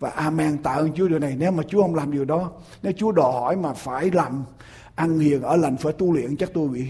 Và 0.00 0.10
amen 0.10 0.58
tạ 0.58 0.70
ơn 0.70 0.92
Chúa 0.92 1.08
điều 1.08 1.18
này. 1.18 1.34
Nếu 1.38 1.50
mà 1.50 1.62
Chúa 1.68 1.82
không 1.82 1.94
làm 1.94 2.12
điều 2.12 2.24
đó, 2.24 2.50
nếu 2.82 2.92
Chúa 2.96 3.12
đòi 3.12 3.32
hỏi 3.32 3.56
mà 3.56 3.72
phải 3.72 4.10
làm 4.10 4.44
ăn 4.94 5.18
hiền 5.18 5.42
ở 5.42 5.56
lành 5.56 5.76
phải 5.76 5.92
tu 5.92 6.12
luyện 6.12 6.36
chắc 6.36 6.50
tôi 6.54 6.68
bị 6.68 6.86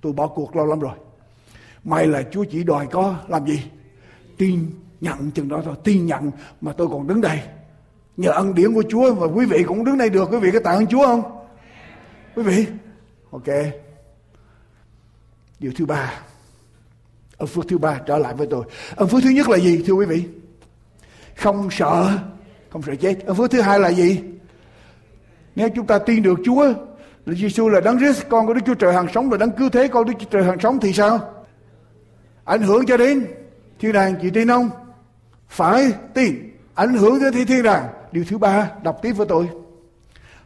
tôi 0.00 0.12
bỏ 0.12 0.26
cuộc 0.26 0.56
lâu 0.56 0.66
lắm 0.66 0.80
rồi. 0.80 0.96
May 1.84 2.06
là 2.06 2.22
Chúa 2.30 2.44
chỉ 2.44 2.64
đòi 2.64 2.86
có, 2.86 3.16
làm 3.28 3.46
gì? 3.46 3.62
Tin 4.38 4.70
nhận 5.00 5.30
chừng 5.30 5.48
đó 5.48 5.62
thôi. 5.64 5.74
Tin 5.84 6.06
nhận 6.06 6.30
mà 6.60 6.72
tôi 6.72 6.88
còn 6.88 7.06
đứng 7.06 7.20
đây. 7.20 7.40
Nhờ 8.16 8.30
ân 8.30 8.54
điển 8.54 8.74
của 8.74 8.82
Chúa 8.88 9.14
và 9.14 9.26
quý 9.26 9.46
vị 9.46 9.64
cũng 9.68 9.84
đứng 9.84 9.98
đây 9.98 10.10
được. 10.10 10.28
Quý 10.32 10.38
vị 10.38 10.50
có 10.50 10.60
tạ 10.64 10.70
ơn 10.70 10.86
Chúa 10.86 11.06
không? 11.06 11.22
Quý 12.34 12.42
vị? 12.42 12.66
Ok. 13.30 13.46
Điều 15.58 15.72
thứ 15.76 15.86
ba. 15.86 16.12
Ân 17.38 17.48
phước 17.48 17.68
thứ 17.68 17.78
ba, 17.78 18.00
trở 18.06 18.18
lại 18.18 18.34
với 18.34 18.46
tôi. 18.50 18.64
Ân 18.96 19.08
phước 19.08 19.22
thứ 19.22 19.30
nhất 19.30 19.48
là 19.48 19.58
gì, 19.58 19.82
thưa 19.86 19.92
quý 19.92 20.06
vị? 20.06 20.24
Không 21.36 21.68
sợ. 21.70 22.18
Không 22.70 22.82
sợ 22.82 22.94
chết. 22.94 23.26
Ân 23.26 23.36
phước 23.36 23.50
thứ 23.50 23.60
hai 23.60 23.80
là 23.80 23.88
gì? 23.88 24.20
Nếu 25.56 25.68
chúng 25.74 25.86
ta 25.86 25.98
tin 25.98 26.22
được 26.22 26.38
Chúa 26.44 26.72
Đức 27.26 27.34
Giêsu 27.36 27.68
là 27.68 27.80
đấng 27.80 27.98
Christ 27.98 28.24
con 28.28 28.46
của 28.46 28.54
Đức 28.54 28.60
Chúa 28.66 28.74
Trời 28.74 28.94
hàng 28.94 29.06
sống 29.14 29.30
là 29.30 29.36
đấng 29.36 29.50
cứu 29.50 29.68
thế, 29.68 29.88
con 29.88 30.06
Đức 30.06 30.12
Chúa 30.18 30.26
Trời 30.30 30.44
hàng 30.44 30.60
sống 30.60 30.78
thì 30.80 30.92
sao? 30.92 31.33
Ảnh 32.44 32.62
hưởng 32.62 32.86
cho 32.86 32.96
đến 32.96 33.26
thiên 33.78 33.92
đàng 33.92 34.14
chị 34.22 34.30
tin 34.30 34.48
không 34.48 34.70
phải 35.48 35.92
tin 36.14 36.50
ảnh 36.74 36.94
hưởng 36.94 37.20
tới 37.20 37.44
thiên 37.44 37.62
đàng 37.62 37.88
điều 38.12 38.24
thứ 38.28 38.38
ba 38.38 38.70
đọc 38.82 38.98
tiếp 39.02 39.12
với 39.12 39.26
tôi. 39.26 39.48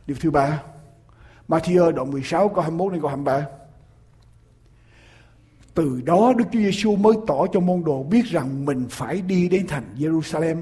Điều 0.07 0.17
thứ 0.21 0.31
ba 0.31 0.63
Matthew 1.49 1.93
đoạn 1.93 2.11
16 2.11 2.49
câu 2.49 2.61
21 2.63 2.93
đến 2.93 3.01
câu 3.01 3.09
23 3.09 3.47
từ 5.79 6.01
đó 6.05 6.33
Đức 6.37 6.45
Chúa 6.53 6.59
Giêsu 6.59 6.97
mới 6.97 7.15
tỏ 7.27 7.47
cho 7.53 7.61
môn 7.61 7.83
đồ 7.85 8.03
biết 8.03 8.25
rằng 8.27 8.65
mình 8.65 8.87
phải 8.91 9.21
đi 9.21 9.49
đến 9.49 9.67
thành 9.67 9.85
Jerusalem, 9.99 10.57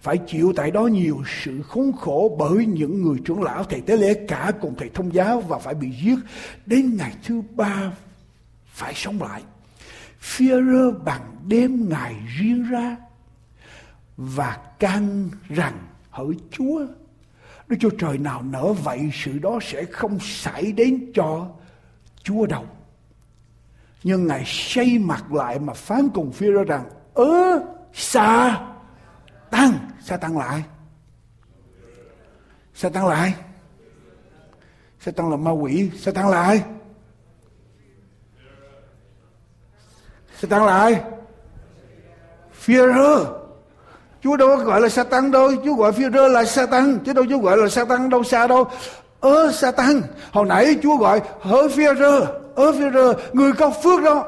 phải 0.00 0.18
chịu 0.18 0.52
tại 0.56 0.70
đó 0.70 0.86
nhiều 0.86 1.22
sự 1.44 1.62
khốn 1.62 1.92
khổ 2.00 2.36
bởi 2.38 2.66
những 2.66 3.02
người 3.02 3.18
trưởng 3.24 3.42
lão 3.42 3.64
thầy 3.64 3.80
tế 3.80 3.96
lễ 3.96 4.14
cả 4.28 4.52
cùng 4.60 4.74
thầy 4.78 4.88
thông 4.94 5.14
giáo 5.14 5.40
và 5.40 5.58
phải 5.58 5.74
bị 5.74 5.90
giết. 6.04 6.18
Đến 6.66 6.96
ngày 6.96 7.12
thứ 7.24 7.42
ba 7.54 7.92
phải 8.66 8.92
sống 8.94 9.22
lại. 9.22 9.42
Führer 10.22 11.04
bằng 11.04 11.36
đêm 11.46 11.88
ngày 11.88 12.16
riêng 12.38 12.70
ra 12.70 12.96
và 14.16 14.58
can 14.78 15.30
rằng, 15.48 15.78
hỡi 16.10 16.34
Chúa, 16.50 16.86
Đức 17.68 17.76
Chúa 17.80 17.90
Trời 17.98 18.18
nào 18.18 18.42
nỡ 18.42 18.72
vậy, 18.72 19.10
sự 19.12 19.38
đó 19.38 19.58
sẽ 19.62 19.84
không 19.84 20.18
xảy 20.20 20.72
đến 20.72 21.12
cho 21.14 21.48
Chúa 22.22 22.46
đâu. 22.46 22.64
Nhưng 24.04 24.26
Ngài 24.26 24.42
xây 24.46 24.98
mặt 24.98 25.32
lại 25.32 25.58
mà 25.58 25.72
phán 25.72 26.08
cùng 26.14 26.32
phi 26.32 26.50
ra 26.50 26.62
rằng 26.62 26.84
ớ 27.14 27.62
xa 27.92 28.60
tăng. 29.50 29.72
Sa 30.04 30.16
tăng 30.16 30.38
lại. 30.38 30.62
Sa 32.74 32.88
tăng 32.88 33.06
lại. 33.06 33.34
Sa 35.00 35.12
tăng 35.12 35.30
là 35.30 35.36
ma 35.36 35.50
quỷ. 35.50 35.90
Sa 35.96 36.12
tăng 36.12 36.28
lại. 36.28 36.62
Satan 40.42 40.50
tăng 40.50 40.66
lại 40.66 41.00
Führer 42.66 43.24
Chúa 44.22 44.36
đâu 44.36 44.48
có 44.48 44.64
gọi 44.64 44.80
là 44.80 44.88
Satan 44.88 45.30
đâu 45.30 45.50
Chúa 45.64 45.74
gọi 45.74 45.92
Führer 45.92 46.28
là 46.28 46.44
Satan. 46.44 46.98
chứ 47.04 47.12
đâu 47.12 47.24
Chúa 47.30 47.38
gọi 47.38 47.56
là 47.56 47.68
Satan 47.68 48.10
đâu 48.10 48.22
xa 48.22 48.46
đâu 48.46 48.64
ơ 49.20 49.52
Satan. 49.52 50.02
hồi 50.32 50.46
nãy 50.46 50.76
Chúa 50.82 50.96
gọi 50.96 51.20
hỡi 51.40 51.68
Führer 51.68 52.26
ơ 52.54 52.70
Führer 52.72 53.14
người 53.32 53.52
có 53.52 53.70
phước 53.70 54.02
đó 54.02 54.24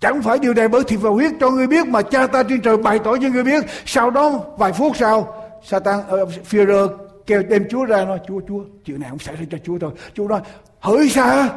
Chẳng 0.00 0.22
phải 0.22 0.38
điều 0.38 0.54
này 0.54 0.68
bởi 0.68 0.84
thịt 0.84 1.00
và 1.02 1.10
huyết 1.10 1.32
cho 1.40 1.50
người 1.50 1.66
biết 1.66 1.86
mà 1.86 2.02
cha 2.02 2.26
ta 2.26 2.42
trên 2.42 2.60
trời 2.60 2.76
bày 2.76 2.98
tỏ 2.98 3.16
cho 3.22 3.28
người 3.28 3.44
biết. 3.44 3.64
Sau 3.86 4.10
đó 4.10 4.40
vài 4.56 4.72
phút 4.72 4.96
sau, 4.96 5.36
Satan 5.64 6.00
ờ, 6.08 6.22
uh, 6.22 6.28
Führer 6.50 6.88
kêu 7.26 7.42
đem 7.42 7.68
Chúa 7.70 7.84
ra 7.84 8.04
nói 8.04 8.18
Chúa 8.28 8.40
Chúa 8.48 8.64
chuyện 8.84 9.00
này 9.00 9.10
không 9.10 9.18
xảy 9.18 9.36
ra 9.36 9.44
cho 9.50 9.58
Chúa 9.64 9.78
thôi. 9.78 9.90
Chúa 10.14 10.28
nói 10.28 10.40
hỡi 10.80 11.08
xa 11.08 11.48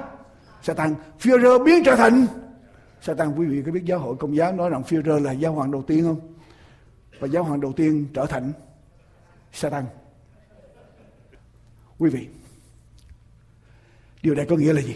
Satan 0.64 0.96
Führer 1.22 1.64
biến 1.64 1.84
trở 1.84 1.96
thành 1.96 2.28
Satan 3.02 3.36
quý 3.36 3.46
vị 3.46 3.64
có 3.66 3.72
biết 3.72 3.84
giáo 3.86 4.00
hội 4.00 4.16
công 4.20 4.36
giáo 4.36 4.54
nói 4.54 4.70
rằng 4.70 4.82
Führer 4.82 5.24
là 5.24 5.32
giáo 5.32 5.54
hoàng 5.54 5.72
đầu 5.72 5.84
tiên 5.88 6.04
không? 6.04 6.34
Và 7.20 7.28
giáo 7.28 7.44
hoàng 7.44 7.62
đầu 7.62 7.74
tiên 7.74 8.08
trở 8.14 8.26
thành 8.26 8.54
Satan. 9.54 9.86
Quý 11.98 12.10
vị, 12.10 12.28
điều 14.22 14.36
này 14.36 14.46
có 14.50 14.56
nghĩa 14.56 14.74
là 14.74 14.82
gì? 14.82 14.96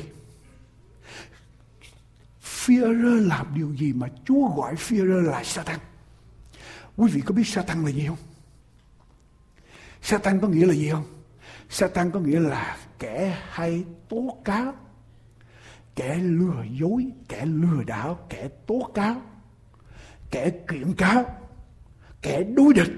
Führer 2.44 3.28
làm 3.28 3.56
điều 3.56 3.76
gì 3.76 3.94
mà 3.94 4.08
Chúa 4.26 4.48
gọi 4.56 4.76
Führer 4.76 5.22
là 5.22 5.44
Satan? 5.44 5.80
Quý 6.98 7.12
vị 7.12 7.22
có 7.26 7.34
biết 7.34 7.48
Satan 7.48 7.86
là 7.86 7.92
gì 7.92 8.06
không? 8.08 8.18
Satan 10.02 10.40
có 10.40 10.48
nghĩa 10.48 10.66
là 10.66 10.74
gì 10.74 10.90
không? 10.90 11.06
Satan 11.70 12.12
có 12.12 12.20
nghĩa 12.20 12.40
là 12.40 12.78
kẻ 13.00 13.38
hay 13.50 13.84
tố 14.10 14.38
cáo, 14.46 14.74
kẻ 16.02 16.16
lừa 16.16 16.64
dối, 16.80 17.06
kẻ 17.30 17.46
lừa 17.46 17.84
đảo, 17.84 18.20
kẻ 18.30 18.50
tố 18.68 18.92
cáo, 18.94 19.22
kẻ 20.32 20.50
kiện 20.50 20.94
cáo, 20.94 21.26
kẻ 22.22 22.44
đối 22.44 22.74
địch. 22.74 22.92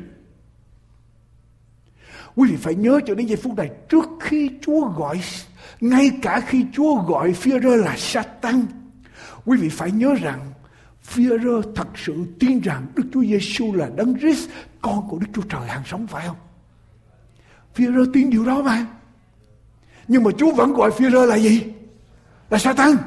Quý 2.35 2.49
vị 2.51 2.57
phải 2.57 2.75
nhớ 2.75 2.99
cho 3.05 3.15
đến 3.15 3.27
giây 3.27 3.37
phút 3.37 3.57
này 3.57 3.71
trước 3.89 4.05
khi 4.19 4.51
Chúa 4.61 4.87
gọi, 4.87 5.21
ngay 5.81 6.11
cả 6.21 6.39
khi 6.47 6.65
Chúa 6.73 6.95
gọi 6.95 7.31
Führer 7.31 7.75
là 7.75 7.95
Satan, 7.97 8.65
Quý 9.45 9.57
vị 9.57 9.69
phải 9.69 9.91
nhớ 9.91 10.15
rằng 10.21 10.39
Führer 11.13 11.61
thật 11.75 11.87
sự 11.95 12.25
tin 12.39 12.59
rằng 12.59 12.85
Đức 12.95 13.03
Chúa 13.13 13.23
Giêsu 13.23 13.73
là 13.73 13.89
Đấng 13.95 14.19
Christ, 14.19 14.49
con 14.81 15.09
của 15.09 15.19
Đức 15.19 15.27
Chúa 15.33 15.41
Trời 15.41 15.67
hàng 15.67 15.83
sống 15.85 16.07
phải 16.07 16.27
không? 16.27 16.37
Führer 17.75 18.11
tin 18.13 18.29
điều 18.29 18.45
đó 18.45 18.61
mà. 18.61 18.87
Nhưng 20.07 20.23
mà 20.23 20.31
Chúa 20.37 20.53
vẫn 20.53 20.73
gọi 20.73 20.91
Führer 20.91 21.25
là 21.25 21.35
gì? 21.35 21.73
Là 22.53 22.59
Satan. 22.59 22.97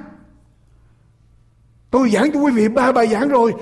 Tôi 1.90 2.11
giảng 2.11 2.32
cho 2.32 2.40
quý 2.40 2.53
vị 2.53 2.68
ba 2.68 2.92
bài 2.92 3.07
giảng 3.07 3.28
rồi 3.28 3.53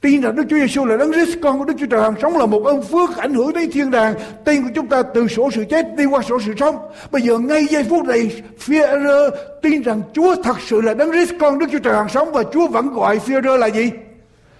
Tin 0.00 0.20
rằng 0.20 0.36
Đức 0.36 0.42
Chúa 0.50 0.56
Giêsu 0.56 0.84
là 0.84 0.96
Đấng 0.96 1.12
Christ 1.12 1.38
con 1.42 1.58
của 1.58 1.64
Đức 1.64 1.74
Chúa 1.78 1.86
Trời 1.86 2.02
hàng 2.02 2.14
sống 2.22 2.36
là 2.36 2.46
một 2.46 2.64
ơn 2.64 2.82
phước 2.82 3.16
ảnh 3.16 3.34
hưởng 3.34 3.52
đến 3.52 3.70
thiên 3.70 3.90
đàng. 3.90 4.14
Tin 4.44 4.62
của 4.62 4.68
chúng 4.74 4.86
ta 4.86 5.02
từ 5.02 5.28
sổ 5.28 5.50
sự 5.54 5.64
chết 5.70 5.96
đi 5.96 6.04
qua 6.04 6.22
sổ 6.22 6.38
sự 6.46 6.54
sống. 6.58 6.76
Bây 7.10 7.22
giờ 7.22 7.38
ngay 7.38 7.66
giây 7.66 7.84
phút 7.84 8.06
này, 8.06 8.42
Führer 8.66 9.30
tin 9.62 9.82
rằng 9.82 10.02
Chúa 10.12 10.42
thật 10.42 10.56
sự 10.66 10.80
là 10.80 10.94
Đấng 10.94 11.10
Christ 11.10 11.32
con 11.40 11.58
Đức 11.58 11.66
Chúa 11.72 11.78
Trời 11.78 11.94
hàng 11.94 12.08
sống 12.08 12.32
và 12.32 12.42
Chúa 12.52 12.68
vẫn 12.68 12.88
gọi 12.88 13.18
Führer 13.18 13.56
là 13.56 13.66
gì? 13.66 13.90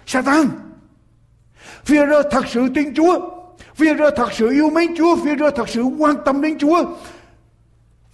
Satan. 0.05 0.47
Führer 1.85 2.23
thật 2.31 2.45
sự 2.47 2.67
tin 2.75 2.95
Chúa. 2.95 3.19
Führer 3.77 4.11
thật 4.15 4.33
sự 4.33 4.49
yêu 4.49 4.69
mến 4.69 4.95
Chúa. 4.97 5.15
Führer 5.15 5.51
thật 5.51 5.69
sự 5.69 5.83
quan 5.83 6.15
tâm 6.25 6.41
đến 6.41 6.57
Chúa. 6.57 6.83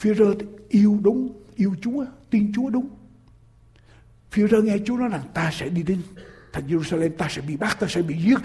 Führer 0.01 0.33
yêu 0.69 0.97
đúng, 1.01 1.29
yêu 1.57 1.75
Chúa, 1.81 2.05
tin 2.29 2.51
Chúa 2.55 2.69
đúng. 2.69 2.89
Führer 4.31 4.63
nghe 4.63 4.77
Chúa 4.85 4.97
nói 4.97 5.09
rằng 5.09 5.23
ta 5.33 5.51
sẽ 5.51 5.69
đi 5.69 5.83
đến 5.83 6.01
thành 6.53 6.67
Jerusalem 6.67 7.09
ta 7.17 7.27
sẽ 7.29 7.41
bị 7.41 7.57
bắt 7.57 7.79
ta 7.79 7.87
sẽ 7.89 8.01
bị 8.01 8.15
giết 8.21 8.39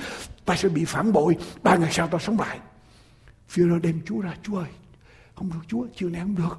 ta 0.44 0.56
sẽ 0.56 0.68
bị 0.68 0.84
phản 0.84 1.12
bội 1.12 1.36
ba 1.62 1.76
ngày 1.76 1.92
sau 1.92 2.08
ta 2.08 2.18
sống 2.18 2.40
lại. 2.40 2.58
Führer 3.54 3.80
đem 3.80 4.00
Chúa 4.06 4.20
ra 4.20 4.34
Chúa 4.42 4.56
ơi 4.56 4.68
không 5.34 5.50
được 5.50 5.60
Chúa 5.68 5.86
chuyện 5.96 6.12
này 6.12 6.20
không 6.20 6.34
được. 6.34 6.58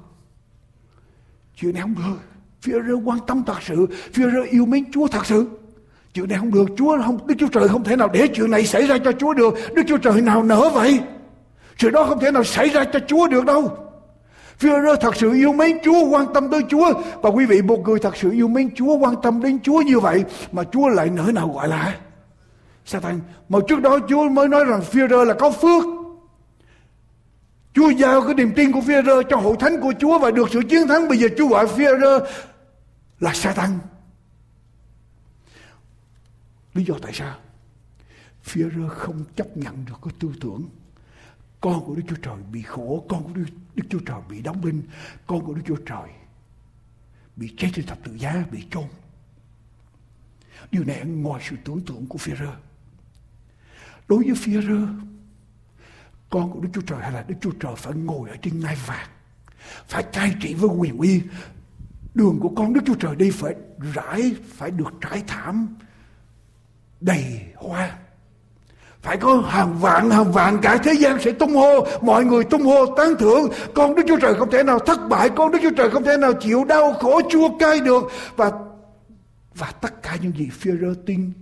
Chuyện 1.56 1.74
này 1.74 1.82
không 1.82 1.94
được. 1.94 2.18
Führer 2.62 3.04
quan 3.04 3.18
tâm 3.26 3.42
thật 3.46 3.62
sự 3.62 3.86
Führer 4.12 4.46
yêu 4.50 4.66
mến 4.66 4.92
Chúa 4.92 5.08
thật 5.08 5.26
sự. 5.26 5.48
Chuyện 6.14 6.28
này 6.28 6.38
không 6.38 6.52
được 6.52 6.66
Chúa 6.76 6.98
không 7.02 7.26
Đức 7.26 7.34
Chúa 7.38 7.48
Trời 7.48 7.68
không 7.68 7.84
thể 7.84 7.96
nào 7.96 8.08
để 8.08 8.28
chuyện 8.34 8.50
này 8.50 8.66
xảy 8.66 8.86
ra 8.86 8.98
cho 8.98 9.12
Chúa 9.12 9.34
được. 9.34 9.54
Đức 9.74 9.82
Chúa 9.88 9.98
Trời 9.98 10.20
nào 10.20 10.42
nỡ 10.42 10.70
vậy? 10.74 11.00
Chuyện 11.78 11.92
đó 11.92 12.04
không 12.04 12.20
thể 12.20 12.30
nào 12.30 12.44
xảy 12.44 12.68
ra 12.68 12.84
cho 12.84 12.98
Chúa 13.08 13.28
được 13.28 13.44
đâu. 13.44 13.83
Führer 14.60 14.96
thật 14.96 15.16
sự 15.16 15.32
yêu 15.32 15.52
mến 15.52 15.78
Chúa, 15.84 16.08
quan 16.08 16.26
tâm 16.34 16.50
tới 16.50 16.60
Chúa. 16.68 17.02
Và 17.22 17.30
quý 17.30 17.46
vị, 17.46 17.62
một 17.62 17.80
người 17.84 17.98
thật 17.98 18.16
sự 18.16 18.30
yêu 18.30 18.48
mến 18.48 18.74
Chúa, 18.74 18.96
quan 18.96 19.14
tâm 19.22 19.42
đến 19.42 19.60
Chúa 19.62 19.82
như 19.82 20.00
vậy, 20.00 20.24
mà 20.52 20.62
Chúa 20.72 20.88
lại 20.88 21.10
nỡ 21.10 21.30
nào 21.32 21.48
gọi 21.48 21.68
là 21.68 21.98
Satan. 22.84 23.20
Mà 23.48 23.58
trước 23.68 23.80
đó 23.80 23.98
Chúa 24.08 24.28
mới 24.28 24.48
nói 24.48 24.64
rằng 24.64 24.80
Führer 24.92 25.24
là 25.24 25.34
có 25.34 25.50
phước. 25.50 25.84
Chúa 27.74 27.90
giao 27.90 28.22
cái 28.22 28.34
niềm 28.34 28.52
tin 28.56 28.72
của 28.72 28.80
Führer 28.80 29.22
cho 29.22 29.36
hội 29.36 29.56
thánh 29.60 29.80
của 29.80 29.92
Chúa 30.00 30.18
và 30.18 30.30
được 30.30 30.48
sự 30.52 30.60
chiến 30.70 30.88
thắng. 30.88 31.08
Bây 31.08 31.18
giờ 31.18 31.28
Chúa 31.38 31.48
gọi 31.48 31.66
Führer 31.66 32.20
là 33.20 33.34
Satan. 33.34 33.70
Lý 36.74 36.84
do 36.84 36.94
tại 37.02 37.12
sao? 37.12 37.34
Führer 38.44 38.88
không 38.88 39.24
chấp 39.36 39.56
nhận 39.56 39.84
được 39.84 39.94
cái 40.04 40.14
tư 40.20 40.28
tưởng 40.40 40.62
con 41.64 41.84
của 41.84 41.94
Đức 41.94 42.02
Chúa 42.08 42.16
Trời 42.22 42.36
bị 42.52 42.62
khổ, 42.62 43.04
con 43.08 43.24
của 43.24 43.30
Đức, 43.34 43.44
Đức 43.74 43.84
Chúa 43.90 43.98
Trời 44.06 44.20
bị 44.28 44.42
đóng 44.42 44.64
đinh, 44.64 44.82
con 45.26 45.44
của 45.44 45.54
Đức 45.54 45.62
Chúa 45.66 45.76
Trời 45.86 46.08
bị 47.36 47.54
chết 47.56 47.68
trên 47.74 47.86
thập 47.86 47.98
tự 48.04 48.14
giá, 48.14 48.44
bị 48.50 48.64
chôn. 48.70 48.84
Điều 50.70 50.84
này 50.84 51.04
ngoài 51.04 51.42
sự 51.48 51.56
tưởng 51.64 51.80
tượng 51.80 52.06
của 52.06 52.18
Führer. 52.18 52.54
Đối 54.08 54.24
với 54.24 54.32
Führer, 54.32 55.00
con 56.30 56.52
của 56.52 56.60
Đức 56.60 56.68
Chúa 56.74 56.80
Trời 56.80 56.98
hay 57.02 57.12
là 57.12 57.24
Đức 57.28 57.34
Chúa 57.40 57.52
Trời 57.60 57.74
phải 57.76 57.94
ngồi 57.94 58.30
ở 58.30 58.36
trên 58.42 58.60
ngai 58.60 58.76
vàng, 58.86 59.08
phải 59.88 60.02
cai 60.02 60.34
trị 60.40 60.54
với 60.54 60.70
quyền 60.70 60.98
uy. 60.98 61.22
Đường 62.14 62.38
của 62.40 62.52
con 62.56 62.72
Đức 62.72 62.80
Chúa 62.86 62.94
Trời 62.94 63.16
đi 63.16 63.30
phải 63.30 63.54
rải, 63.94 64.34
phải 64.48 64.70
được 64.70 64.94
trải 65.00 65.22
thảm 65.26 65.76
đầy 67.00 67.52
hoa 67.56 67.98
phải 69.04 69.16
có 69.16 69.42
hàng 69.48 69.78
vạn 69.78 70.10
hàng 70.10 70.32
vạn 70.32 70.58
cả 70.62 70.78
thế 70.84 70.92
gian 70.92 71.20
sẽ 71.20 71.32
tung 71.32 71.54
hô, 71.54 71.86
mọi 72.02 72.24
người 72.24 72.44
tung 72.44 72.62
hô 72.62 72.94
tán 72.96 73.08
thưởng. 73.18 73.48
Con 73.74 73.94
đức 73.94 74.02
chúa 74.08 74.18
trời 74.18 74.34
không 74.34 74.50
thể 74.50 74.62
nào 74.62 74.78
thất 74.78 75.08
bại, 75.08 75.30
con 75.30 75.52
đức 75.52 75.58
chúa 75.62 75.70
trời 75.76 75.90
không 75.90 76.04
thể 76.04 76.16
nào 76.16 76.32
chịu 76.32 76.64
đau 76.64 76.92
khổ 76.92 77.20
chua 77.30 77.58
cay 77.58 77.80
được. 77.80 78.02
Và 78.36 78.52
và 79.54 79.72
tất 79.80 80.02
cả 80.02 80.16
những 80.22 80.32
gì 80.36 80.48
phía 80.52 80.76
rơ 80.80 80.94
tin 81.06 81.32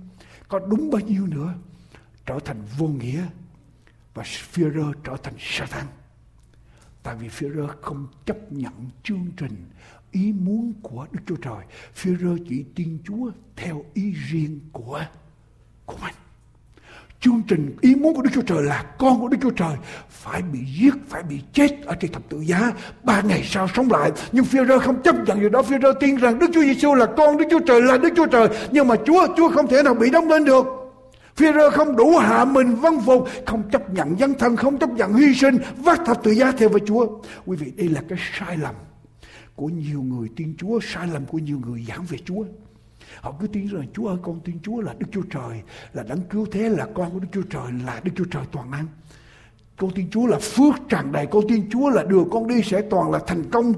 có 0.49 0.59
đúng 0.59 0.91
bao 0.91 1.01
nhiêu 1.01 1.27
nữa 1.27 1.55
trở 2.27 2.39
thành 2.45 2.63
vô 2.79 2.87
nghĩa 2.87 3.23
và 4.15 4.23
phía 4.25 4.71
rơ 4.71 4.93
trở 5.05 5.17
thành 5.23 5.35
Satan. 5.39 5.85
Tại 7.03 7.15
vì 7.21 7.29
phía 7.29 7.49
rơ 7.51 7.67
không 7.81 8.07
chấp 8.27 8.53
nhận 8.53 8.73
chương 9.03 9.27
trình, 9.37 9.71
ý 10.11 10.33
muốn 10.33 10.73
của 10.83 11.07
Đức 11.13 11.21
Chúa 11.27 11.37
Trời. 11.37 11.65
Phía 11.95 12.17
rơ 12.17 12.37
chỉ 12.49 12.65
tin 12.75 12.99
Chúa 13.05 13.31
theo 13.57 13.85
ý 13.95 14.13
riêng 14.13 14.61
của 14.73 15.05
của 15.87 15.97
mình 16.03 16.15
chương 17.23 17.43
trình 17.49 17.77
ý 17.81 17.95
muốn 17.95 18.15
của 18.15 18.23
Đức 18.23 18.31
Chúa 18.35 18.43
Trời 18.43 18.63
là 18.63 18.85
con 18.99 19.21
của 19.21 19.29
Đức 19.29 19.37
Chúa 19.43 19.51
Trời 19.51 19.77
phải 20.09 20.43
bị 20.43 20.59
giết, 20.79 20.95
phải 21.09 21.23
bị 21.23 21.41
chết 21.53 21.71
ở 21.87 21.95
trên 21.95 22.13
thập 22.13 22.23
tự 22.29 22.41
giá, 22.41 22.73
ba 23.05 23.21
ngày 23.21 23.43
sau 23.45 23.69
sống 23.75 23.91
lại. 23.91 24.13
Nhưng 24.33 24.45
phi 24.45 24.59
rơ 24.69 24.79
không 24.79 25.03
chấp 25.03 25.17
nhận 25.27 25.41
điều 25.41 25.49
đó, 25.49 25.63
phi 25.63 25.77
rơ 25.83 25.93
tin 26.01 26.17
rằng 26.17 26.39
Đức 26.39 26.51
Chúa 26.55 26.63
Giêsu 26.63 26.95
là 26.95 27.07
con 27.17 27.37
Đức 27.37 27.45
Chúa 27.51 27.61
Trời 27.61 27.83
là 27.83 27.99
Đức 27.99 28.09
Chúa 28.17 28.27
Trời, 28.27 28.49
nhưng 28.71 28.89
mà 28.89 28.95
Chúa, 29.07 29.27
Chúa 29.37 29.49
không 29.51 29.67
thể 29.67 29.83
nào 29.83 29.95
bị 29.95 30.11
đóng 30.11 30.29
lên 30.29 30.45
được. 30.45 30.67
phi 31.37 31.47
rơ 31.55 31.71
không 31.71 31.97
đủ 31.97 32.19
hạ 32.19 32.45
mình 32.45 32.75
vâng 32.75 33.01
phục, 33.07 33.29
không 33.47 33.63
chấp 33.73 33.91
nhận 33.95 34.19
dân 34.19 34.35
thân, 34.35 34.57
không 34.57 34.79
chấp 34.79 34.91
nhận 34.91 35.15
hy 35.15 35.35
sinh, 35.35 35.59
vác 35.77 36.01
thập 36.07 36.23
tự 36.23 36.31
giá 36.31 36.53
theo 36.53 36.69
với 36.69 36.81
Chúa. 36.87 37.07
Quý 37.47 37.57
vị, 37.57 37.73
đây 37.77 37.89
là 37.89 38.03
cái 38.09 38.19
sai 38.39 38.57
lầm 38.57 38.75
của 39.55 39.67
nhiều 39.67 40.03
người 40.03 40.29
tin 40.37 40.55
Chúa, 40.59 40.81
sai 40.83 41.09
lầm 41.13 41.27
của 41.27 41.39
nhiều 41.39 41.61
người 41.67 41.85
giảng 41.89 42.05
về 42.09 42.19
Chúa. 42.25 42.45
Họ 43.21 43.35
cứ 43.41 43.47
tin 43.47 43.67
rằng 43.67 43.87
Chúa 43.95 44.09
ơi 44.09 44.17
con 44.23 44.41
tin 44.41 44.59
Chúa 44.63 44.81
là 44.81 44.95
Đức 44.99 45.07
Chúa 45.13 45.23
Trời, 45.31 45.63
là 45.93 46.03
đấng 46.03 46.21
cứu 46.31 46.47
thế, 46.53 46.69
là 46.69 46.87
con 46.95 47.11
của 47.11 47.19
Đức 47.19 47.29
Chúa 47.33 47.43
Trời, 47.51 47.73
là 47.87 48.01
Đức 48.05 48.13
Chúa 48.17 48.25
Trời 48.31 48.43
toàn 48.53 48.71
năng. 48.71 48.87
con 49.77 49.91
tin 49.91 50.11
Chúa 50.11 50.27
là 50.27 50.39
phước 50.39 50.75
tràn 50.89 51.13
đầy 51.13 51.27
con 51.27 51.43
tin 51.49 51.71
Chúa 51.71 51.91
là 51.91 52.03
đường 52.03 52.29
con 52.31 52.49
đi 52.49 52.63
sẽ 52.63 52.83
toàn 52.83 53.11
là 53.11 53.19
thành 53.27 53.51
công 53.51 53.75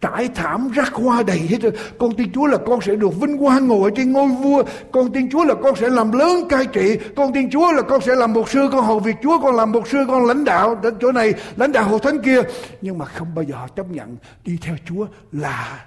trải 0.00 0.28
thảm 0.34 0.70
rắc 0.74 0.92
hoa 0.94 1.22
đầy 1.22 1.38
hết 1.38 1.62
rồi 1.62 1.72
con 1.98 2.14
tin 2.14 2.32
Chúa 2.32 2.46
là 2.46 2.58
con 2.66 2.80
sẽ 2.80 2.94
được 2.96 3.20
vinh 3.20 3.38
quang 3.38 3.68
ngồi 3.68 3.90
trên 3.96 4.12
ngôi 4.12 4.28
vua. 4.28 4.62
Con 4.92 5.12
tin 5.12 5.30
Chúa 5.30 5.44
là 5.44 5.54
con 5.62 5.76
sẽ 5.76 5.88
làm 5.88 6.12
lớn 6.12 6.48
cai 6.48 6.66
trị. 6.66 6.98
Con 7.16 7.32
tin 7.32 7.50
Chúa 7.50 7.72
là 7.72 7.82
con 7.82 8.00
sẽ 8.00 8.14
làm 8.14 8.32
một 8.32 8.50
sư 8.50 8.68
con 8.72 8.84
hầu 8.84 9.00
việc 9.00 9.16
Chúa 9.22 9.38
con 9.42 9.56
làm 9.56 9.72
một 9.72 9.88
sư 9.88 9.98
con 10.08 10.26
lãnh 10.26 10.44
đạo 10.44 10.74
đến 10.82 10.94
chỗ 11.00 11.12
này 11.12 11.34
lãnh 11.56 11.72
đạo 11.72 11.84
hội 11.84 12.00
thánh 12.02 12.22
kia. 12.22 12.40
Nhưng 12.80 12.98
mà 12.98 13.04
không 13.04 13.34
bao 13.34 13.42
giờ 13.42 13.54
họ 13.54 13.68
chấp 13.68 13.90
nhận 13.90 14.16
đi 14.44 14.58
theo 14.62 14.76
Chúa 14.84 15.06
là 15.32 15.86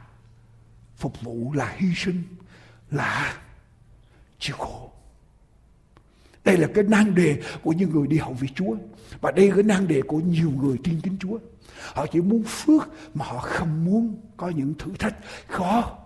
phục 0.98 1.22
vụ 1.22 1.54
là 1.54 1.74
hy 1.78 1.88
sinh 1.96 2.24
là 2.94 3.38
chịu 4.40 4.56
khổ 4.60 4.94
đây 6.44 6.58
là 6.58 6.68
cái 6.76 6.84
nan 6.84 7.16
đề 7.16 7.42
của 7.64 7.72
những 7.72 7.92
người 7.92 8.08
đi 8.08 8.18
hậu 8.18 8.34
vị 8.34 8.48
Chúa. 8.56 8.76
Và 9.22 9.32
đây 9.32 9.50
là 9.50 9.56
cái 9.56 9.64
nan 9.64 9.88
đề 9.88 10.02
của 10.02 10.18
nhiều 10.18 10.52
người 10.62 10.78
tin 10.84 11.02
kính 11.02 11.18
Chúa. 11.20 11.38
Họ 11.94 12.06
chỉ 12.08 12.22
muốn 12.22 12.44
phước 12.44 12.90
mà 13.14 13.26
họ 13.26 13.40
không 13.40 13.86
muốn 13.86 14.22
có 14.38 14.50
những 14.50 14.74
thử 14.80 14.92
thách 15.00 15.16
khó, 15.48 15.98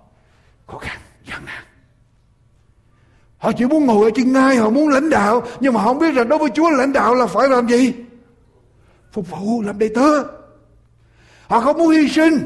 khó 0.67 0.77
khăn, 0.77 0.99
gian 1.29 1.45
nan. 1.45 1.63
Họ 3.37 3.51
chỉ 3.51 3.65
muốn 3.65 3.85
ngồi 3.85 4.05
ở 4.05 4.11
trên 4.15 4.33
ngai, 4.33 4.57
họ 4.57 4.69
muốn 4.69 4.89
lãnh 4.89 5.09
đạo, 5.09 5.43
nhưng 5.59 5.73
mà 5.73 5.81
họ 5.81 5.87
không 5.87 5.99
biết 5.99 6.13
rằng 6.13 6.29
đối 6.29 6.39
với 6.39 6.49
Chúa 6.55 6.69
lãnh 6.69 6.93
đạo 6.93 7.15
là 7.15 7.27
phải 7.27 7.49
làm 7.49 7.67
gì? 7.67 7.93
Phục 9.11 9.29
vụ, 9.29 9.61
làm 9.61 9.79
đầy 9.79 9.89
tớ. 9.95 10.23
Họ 11.47 11.61
không 11.61 11.77
muốn 11.77 11.89
hy 11.89 12.09
sinh. 12.09 12.37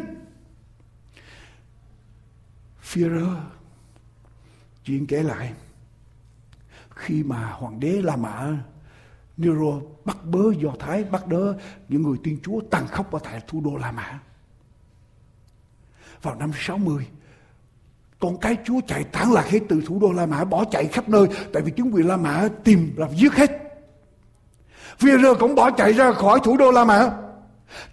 Führer, 2.94 3.36
chuyện 4.86 5.08
kể 5.08 5.24
lại, 5.24 5.54
khi 6.96 7.24
mà 7.24 7.52
hoàng 7.52 7.80
đế 7.80 8.02
La 8.04 8.16
Mã 8.16 8.48
Nero 9.38 9.80
bắt 10.06 10.18
bớ 10.26 10.40
Do 10.58 10.70
Thái 10.80 11.04
bắt 11.04 11.28
đớ 11.28 11.54
những 11.90 12.04
người 12.04 12.18
tiên 12.24 12.38
Chúa 12.44 12.62
tàn 12.72 12.88
khốc 12.88 13.12
ở 13.12 13.20
tại 13.24 13.42
thủ 13.48 13.62
đô 13.62 13.78
La 13.78 13.92
Mã. 13.92 14.20
Vào 16.22 16.36
năm 16.36 16.52
60, 16.60 17.08
con 18.20 18.38
cái 18.38 18.58
Chúa 18.66 18.82
chạy 18.88 19.04
tán 19.04 19.32
lạc 19.34 19.46
hết 19.50 19.60
từ 19.70 19.82
thủ 19.86 20.00
đô 20.00 20.12
La 20.12 20.26
Mã 20.26 20.44
bỏ 20.44 20.66
chạy 20.72 20.88
khắp 20.88 21.10
nơi 21.10 21.28
tại 21.54 21.64
vì 21.64 21.72
chính 21.72 21.92
quyền 21.92 22.08
La 22.08 22.18
Mã 22.18 22.48
tìm 22.64 22.94
làm 22.98 23.10
giết 23.16 23.34
hết. 23.34 23.52
Führer 25.00 25.36
cũng 25.36 25.56
bỏ 25.56 25.72
chạy 25.72 25.94
ra 25.94 26.12
khỏi 26.12 26.40
thủ 26.44 26.58
đô 26.58 26.72
La 26.72 26.86
Mã. 26.86 27.12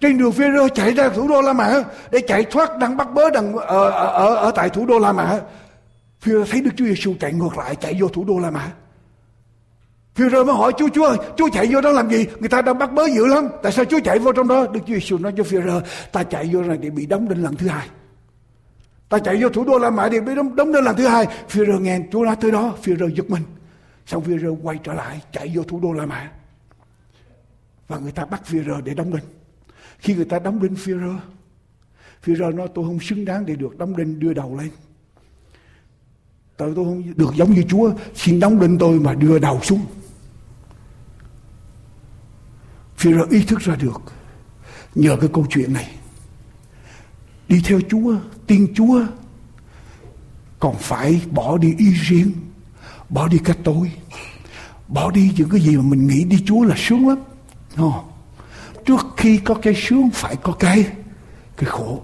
Trên 0.01 0.19
đường 0.19 0.33
Führer 0.33 0.69
chạy 0.69 0.93
ra 0.93 1.09
thủ 1.09 1.29
đô 1.29 1.43
La 1.43 1.53
Mã 1.53 1.83
để 2.11 2.21
chạy 2.29 2.45
thoát 2.45 2.79
đang 2.79 2.97
bắt 2.97 3.09
bớ 3.15 3.31
đang 3.31 3.57
ở, 3.57 3.91
ở, 3.91 4.35
ở 4.37 4.51
tại 4.51 4.69
thủ 4.69 4.87
đô 4.87 4.99
La 4.99 5.13
Mã. 5.13 5.41
Führer 6.23 6.45
thấy 6.51 6.61
Đức 6.61 6.71
Chúa 6.77 6.85
Giêsu 6.85 7.15
chạy 7.21 7.33
ngược 7.33 7.59
lại 7.59 7.77
chạy 7.77 7.97
vô 8.01 8.09
thủ 8.09 8.25
đô 8.25 8.39
La 8.39 8.51
Mã. 8.51 8.73
Führer 10.17 10.47
mới 10.47 10.55
hỏi 10.55 10.73
Chúa, 10.79 10.89
Chúa 10.89 11.05
ơi, 11.05 11.19
Chúa 11.37 11.49
chạy 11.53 11.67
vô 11.71 11.81
đó 11.81 11.93
làm 11.93 12.11
gì? 12.11 12.27
Người 12.41 12.49
ta 12.49 12.63
đang 12.63 12.79
bắt 12.79 12.93
bớ 12.93 13.07
dữ 13.07 13.27
lắm. 13.27 13.49
Tại 13.63 13.73
sao 13.73 13.85
Chúa 13.85 14.01
chạy 14.05 14.19
vô 14.19 14.33
trong 14.33 14.49
đó? 14.49 14.67
Đức 14.67 14.81
Chúa 14.87 14.95
Giêsu 14.95 15.19
nói 15.19 15.33
cho 15.37 15.43
Führer, 15.43 15.81
ta 16.13 16.23
chạy 16.23 16.51
vô 16.53 16.63
này 16.63 16.79
để 16.79 16.91
bị 16.91 17.07
đóng 17.07 17.29
đinh 17.29 17.43
lần 17.43 17.57
thứ 17.57 17.69
hai. 17.69 17.89
Ta 19.09 19.19
chạy 19.19 19.43
vô 19.43 19.49
thủ 19.49 19.65
đô 19.65 19.79
La 19.79 19.91
Mã 19.91 20.09
để 20.09 20.21
bị 20.21 20.35
đóng, 20.35 20.57
đóng 20.57 20.73
đinh 20.73 20.85
lần 20.85 20.97
thứ 20.97 21.07
hai. 21.07 21.27
Führer 21.49 21.81
nghe 21.81 22.01
Chúa 22.13 22.25
nói 22.25 22.37
tới 22.41 22.51
đó, 22.51 22.75
Führer 22.83 23.09
giật 23.09 23.31
mình. 23.31 23.43
Xong 24.07 24.23
rồi 24.37 24.57
quay 24.63 24.79
trở 24.85 24.93
lại, 24.93 25.21
chạy 25.33 25.53
vô 25.55 25.63
thủ 25.63 25.81
đô 25.81 25.93
La 25.93 26.07
Mã. 26.07 26.31
Và 27.89 27.99
người 27.99 28.13
ta 28.13 28.25
bắt 28.25 28.43
Führer 28.51 28.83
để 28.83 28.95
đóng 28.95 29.11
đinh. 29.11 29.25
Khi 29.99 30.15
người 30.15 30.25
ta 30.25 30.39
đóng 30.39 30.63
đinh 30.63 30.75
Führer, 30.75 31.17
rồi 32.27 32.53
nói 32.53 32.69
tôi 32.75 32.85
không 32.85 33.01
xứng 33.01 33.25
đáng 33.25 33.47
để 33.47 33.57
được 33.57 33.79
đóng 33.79 33.97
đinh 33.97 34.21
đưa 34.21 34.33
đầu 34.33 34.57
lên. 34.57 34.71
Tôi, 36.59 36.73
tôi 36.77 36.85
không 36.85 37.03
được 37.17 37.35
giống 37.35 37.55
như 37.55 37.63
Chúa, 37.69 37.93
xin 38.15 38.41
đóng 38.41 38.61
đinh 38.61 38.79
tôi 38.79 39.01
mà 39.01 39.15
đưa 39.15 39.39
đầu 39.39 39.61
xuống. 39.63 39.87
Führer 42.99 43.31
ý 43.31 43.43
thức 43.43 43.59
ra 43.61 43.77
được 43.77 44.03
nhờ 44.95 45.17
cái 45.21 45.31
câu 45.33 45.47
chuyện 45.51 45.73
này. 45.73 45.91
Đi 47.49 47.63
theo 47.65 47.81
Chúa 47.91 48.17
tin 48.47 48.75
Chúa 48.75 49.05
còn 50.59 50.75
phải 50.79 51.21
bỏ 51.31 51.59
đi 51.59 51.75
ý 51.79 51.93
riêng 51.93 52.33
bỏ 53.09 53.29
đi 53.29 53.39
cách 53.45 53.59
tôi 53.65 53.93
bỏ 54.89 55.11
đi 55.11 55.33
những 55.37 55.49
cái 55.51 55.61
gì 55.61 55.77
mà 55.77 55.83
mình 55.83 56.07
nghĩ 56.07 56.25
đi 56.25 56.45
Chúa 56.47 56.63
là 56.63 56.75
sướng 56.79 57.09
lắm. 57.09 57.19
No. 57.77 58.05
trước 58.87 59.07
khi 59.17 59.39
có 59.39 59.55
cái 59.55 59.75
sướng 59.77 60.11
phải 60.11 60.37
có 60.37 60.53
cái 60.53 60.87
cái 61.57 61.65
khổ. 61.65 62.03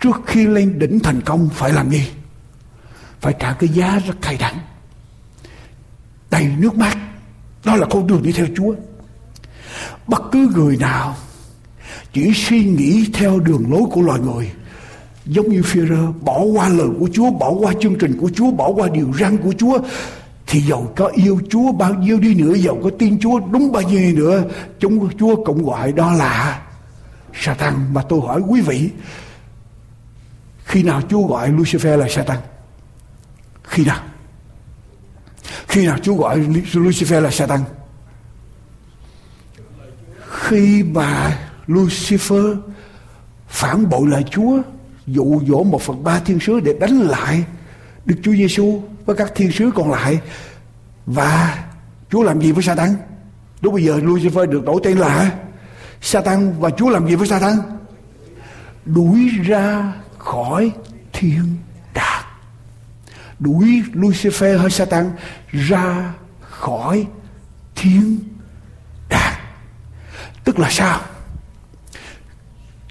Trước 0.00 0.20
khi 0.26 0.46
lên 0.46 0.78
đỉnh 0.78 1.00
thành 1.00 1.20
công 1.20 1.48
phải 1.48 1.72
làm 1.72 1.90
gì? 1.90 2.10
Phải 3.20 3.34
trả 3.38 3.52
cái 3.52 3.68
giá 3.68 3.98
rất 4.06 4.14
cay 4.22 4.36
đắng. 4.36 4.58
Đầy 6.30 6.46
nước 6.58 6.74
mắt 6.74 6.96
đó 7.64 7.76
là 7.76 7.86
con 7.90 8.06
đường 8.06 8.22
đi 8.22 8.32
theo 8.32 8.46
Chúa. 8.56 8.74
Bất 10.06 10.22
cứ 10.32 10.50
người 10.54 10.76
nào 10.76 11.16
chỉ 12.12 12.32
suy 12.34 12.64
nghĩ 12.64 13.10
theo 13.14 13.40
đường 13.40 13.72
lối 13.72 13.82
của 13.90 14.02
loài 14.02 14.20
người, 14.20 14.50
giống 15.24 15.48
như 15.48 15.60
Führer 15.60 16.12
bỏ 16.12 16.42
qua 16.42 16.68
lời 16.68 16.88
của 17.00 17.08
Chúa, 17.12 17.30
bỏ 17.30 17.50
qua 17.50 17.72
chương 17.80 17.98
trình 17.98 18.18
của 18.20 18.30
Chúa, 18.34 18.50
bỏ 18.50 18.68
qua 18.68 18.88
điều 18.88 19.12
răn 19.20 19.36
của 19.36 19.52
Chúa, 19.58 19.78
thì 20.46 20.60
dầu 20.60 20.92
có 20.96 21.06
yêu 21.06 21.40
Chúa, 21.50 21.72
bao 21.72 21.94
nhiêu 21.94 22.20
đi 22.20 22.34
nữa 22.34 22.54
dầu 22.54 22.80
có 22.84 22.90
tin 22.98 23.20
Chúa, 23.20 23.40
đúng 23.40 23.72
bao 23.72 23.82
nhiêu 23.82 24.16
nữa, 24.16 24.42
chúng 24.80 25.18
Chúa 25.18 25.44
cũng 25.44 25.64
gọi 25.64 25.92
đó 25.92 26.12
là 26.12 26.62
Satan 27.34 27.74
mà 27.94 28.02
tôi 28.08 28.20
hỏi 28.20 28.40
quý 28.48 28.60
vị, 28.60 28.90
khi 30.64 30.82
nào 30.82 31.02
Chúa 31.08 31.26
gọi 31.26 31.50
Lucifer 31.50 31.96
là 31.96 32.08
Satan 32.08 32.38
khi 33.70 33.84
nào 33.84 34.02
khi 35.68 35.86
nào 35.86 35.98
Chúa 36.02 36.14
gọi 36.14 36.38
Lucifer 36.72 37.20
là 37.20 37.30
Satan 37.30 37.60
khi 40.50 40.82
mà 40.82 41.38
Lucifer 41.66 42.56
phản 43.48 43.88
bội 43.88 44.08
lại 44.08 44.24
Chúa, 44.30 44.62
dụ 45.06 45.40
dỗ 45.48 45.62
một 45.62 45.82
phần 45.82 46.04
ba 46.04 46.18
thiên 46.18 46.40
sứ 46.40 46.60
để 46.60 46.74
đánh 46.80 47.00
lại 47.00 47.44
Đức 48.04 48.14
Chúa 48.22 48.32
Giêsu 48.32 48.82
với 49.06 49.16
các 49.16 49.32
thiên 49.34 49.52
sứ 49.52 49.70
còn 49.74 49.90
lại, 49.90 50.20
và 51.06 51.64
Chúa 52.10 52.22
làm 52.22 52.40
gì 52.40 52.52
với 52.52 52.62
Satan? 52.62 52.94
Lúc 53.60 53.72
bây 53.72 53.84
giờ 53.84 53.96
Lucifer 53.96 54.46
được 54.46 54.64
đổi 54.64 54.80
tên 54.84 54.98
là 54.98 55.38
Satan 56.00 56.60
và 56.60 56.70
Chúa 56.70 56.88
làm 56.88 57.08
gì 57.08 57.14
với 57.14 57.28
Satan? 57.28 57.52
Đuổi 58.84 59.28
ra 59.44 59.92
khỏi 60.18 60.72
thiên. 61.12 61.56
Đuổi 63.40 63.82
Lucifer 63.92 64.58
hay 64.58 64.70
Satan 64.70 65.10
ra 65.50 66.14
khỏi 66.40 67.06
thiên 67.74 68.18
đàng. 69.08 69.40
Tức 70.44 70.58
là 70.58 70.70
sao? 70.70 71.00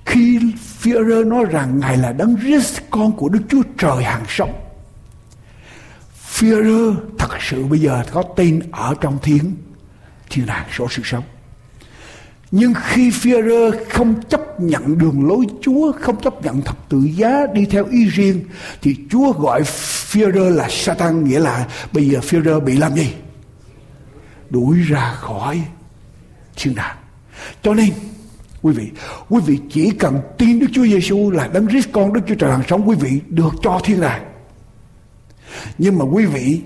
Khi 0.06 0.40
Führer 0.82 1.28
nói 1.28 1.46
rằng 1.50 1.80
Ngài 1.80 1.98
là 1.98 2.12
đấng 2.12 2.38
Christ 2.38 2.82
con 2.90 3.18
của 3.18 3.30
Đức 3.30 3.42
Chúa 3.50 3.64
Trời 3.78 4.04
hàng 4.04 4.26
sống. 4.28 4.54
Führer 6.34 6.96
thật 7.18 7.38
sự 7.42 7.66
bây 7.66 7.80
giờ 7.80 8.04
có 8.12 8.24
tên 8.36 8.62
ở 8.72 8.96
trong 9.02 9.18
thiên 9.22 9.56
thiên 10.30 10.46
đàng 10.46 10.68
số 10.78 10.88
sự 10.90 11.02
sống. 11.06 11.24
Nhưng 12.52 12.74
khi 12.84 13.10
Führer 13.10 13.74
không 13.90 14.22
chấp 14.30 14.60
nhận 14.60 14.98
đường 14.98 15.28
lối 15.28 15.46
Chúa, 15.62 15.92
không 15.92 16.22
chấp 16.22 16.44
nhận 16.44 16.62
thập 16.62 16.90
tự 16.90 16.98
giá 17.16 17.46
đi 17.54 17.66
theo 17.66 17.86
ý 17.86 18.06
riêng, 18.06 18.42
thì 18.82 18.96
Chúa 19.10 19.32
gọi 19.32 19.62
Führer 20.12 20.50
là 20.50 20.68
Satan, 20.70 21.24
nghĩa 21.24 21.40
là 21.40 21.68
bây 21.94 22.10
giờ 22.10 22.20
Führer 22.20 22.60
bị 22.60 22.78
làm 22.78 22.96
gì? 22.96 23.14
Đuổi 24.50 24.78
ra 24.88 25.14
khỏi 25.14 25.62
thiên 26.58 26.76
đàng. 26.76 26.98
Cho 27.64 27.74
nên 27.74 27.90
quý 28.62 28.74
vị, 28.74 28.90
quý 29.30 29.42
vị 29.46 29.60
chỉ 29.72 29.92
cần 29.92 30.20
tin 30.38 30.60
Đức 30.60 30.68
Chúa 30.74 30.86
Giêsu 30.86 31.32
là 31.32 31.48
đấng 31.48 31.68
Christ 31.68 31.90
con 31.92 32.14
Đức 32.14 32.22
Chúa 32.28 32.36
Trời 32.36 32.52
hàng 32.52 32.64
sống 32.68 32.90
quý 32.90 32.96
vị 33.00 33.20
được 33.28 33.54
cho 33.64 33.80
thiên 33.84 34.02
đàng. 34.02 34.26
Nhưng 35.78 35.98
mà 35.98 36.06
quý 36.06 36.26
vị 36.26 36.62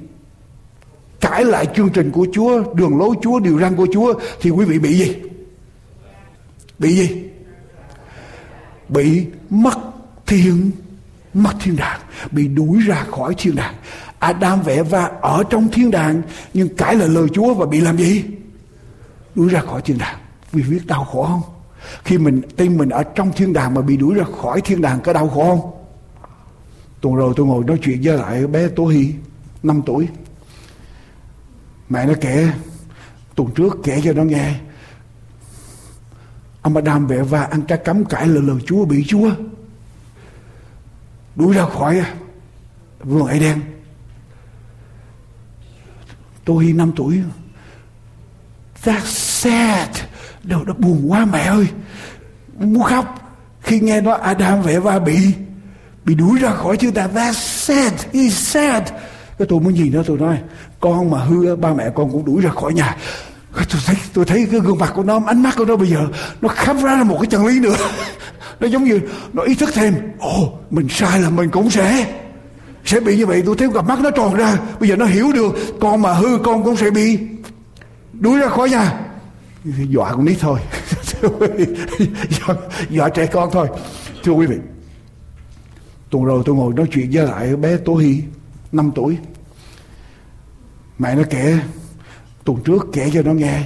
cãi 1.22 1.46
lại 1.46 1.68
chương 1.76 1.90
trình 1.90 2.12
của 2.12 2.28
Chúa, 2.34 2.74
đường 2.74 2.98
lối 2.98 3.16
Chúa, 3.22 3.40
điều 3.40 3.60
răn 3.60 3.76
của 3.76 3.88
Chúa 3.94 4.14
thì 4.42 4.50
quý 4.50 4.66
vị 4.66 4.80
bị 4.80 4.94
gì? 4.94 5.16
Bị 6.80 6.96
gì? 6.96 7.24
Bị 8.90 9.26
mất 9.50 9.78
thiên 10.26 10.72
mất 11.34 11.54
thiên 11.60 11.76
đàng 11.76 12.00
bị 12.32 12.48
đuổi 12.48 12.82
ra 12.88 13.04
khỏi 13.12 13.36
thiên 13.38 13.56
đàng 13.56 13.76
Adam 14.20 14.62
vẽ 14.62 14.84
và 14.84 15.12
ở 15.22 15.44
trong 15.50 15.68
thiên 15.72 15.92
đàng 15.92 16.22
nhưng 16.54 16.76
cãi 16.76 16.96
lời 16.96 17.10
lời 17.10 17.28
Chúa 17.34 17.54
và 17.54 17.66
bị 17.66 17.82
làm 17.82 17.98
gì 17.98 18.24
đuổi 19.36 19.50
ra 19.50 19.62
khỏi 19.62 19.82
thiên 19.82 19.98
đàng 19.98 20.18
vì 20.52 20.64
biết 20.64 20.80
đau 20.88 21.04
khổ 21.04 21.26
không? 21.26 21.42
Khi 22.04 22.18
mình 22.18 22.42
tin 22.56 22.78
mình 22.78 22.90
ở 22.90 23.04
trong 23.04 23.32
thiên 23.32 23.54
đàng 23.54 23.74
mà 23.74 23.82
bị 23.82 23.98
đuổi 23.98 24.16
ra 24.16 24.24
khỏi 24.42 24.62
thiên 24.62 24.82
đàng 24.82 25.00
có 25.02 25.14
đau 25.14 25.30
khổ 25.30 25.44
không? 25.44 25.72
Tuần 27.02 27.16
rồi 27.16 27.34
tôi 27.38 27.46
ngồi 27.46 27.64
nói 27.64 27.78
chuyện 27.82 28.02
với 28.04 28.18
lại 28.18 28.48
bé 28.48 28.68
Tố 28.68 28.86
Hy, 28.86 29.14
5 29.64 29.82
tuổi. 29.86 30.08
Mẹ 31.90 32.06
nó 32.06 32.14
kể, 32.22 32.50
tuần 33.36 33.50
trước 33.56 33.78
kể 33.84 34.02
cho 34.04 34.14
nó 34.14 34.24
nghe. 34.24 34.56
Ông 36.64 36.76
Adam 36.76 37.08
vẽ 37.08 37.22
và 37.22 37.44
ăn 37.44 37.62
cá 37.62 37.76
cấm 37.76 38.06
cãi 38.06 38.28
lời 38.28 38.44
lời 38.44 38.58
Chúa 38.66 38.86
bị 38.86 39.06
Chúa. 39.08 39.32
Đuổi 41.36 41.54
ra 41.54 41.66
khỏi 41.66 42.00
à, 42.00 42.14
vườn 43.04 43.28
Ai 43.28 43.40
đen. 43.40 43.62
Tôi 46.46 46.66
hi 46.66 46.74
5 46.74 46.92
tuổi. 46.96 47.22
That's 48.84 49.06
sad. 49.06 49.90
Đâu 50.44 50.64
đó 50.64 50.74
buồn 50.78 51.12
quá 51.12 51.26
mẹ 51.26 51.40
ơi 51.40 51.68
Muốn 52.58 52.84
khóc 52.84 53.36
Khi 53.62 53.80
nghe 53.80 54.02
nói 54.02 54.20
Adam 54.22 54.62
và 54.84 55.00
bị 55.00 55.34
Bị 56.06 56.16
đuổi 56.16 56.40
ra 56.40 56.54
khỏi 56.54 56.78
chúng 56.78 56.94
ta 56.94 57.08
That's 57.14 57.34
sad 57.34 57.94
It's 58.14 58.30
sad 58.30 58.84
Cái 59.38 59.48
tôi 59.50 59.60
muốn 59.60 59.78
gì 59.78 59.90
nữa 59.90 60.04
tôi 60.06 60.18
nói 60.18 60.38
Con 60.80 61.12
mà 61.12 61.20
hư 61.20 61.56
ba 61.56 61.74
mẹ 61.74 61.90
con 61.96 62.12
cũng 62.12 62.26
đuổi 62.26 62.42
ra 62.42 62.50
khỏi 62.50 62.74
nhà 62.74 62.98
tôi 63.56 63.82
thấy 63.86 63.96
tôi 64.14 64.26
thấy 64.26 64.48
cái 64.52 64.60
gương 64.60 64.78
mặt 64.78 64.92
của 64.96 65.04
nó 65.04 65.22
ánh 65.28 65.44
mắt 65.44 65.56
của 65.58 65.66
nó 65.66 65.76
bây 65.76 65.90
giờ 65.90 66.08
nó 66.42 66.50
khám 66.50 66.84
ra 66.84 66.92
là 66.92 67.04
một 67.04 67.18
cái 67.22 67.28
chân 67.32 67.46
lý 67.46 67.60
nữa. 67.60 67.76
Nó 68.60 68.68
giống 68.68 68.84
như 68.84 69.00
nó 69.34 69.44
ý 69.44 69.56
thức 69.56 69.70
thêm 69.74 69.96
ồ 70.20 70.60
mình 70.70 70.88
sai 70.90 71.22
là 71.22 71.30
mình 71.30 71.50
cũng 71.50 71.70
sẽ 71.70 72.14
sẽ 72.86 73.00
bị 73.00 73.18
như 73.18 73.26
vậy. 73.26 73.44
Tôi 73.46 73.56
thấy 73.56 73.70
cặp 73.74 73.86
mắt 73.86 74.00
nó 74.00 74.12
tròn 74.12 74.34
ra 74.34 74.58
bây 74.80 74.90
giờ 74.90 74.96
nó 74.96 75.06
hiểu 75.06 75.32
được 75.32 75.56
con 75.82 76.02
mà 76.02 76.14
hư 76.14 76.38
con 76.44 76.64
cũng 76.64 76.78
sẽ 76.78 76.90
bị 76.90 77.20
đuổi 78.14 78.40
ra 78.40 78.50
khỏi 78.50 78.70
nhà. 78.70 79.00
Dọa 79.64 80.12
con 80.12 80.26
nít 80.26 80.38
thôi. 80.40 80.60
Dọa, 82.30 82.56
dọa 82.90 83.10
trẻ 83.10 83.26
con 83.26 83.50
thôi. 83.52 83.68
Thưa 84.24 84.32
quý 84.32 84.46
vị 84.46 84.58
tuần 86.14 86.26
rồi 86.26 86.44
tôi 86.46 86.56
ngồi 86.56 86.74
nói 86.74 86.88
chuyện 86.92 87.10
với 87.14 87.28
lại 87.28 87.56
bé 87.56 87.78
Tố 87.78 87.96
Hy 87.96 88.22
5 88.72 88.92
tuổi. 88.96 89.18
Mẹ 91.00 91.16
nó 91.16 91.24
kể 91.30 91.60
tuần 92.44 92.64
trước 92.64 92.88
kể 92.94 93.12
cho 93.14 93.22
nó 93.22 93.34
nghe. 93.34 93.64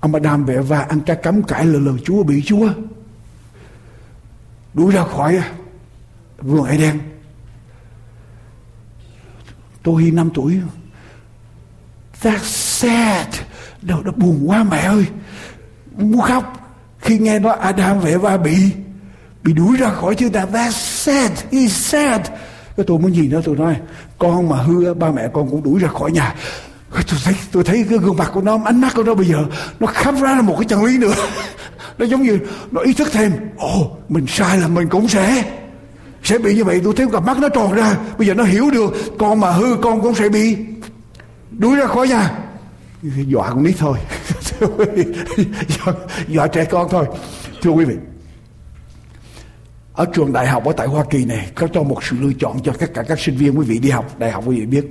Ông 0.00 0.14
Adam 0.14 0.46
bẻ 0.46 0.58
và 0.58 0.80
ăn 0.80 1.00
trái 1.00 1.16
cấm 1.22 1.42
cãi 1.42 1.64
lời 1.64 1.80
lời 1.80 1.94
Chúa, 2.04 2.22
bị 2.22 2.42
Chúa 2.46 2.68
đuổi 4.74 4.92
ra 4.92 5.04
khỏi 5.04 5.36
à, 5.36 5.52
vườn 6.38 6.64
Eden. 6.64 6.98
Tôi 9.82 10.02
năm 10.02 10.30
tuổi 10.34 10.60
That's 12.22 12.38
sad 12.44 13.26
Đâu 13.82 14.02
đã 14.02 14.12
buồn 14.16 14.50
quá 14.50 14.64
mẹ 14.64 14.78
ơi. 14.78 15.06
Muốn 15.96 16.20
khóc, 16.20 16.74
Khi 16.98 17.18
nghe 17.18 17.38
nói 17.38 17.56
Adam 17.60 18.00
và 18.00 18.08
Eva 18.08 18.36
bị 18.36 18.72
Bị 19.42 19.52
đuổi 19.52 19.76
ra 19.76 19.90
khỏi 19.90 20.14
chứ 20.14 20.28
ta 20.28 20.46
That's 20.46 20.70
sad 20.70 21.32
It's 21.50 21.68
sad. 21.68 22.20
Cái 22.76 22.86
tôi 22.86 22.98
muốn 22.98 23.14
gì 23.14 23.28
nữa 23.28 23.40
tôi 23.44 23.56
nói 23.56 23.76
con 24.22 24.48
mà 24.48 24.56
hư 24.56 24.94
ba 24.94 25.10
mẹ 25.10 25.28
con 25.32 25.50
cũng 25.50 25.62
đuổi 25.62 25.80
ra 25.80 25.88
khỏi 25.88 26.12
nhà. 26.12 26.34
Tôi 26.92 27.18
thấy 27.24 27.34
tôi 27.52 27.64
thấy 27.64 27.86
cái 27.90 27.98
gương 27.98 28.16
mặt 28.16 28.30
của 28.34 28.40
nó 28.40 28.58
ánh 28.64 28.80
mắt 28.80 28.94
của 28.94 29.02
nó 29.02 29.14
bây 29.14 29.26
giờ 29.26 29.44
nó 29.80 29.86
khám 29.86 30.20
ra 30.20 30.30
là 30.30 30.42
một 30.42 30.54
cái 30.58 30.64
chân 30.68 30.84
lý 30.84 30.98
nữa. 30.98 31.14
Nó 31.98 32.06
giống 32.06 32.22
như 32.22 32.38
nó 32.70 32.80
ý 32.80 32.92
thức 32.92 33.08
thêm 33.12 33.32
ồ 33.56 33.96
mình 34.08 34.26
sai 34.28 34.58
là 34.58 34.68
mình 34.68 34.88
cũng 34.88 35.08
sẽ 35.08 35.44
sẽ 36.22 36.38
bị 36.38 36.54
như 36.54 36.64
vậy. 36.64 36.80
Tôi 36.84 36.94
thấy 36.96 37.06
cặp 37.12 37.22
mắt 37.22 37.38
nó 37.38 37.48
tròn 37.48 37.72
ra 37.72 37.96
bây 38.18 38.26
giờ 38.26 38.34
nó 38.34 38.44
hiểu 38.44 38.70
được 38.70 38.94
con 39.18 39.40
mà 39.40 39.50
hư 39.50 39.76
con 39.82 40.00
cũng 40.00 40.14
sẽ 40.14 40.28
bị 40.28 40.56
đuổi 41.50 41.76
ra 41.76 41.86
khỏi 41.86 42.08
nhà. 42.08 42.38
Dọa 43.02 43.50
con 43.50 43.62
nít 43.62 43.74
thôi. 43.78 43.98
Dọa, 45.68 45.94
dọa 46.28 46.46
trẻ 46.46 46.64
con 46.64 46.88
thôi. 46.90 47.06
Thưa 47.62 47.70
quý 47.70 47.84
vị 47.84 47.94
ở 49.92 50.06
trường 50.14 50.32
đại 50.32 50.46
học 50.46 50.64
ở 50.64 50.72
tại 50.76 50.86
Hoa 50.86 51.04
Kỳ 51.10 51.24
này, 51.24 51.50
có 51.54 51.66
cho 51.66 51.82
một 51.82 52.04
sự 52.04 52.16
lựa 52.20 52.32
chọn 52.38 52.62
cho 52.62 52.72
tất 52.78 52.94
cả 52.94 53.02
các 53.02 53.20
sinh 53.20 53.36
viên, 53.36 53.58
quý 53.58 53.66
vị 53.66 53.78
đi 53.78 53.90
học 53.90 54.18
đại 54.18 54.30
học 54.30 54.44
quý 54.46 54.60
vị 54.60 54.66
biết 54.66 54.86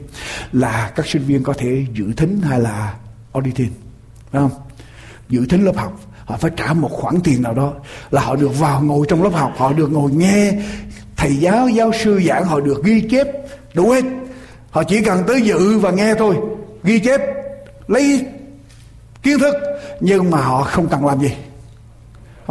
là 0.51 0.91
các 0.95 1.07
sinh 1.07 1.21
viên 1.21 1.43
có 1.43 1.53
thể 1.53 1.85
dự 1.93 2.13
thính 2.17 2.41
hay 2.41 2.59
là 2.59 2.95
auditing 3.33 3.71
phải 4.31 4.41
không? 4.41 4.51
Dự 5.29 5.45
thính 5.45 5.65
lớp 5.65 5.75
học, 5.77 5.99
họ 6.25 6.37
phải 6.37 6.51
trả 6.57 6.73
một 6.73 6.91
khoản 6.91 7.19
tiền 7.23 7.41
nào 7.41 7.53
đó 7.53 7.73
là 8.11 8.21
họ 8.21 8.35
được 8.35 8.59
vào 8.59 8.81
ngồi 8.81 9.05
trong 9.09 9.23
lớp 9.23 9.33
học, 9.33 9.53
họ 9.57 9.73
được 9.73 9.91
ngồi 9.91 10.11
nghe 10.11 10.53
thầy 11.17 11.35
giáo 11.35 11.69
giáo 11.69 11.91
sư 12.03 12.21
giảng, 12.27 12.45
họ 12.45 12.59
được 12.59 12.83
ghi 12.83 13.01
chép, 13.11 13.27
đủ 13.73 13.89
hết. 13.89 14.03
Họ 14.69 14.83
chỉ 14.83 15.03
cần 15.03 15.23
tới 15.27 15.41
dự 15.41 15.79
và 15.79 15.91
nghe 15.91 16.15
thôi, 16.15 16.35
ghi 16.83 16.99
chép, 16.99 17.21
lấy 17.87 18.25
kiến 19.23 19.39
thức, 19.39 19.55
nhưng 19.99 20.31
mà 20.31 20.41
họ 20.41 20.63
không 20.63 20.87
cần 20.87 21.05
làm 21.05 21.19
gì 21.19 21.31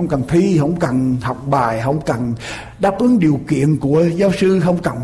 không 0.01 0.09
cần 0.09 0.23
thi, 0.29 0.59
không 0.59 0.77
cần 0.81 1.17
học 1.23 1.47
bài, 1.47 1.81
không 1.85 2.01
cần 2.07 2.35
đáp 2.79 2.99
ứng 2.99 3.19
điều 3.19 3.41
kiện 3.49 3.77
của 3.77 4.05
giáo 4.17 4.31
sư, 4.39 4.61
không 4.61 4.83
cần 4.83 4.97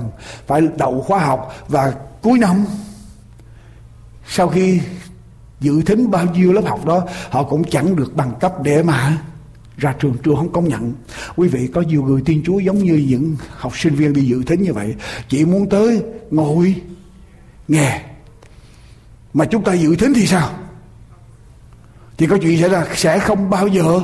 phải 0.47 0.63
đậu 0.79 1.03
khóa 1.03 1.19
học. 1.19 1.55
Và 1.69 1.95
cuối 2.23 2.39
năm, 2.39 2.65
sau 4.29 4.49
khi 4.49 4.81
dự 5.61 5.83
thính 5.83 6.11
bao 6.11 6.27
nhiêu 6.27 6.53
lớp 6.53 6.63
học 6.67 6.87
đó, 6.87 7.07
họ 7.31 7.43
cũng 7.43 7.65
chẳng 7.65 7.97
được 7.97 8.17
bằng 8.17 8.33
cấp 8.41 8.63
để 8.63 8.83
mà 8.83 9.19
ra 9.77 9.95
trường. 10.01 10.17
Trường 10.23 10.37
không 10.37 10.53
công 10.53 10.69
nhận. 10.69 10.93
Quý 11.37 11.49
vị, 11.49 11.69
có 11.75 11.81
nhiều 11.81 12.03
người 12.03 12.23
thiên 12.27 12.43
chúa 12.47 12.59
giống 12.59 12.79
như 12.79 12.95
những 13.09 13.37
học 13.57 13.73
sinh 13.79 13.95
viên 13.95 14.13
đi 14.13 14.23
dự 14.23 14.43
thính 14.45 14.63
như 14.63 14.73
vậy. 14.73 14.95
Chỉ 15.29 15.45
muốn 15.45 15.69
tới 15.69 16.03
ngồi, 16.31 16.75
nghe. 17.69 18.03
Mà 19.35 19.45
chúng 19.45 19.65
ta 19.65 19.73
dự 19.73 19.97
thính 19.97 20.15
thì 20.15 20.27
sao? 20.27 20.51
Thì 22.19 22.27
có 22.27 22.39
chuyện 22.43 22.61
xảy 22.61 22.71
ra, 22.71 22.85
sẽ 22.95 23.19
không 23.19 23.51
bao 23.51 23.67
giờ 23.67 24.01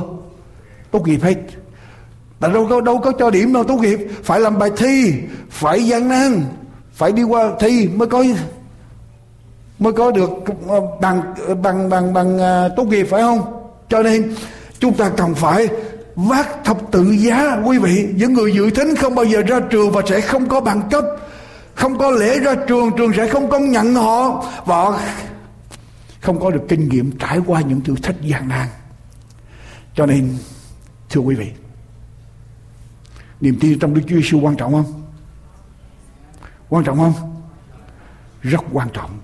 tốt 0.93 1.07
nghiệp 1.07 1.23
hết. 1.23 1.35
Tại 2.39 2.53
đâu 2.53 2.67
có 2.69 2.81
đâu 2.81 2.97
có 2.97 3.11
cho 3.19 3.29
điểm 3.29 3.53
đâu, 3.53 3.63
tốt 3.63 3.75
nghiệp. 3.75 3.99
Phải 4.23 4.39
làm 4.39 4.59
bài 4.59 4.69
thi, 4.77 5.13
phải 5.49 5.85
gian 5.85 6.07
nan, 6.07 6.43
phải 6.93 7.11
đi 7.11 7.23
qua 7.23 7.51
thi 7.59 7.87
mới 7.87 8.07
có 8.07 8.23
mới 9.79 9.93
có 9.93 10.11
được 10.11 10.29
ờ, 10.67 10.81
bằng 11.01 11.21
bằng 11.61 11.89
bằng 11.89 12.13
bằng 12.13 12.37
ờ, 12.37 12.69
tốt 12.77 12.83
nghiệp, 12.83 13.07
phải 13.09 13.21
không? 13.21 13.41
Cho 13.89 14.03
nên 14.03 14.35
chúng 14.79 14.93
ta 14.93 15.09
cần 15.09 15.35
phải 15.35 15.67
vác 16.15 16.63
thập 16.63 16.77
tự 16.91 17.11
giá, 17.11 17.57
quý 17.65 17.77
vị. 17.77 18.07
Những 18.15 18.33
người 18.33 18.53
dự 18.53 18.69
tính 18.75 18.95
không 18.95 19.15
bao 19.15 19.25
giờ 19.25 19.41
ra 19.41 19.59
trường 19.69 19.91
và 19.91 20.01
sẽ 20.09 20.21
không 20.21 20.49
có 20.49 20.61
bằng 20.61 20.81
cấp. 20.91 21.05
Không 21.75 21.97
có 21.97 22.11
lễ 22.11 22.39
ra 22.39 22.55
trường 22.67 22.91
trường 22.97 23.13
sẽ 23.17 23.27
không 23.27 23.49
công 23.49 23.71
nhận 23.71 23.95
họ. 23.95 24.45
Và 24.65 24.99
không 26.21 26.39
có 26.39 26.51
được 26.51 26.61
kinh 26.69 26.89
nghiệm 26.89 27.11
trải 27.11 27.39
qua 27.45 27.61
những 27.61 27.81
thử 27.81 27.95
thách 28.03 28.21
gian 28.21 28.47
nan. 28.47 28.67
Cho 29.95 30.05
nên 30.05 30.29
thưa 31.13 31.21
quý 31.21 31.35
vị, 31.35 31.51
niềm 33.41 33.57
tin 33.59 33.79
trong 33.79 33.93
Đức 33.93 34.01
Chúa 34.07 34.15
Giêsu 34.15 34.39
quan 34.39 34.55
trọng 34.55 34.71
không? 34.71 35.03
Quan 36.69 36.83
trọng 36.83 36.97
không? 36.97 37.13
Rất 38.41 38.61
quan 38.71 38.89
trọng. 38.93 39.19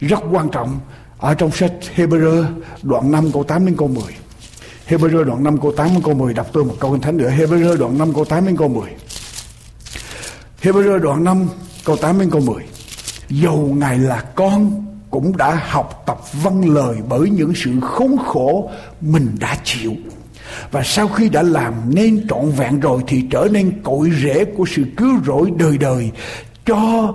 Rất 0.00 0.20
quan 0.32 0.50
trọng 0.50 0.80
ở 1.18 1.34
trong 1.34 1.50
sách 1.50 1.72
Hebrew 1.96 2.44
đoạn 2.82 3.10
5 3.10 3.32
câu 3.32 3.44
8 3.44 3.66
đến 3.66 3.76
câu 3.76 3.88
10 3.88 4.04
Hebrew 4.88 5.24
đoạn 5.24 5.44
5 5.44 5.60
câu 5.60 5.72
8 5.72 5.88
đến 5.88 6.02
câu 6.02 6.14
10 6.14 6.34
đọc 6.34 6.46
tôi 6.52 6.64
một 6.64 6.74
câu 6.80 6.92
kinh 6.92 7.00
thánh 7.00 7.16
nữa. 7.16 7.30
Hebrew 7.30 7.76
đoạn 7.76 7.98
5 7.98 8.14
câu 8.14 8.24
8 8.24 8.46
đến 8.46 8.56
câu 8.56 8.68
10 8.68 8.90
Hebrew 10.62 10.98
đoạn 10.98 11.24
5 11.24 11.48
câu 11.84 11.96
8 11.96 12.18
đến 12.18 12.30
câu 12.30 12.40
10 12.40 12.64
Dầu 13.28 13.74
Ngài 13.76 13.98
là 13.98 14.24
con 14.34 14.84
cũng 15.10 15.36
đã 15.36 15.54
học 15.68 16.02
tập 16.06 16.20
vâng 16.42 16.74
lời 16.74 16.96
bởi 17.08 17.30
những 17.30 17.52
sự 17.54 17.80
khốn 17.80 18.16
khổ 18.26 18.70
mình 19.00 19.36
đã 19.40 19.58
chịu. 19.64 19.92
Và 20.70 20.82
sau 20.82 21.08
khi 21.08 21.28
đã 21.28 21.42
làm 21.42 21.74
nên 21.94 22.26
trọn 22.28 22.50
vẹn 22.50 22.80
rồi 22.80 23.02
thì 23.06 23.26
trở 23.30 23.48
nên 23.52 23.82
cội 23.82 24.10
rễ 24.22 24.44
của 24.44 24.64
sự 24.76 24.84
cứu 24.96 25.24
rỗi 25.26 25.50
đời 25.58 25.78
đời. 25.78 26.10
Cho 26.66 27.14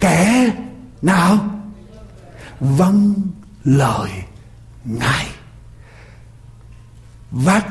kẻ 0.00 0.50
nào 1.02 1.38
vâng 2.60 3.14
lời 3.64 4.10
Ngài. 4.84 5.26
Vác 7.30 7.66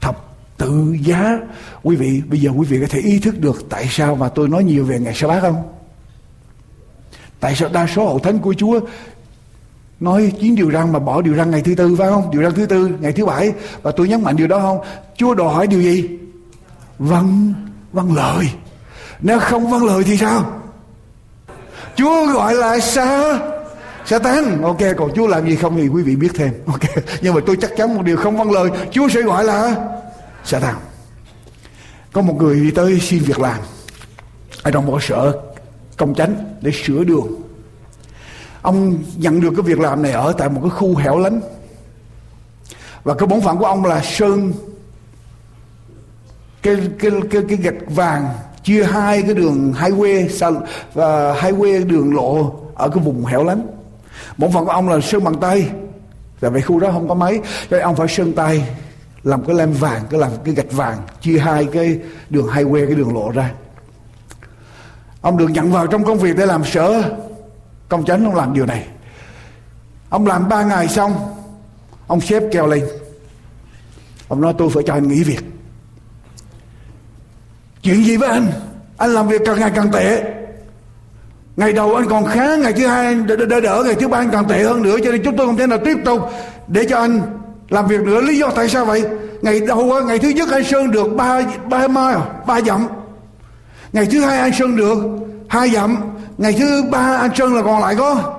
thập 0.00 0.16
tự 0.56 0.96
giá. 1.00 1.38
Quý 1.82 1.96
vị, 1.96 2.22
bây 2.28 2.40
giờ 2.40 2.50
quý 2.50 2.66
vị 2.66 2.80
có 2.80 2.86
thể 2.90 2.98
ý 2.98 3.18
thức 3.18 3.38
được 3.38 3.66
tại 3.70 3.86
sao 3.90 4.16
mà 4.16 4.28
tôi 4.28 4.48
nói 4.48 4.64
nhiều 4.64 4.84
về 4.84 4.98
ngày 4.98 5.14
sa 5.14 5.26
bát 5.26 5.40
không? 5.40 5.62
Tại 7.40 7.54
sao 7.56 7.68
đa 7.68 7.86
số 7.86 8.06
hậu 8.06 8.18
thánh 8.18 8.38
của 8.38 8.54
chúa 8.54 8.80
nói 10.00 10.32
chín 10.40 10.54
điều 10.54 10.70
răn 10.72 10.92
mà 10.92 10.98
bỏ 10.98 11.22
điều 11.22 11.34
răn 11.36 11.50
ngày 11.50 11.62
thứ 11.62 11.74
tư 11.74 11.96
phải 11.98 12.08
không? 12.08 12.30
Điều 12.30 12.42
răn 12.42 12.54
thứ 12.54 12.66
tư, 12.66 12.90
ngày 13.00 13.12
thứ 13.12 13.26
bảy. 13.26 13.52
Và 13.82 13.90
tôi 13.90 14.08
nhấn 14.08 14.22
mạnh 14.22 14.36
điều 14.36 14.46
đó 14.46 14.58
không? 14.60 14.78
Chúa 15.16 15.34
đòi 15.34 15.54
hỏi 15.54 15.66
điều 15.66 15.82
gì? 15.82 16.08
Vâng 16.98 17.54
vâng 17.92 18.16
lời. 18.16 18.50
Nếu 19.20 19.40
không 19.40 19.70
vâng 19.70 19.84
lời 19.84 20.04
thì 20.06 20.16
sao? 20.16 20.60
Chúa 21.96 22.26
gọi 22.32 22.54
là 22.54 22.80
xa 22.80 23.38
sa 24.06 24.18
tán 24.18 24.62
ok, 24.62 24.80
còn 24.96 25.10
Chúa 25.16 25.26
làm 25.26 25.46
gì 25.46 25.56
không 25.56 25.76
thì 25.76 25.88
quý 25.88 26.02
vị 26.02 26.16
biết 26.16 26.30
thêm. 26.34 26.52
Ok, 26.66 26.80
nhưng 27.20 27.34
mà 27.34 27.40
tôi 27.46 27.56
chắc 27.60 27.70
chắn 27.76 27.94
một 27.94 28.02
điều 28.02 28.16
không 28.16 28.36
vâng 28.36 28.50
lời. 28.50 28.70
Chúa 28.90 29.08
sẽ 29.08 29.22
gọi 29.22 29.44
là 29.44 29.76
Satan 30.44 30.74
có 32.12 32.22
một 32.22 32.34
người 32.38 32.60
đi 32.60 32.70
tới 32.70 33.00
xin 33.00 33.22
việc 33.22 33.38
làm. 33.40 33.58
Ở 34.62 34.70
trong 34.70 34.86
một 34.86 35.02
sở 35.02 35.32
công 35.96 36.14
chánh 36.14 36.34
để 36.60 36.70
sửa 36.70 37.04
đường 37.04 37.26
ông 38.62 38.98
nhận 39.16 39.40
được 39.40 39.50
cái 39.56 39.62
việc 39.62 39.78
làm 39.78 40.02
này 40.02 40.12
ở 40.12 40.32
tại 40.38 40.48
một 40.48 40.60
cái 40.60 40.70
khu 40.70 40.96
hẻo 40.96 41.18
lánh. 41.18 41.40
Và 43.04 43.14
cái 43.14 43.26
bổn 43.26 43.40
phận 43.40 43.58
của 43.58 43.66
ông 43.66 43.84
là 43.84 44.02
sơn. 44.04 44.52
Cái 46.62 46.76
cái 46.98 47.10
cái 47.30 47.42
cái 47.48 47.56
gạch 47.56 47.90
vàng 47.94 48.28
chia 48.64 48.84
hai 48.84 49.22
cái 49.22 49.34
đường 49.34 49.72
highway 49.72 50.28
và 50.94 51.34
highway 51.34 51.86
đường 51.86 52.14
lộ 52.14 52.60
ở 52.74 52.88
cái 52.88 53.04
vùng 53.04 53.24
hẻo 53.24 53.44
lánh. 53.44 53.66
Bổn 54.38 54.52
phận 54.52 54.64
của 54.64 54.70
ông 54.70 54.88
là 54.88 55.00
sơn 55.00 55.24
bằng 55.24 55.40
tay. 55.40 55.70
Tại 56.40 56.50
vì 56.50 56.60
khu 56.60 56.80
đó 56.80 56.90
không 56.92 57.08
có 57.08 57.14
máy, 57.14 57.40
cho 57.44 57.76
nên 57.76 57.80
ông 57.80 57.96
phải 57.96 58.08
sơn 58.08 58.32
tay, 58.32 58.68
làm 59.22 59.44
cái 59.44 59.56
lem 59.56 59.72
vàng, 59.72 60.02
cái 60.10 60.20
làm 60.20 60.30
cái 60.44 60.54
gạch 60.54 60.72
vàng, 60.72 60.98
chia 61.20 61.38
hai 61.38 61.68
cái 61.72 61.98
đường 62.30 62.46
highway, 62.46 62.86
cái 62.86 62.94
đường 62.94 63.14
lộ 63.14 63.30
ra. 63.30 63.50
Ông 65.20 65.36
được 65.36 65.48
nhận 65.50 65.72
vào 65.72 65.86
trong 65.86 66.04
công 66.04 66.18
việc 66.18 66.36
để 66.36 66.46
làm 66.46 66.64
sở 66.64 67.02
công 67.90 68.04
chánh 68.04 68.24
ông 68.24 68.34
làm 68.34 68.54
điều 68.54 68.66
này. 68.66 68.86
Ông 70.08 70.26
làm 70.26 70.48
ba 70.48 70.62
ngày 70.62 70.88
xong 70.88 71.12
ông 72.06 72.20
sếp 72.20 72.42
kêu 72.52 72.66
lên. 72.66 72.84
Ông 74.28 74.40
nói 74.40 74.54
tôi 74.58 74.70
phải 74.70 74.82
cho 74.86 74.92
anh 74.92 75.08
nghỉ 75.08 75.22
việc. 75.22 75.40
Chuyện 77.82 78.04
gì 78.04 78.16
với 78.16 78.28
anh? 78.28 78.52
Anh 78.96 79.10
làm 79.10 79.28
việc 79.28 79.42
càng 79.44 79.60
ngày 79.60 79.72
càng 79.74 79.92
tệ. 79.92 80.22
Ngày 81.56 81.72
đầu 81.72 81.94
anh 81.94 82.08
còn 82.08 82.26
khá 82.26 82.56
ngày 82.56 82.72
thứ 82.72 82.86
hai 82.86 83.06
anh 83.06 83.26
đỡ, 83.26 83.36
đỡ, 83.36 83.60
đỡ 83.60 83.82
ngày 83.84 83.94
thứ 83.94 84.08
ba 84.08 84.18
anh 84.18 84.30
càng 84.30 84.48
tệ 84.48 84.62
hơn 84.62 84.82
nữa 84.82 84.96
cho 85.04 85.12
nên 85.12 85.22
chúng 85.24 85.36
tôi 85.36 85.46
không 85.46 85.56
thể 85.56 85.66
nào 85.66 85.78
tiếp 85.84 85.96
tục 86.04 86.20
để 86.68 86.84
cho 86.88 86.98
anh 86.98 87.20
làm 87.68 87.86
việc 87.86 88.00
nữa. 88.00 88.20
Lý 88.20 88.38
do 88.38 88.50
tại 88.50 88.68
sao 88.68 88.84
vậy? 88.84 89.04
Ngày 89.42 89.60
đầu 89.60 90.04
ngày 90.06 90.18
thứ 90.18 90.28
nhất 90.28 90.48
anh 90.52 90.64
sơn 90.64 90.90
được 90.90 91.08
ba 91.16 91.40
ba 91.68 91.88
mai 91.88 92.16
ba 92.46 92.60
dặm. 92.60 92.86
Ngày 93.92 94.06
thứ 94.10 94.20
hai 94.20 94.38
anh 94.38 94.52
sơn 94.52 94.76
được 94.76 94.98
hai 95.48 95.70
dặm 95.70 95.96
ngày 96.40 96.52
thứ 96.58 96.82
ba 96.90 97.16
anh 97.20 97.30
sơn 97.36 97.54
là 97.54 97.62
còn 97.62 97.80
lại 97.80 97.94
có? 97.98 98.36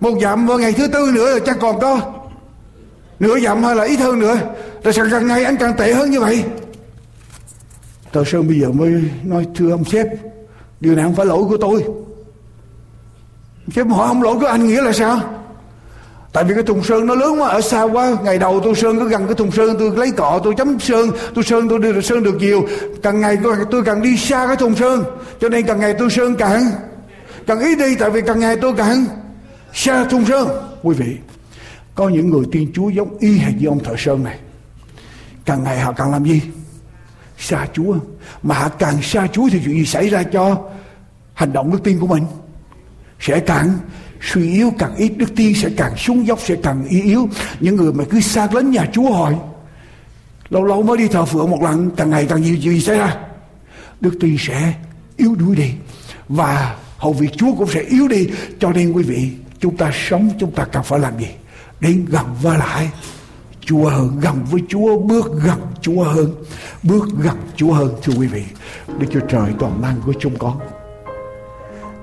Một 0.00 0.18
dặm 0.22 0.46
và 0.46 0.56
ngày 0.56 0.72
thứ 0.72 0.88
tư 0.88 1.10
nữa 1.14 1.34
là 1.34 1.38
chắc 1.46 1.56
còn 1.60 1.80
có. 1.80 2.00
Nửa 3.20 3.40
dặm 3.40 3.62
hay 3.62 3.74
là 3.74 3.84
ít 3.84 3.96
hơn 3.96 4.18
nữa. 4.18 4.36
Rồi 4.84 4.94
sao 4.94 5.06
càng 5.10 5.26
ngày 5.26 5.44
anh 5.44 5.56
càng 5.56 5.76
tệ 5.76 5.92
hơn 5.92 6.10
như 6.10 6.20
vậy? 6.20 6.44
Tờ 8.12 8.24
Sơn 8.24 8.48
bây 8.48 8.60
giờ 8.60 8.68
mới 8.68 8.92
nói 9.24 9.46
thưa 9.54 9.70
ông 9.70 9.84
sếp 9.84 10.06
Điều 10.80 10.94
này 10.94 11.04
không 11.04 11.14
phải 11.14 11.26
lỗi 11.26 11.44
của 11.48 11.56
tôi. 11.56 11.84
Sếp 13.74 13.86
hỏi 13.86 14.08
không 14.08 14.22
lỗi 14.22 14.36
của 14.40 14.46
anh 14.46 14.68
nghĩa 14.68 14.82
là 14.82 14.92
sao? 14.92 15.20
Tại 16.32 16.44
vì 16.44 16.54
cái 16.54 16.62
thùng 16.62 16.84
sơn 16.84 17.06
nó 17.06 17.14
lớn 17.14 17.40
quá 17.40 17.48
Ở 17.48 17.60
xa 17.60 17.82
quá. 17.82 18.16
Ngày 18.24 18.38
đầu 18.38 18.60
tôi 18.64 18.74
sơn 18.74 18.98
có 18.98 19.04
gần 19.04 19.26
cái 19.26 19.34
thùng 19.34 19.52
sơn 19.52 19.76
Tôi 19.78 19.92
lấy 19.96 20.10
cọ 20.10 20.40
tôi 20.44 20.54
chấm 20.56 20.80
sơn 20.80 21.10
Tôi 21.34 21.44
sơn 21.44 21.68
tôi 21.68 21.78
được 21.78 22.04
sơn 22.04 22.22
được 22.22 22.34
nhiều. 22.34 22.66
Càng 23.02 23.20
ngày 23.20 23.38
tôi, 23.42 23.56
tôi 23.70 23.82
càng 23.84 24.02
đi 24.02 24.16
xa 24.16 24.46
cái 24.46 24.56
thùng 24.56 24.74
sơn 24.74 25.04
Cho 25.40 25.48
nên 25.48 25.66
càng 25.66 25.80
ngày 25.80 25.94
tôi 25.98 26.10
sơn 26.10 26.34
càng 26.34 26.64
cần 27.46 27.60
ý 27.60 27.76
đi, 27.76 27.94
Tại 27.98 28.10
vì 28.10 28.20
càng 28.26 28.40
ngày 28.40 28.56
tôi 28.60 28.72
càng 28.76 29.06
xa 29.72 30.04
thung 30.04 30.26
sơn. 30.26 30.48
Quý 30.82 30.94
vị, 30.94 31.16
Có 31.94 32.08
những 32.08 32.30
người 32.30 32.44
tiên 32.52 32.70
Chúa 32.74 32.88
giống 32.88 33.18
y 33.18 33.38
hệt 33.38 33.54
như 33.58 33.66
ông 33.66 33.84
thợ 33.84 33.94
sơn 33.98 34.24
này. 34.24 34.38
Càng 35.44 35.64
ngày 35.64 35.80
họ 35.80 35.92
càng 35.92 36.12
làm 36.12 36.24
gì? 36.24 36.40
Xa 37.38 37.66
Chúa. 37.72 37.96
Mà 38.42 38.54
họ 38.54 38.68
càng 38.68 39.02
xa 39.02 39.26
Chúa 39.32 39.48
thì 39.52 39.60
chuyện 39.64 39.74
gì 39.74 39.86
xảy 39.86 40.08
ra 40.08 40.22
cho 40.22 40.68
hành 41.34 41.52
động 41.52 41.72
đức 41.72 41.78
tin 41.84 41.98
của 41.98 42.06
mình? 42.06 42.24
Sẽ 43.20 43.40
càng 43.40 43.78
suy 44.20 44.52
yếu, 44.52 44.72
càng 44.78 44.94
ít 44.96 45.12
đức 45.16 45.36
tin, 45.36 45.54
sẽ 45.54 45.68
càng 45.76 45.96
xuống 45.96 46.26
dốc, 46.26 46.38
sẽ 46.40 46.56
càng 46.62 46.84
yếu 46.88 47.02
yếu. 47.04 47.28
Những 47.60 47.76
người 47.76 47.92
mà 47.92 48.04
cứ 48.10 48.20
xa 48.20 48.48
lánh 48.52 48.70
nhà 48.70 48.86
Chúa 48.92 49.12
hỏi 49.12 49.34
lâu 50.52 50.64
lâu 50.64 50.82
mới 50.82 50.96
đi 50.96 51.08
thờ 51.08 51.24
phượng 51.24 51.50
một 51.50 51.62
lần, 51.62 51.90
càng 51.96 52.10
ngày 52.10 52.26
càng 52.28 52.42
nhiều 52.42 52.56
chuyện 52.62 52.74
gì 52.74 52.80
xảy 52.80 52.98
ra? 52.98 53.16
Đức 54.00 54.14
tin 54.20 54.36
sẽ 54.38 54.74
yếu 55.16 55.34
đuối 55.34 55.56
đi. 55.56 55.72
Và 56.28 56.76
hầu 57.02 57.12
việc 57.12 57.30
Chúa 57.36 57.54
cũng 57.58 57.68
sẽ 57.68 57.80
yếu 57.80 58.08
đi. 58.08 58.28
Cho 58.58 58.72
nên 58.72 58.92
quý 58.92 59.02
vị, 59.02 59.30
chúng 59.58 59.76
ta 59.76 59.90
sống, 59.94 60.30
chúng 60.38 60.52
ta 60.52 60.64
cần 60.64 60.82
phải 60.82 60.98
làm 60.98 61.18
gì? 61.18 61.28
Đến 61.80 62.04
gần 62.08 62.26
với 62.42 62.58
lại 62.58 62.90
Chúa 63.60 63.88
hơn, 63.88 64.20
gần 64.20 64.44
với 64.50 64.60
Chúa, 64.68 64.98
bước 64.98 65.30
gần 65.44 65.58
Chúa 65.80 66.04
hơn, 66.04 66.34
bước 66.82 67.08
gần 67.18 67.36
Chúa 67.56 67.72
hơn, 67.72 67.94
thưa 68.02 68.12
quý 68.18 68.26
vị. 68.26 68.44
Đức 68.98 69.06
Chúa 69.12 69.20
Trời, 69.28 69.52
toàn 69.58 69.82
năng 69.82 70.00
của 70.06 70.12
chúng 70.20 70.38
con. 70.38 70.60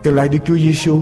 Từ 0.03 0.11
lại 0.11 0.29
Đức 0.29 0.39
Chúa 0.45 0.57
Giêsu, 0.57 1.01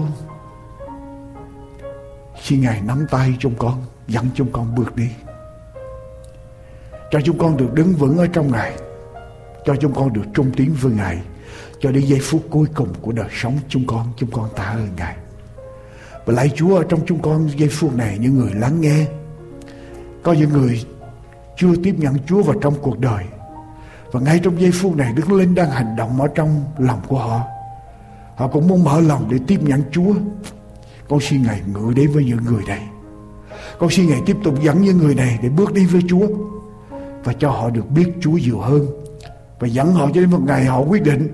khi 2.42 2.56
Ngài 2.56 2.80
nắm 2.80 3.06
tay 3.10 3.34
chúng 3.38 3.54
con, 3.58 3.84
Dẫn 4.08 4.26
chúng 4.34 4.52
con 4.52 4.74
bước 4.74 4.96
đi. 4.96 5.08
Cho 7.10 7.20
chúng 7.24 7.38
con 7.38 7.56
được 7.56 7.74
đứng 7.74 7.92
vững 7.92 8.18
ở 8.18 8.26
trong 8.26 8.52
Ngài. 8.52 8.72
Cho 9.64 9.76
chúng 9.76 9.94
con 9.94 10.12
được 10.12 10.24
trung 10.34 10.50
tín 10.56 10.72
với 10.80 10.92
Ngài. 10.92 11.18
Cho 11.80 11.90
đến 11.90 12.04
giây 12.04 12.20
phút 12.22 12.42
cuối 12.50 12.66
cùng 12.74 12.88
của 13.02 13.12
đời 13.12 13.28
sống 13.32 13.58
chúng 13.68 13.86
con 13.86 14.06
Chúng 14.16 14.30
con 14.30 14.48
tạ 14.56 14.62
ơn 14.62 14.88
Ngài. 14.96 15.16
Và 16.26 16.34
lạy 16.34 16.50
Chúa, 16.54 16.76
ở 16.76 16.84
trong 16.88 17.00
chúng 17.06 17.22
con 17.22 17.48
giây 17.56 17.68
phút 17.68 17.96
này, 17.96 18.18
Những 18.20 18.38
người 18.38 18.50
lắng 18.54 18.80
nghe, 18.80 19.06
có 20.22 20.32
những 20.32 20.50
người 20.50 20.84
chưa 21.56 21.76
tiếp 21.84 21.94
nhận 21.98 22.14
Chúa 22.26 22.42
vào 22.42 22.56
trong 22.60 22.74
cuộc 22.82 22.98
đời. 22.98 23.24
Và 24.12 24.20
ngay 24.20 24.40
trong 24.42 24.60
giây 24.60 24.70
phút 24.74 24.96
này, 24.96 25.12
Đức 25.16 25.32
Linh 25.32 25.54
đang 25.54 25.70
hành 25.70 25.96
động 25.96 26.20
ở 26.20 26.28
trong 26.34 26.64
lòng 26.78 27.00
của 27.08 27.18
họ. 27.18 27.40
Họ 28.36 28.48
cũng 28.48 28.68
muốn 28.68 28.84
mở 28.84 29.00
lòng 29.00 29.28
để 29.30 29.38
tiếp 29.46 29.62
nhận 29.62 29.82
Chúa. 29.92 30.14
Con 31.08 31.20
xin 31.20 31.42
Ngài 31.42 31.62
ngự 31.74 31.92
đến 31.96 32.10
với 32.10 32.24
những 32.24 32.44
người 32.44 32.62
này. 32.66 32.82
Con 33.78 33.90
xin 33.90 34.08
Ngài 34.08 34.20
tiếp 34.26 34.36
tục 34.44 34.62
dẫn 34.62 34.82
những 34.82 34.98
người 34.98 35.14
này 35.14 35.38
để 35.42 35.48
bước 35.48 35.72
đi 35.72 35.86
với 35.86 36.02
Chúa 36.08 36.26
Và 37.24 37.32
cho 37.32 37.50
họ 37.50 37.70
được 37.70 37.90
biết 37.90 38.12
Chúa 38.20 38.32
nhiều 38.32 38.58
hơn. 38.58 38.86
Và 39.58 39.68
dẫn 39.68 39.92
họ 39.92 40.06
cho 40.06 40.20
đến 40.20 40.30
một 40.30 40.40
ngày 40.46 40.64
họ 40.64 40.80
quyết 40.80 41.02
định 41.02 41.28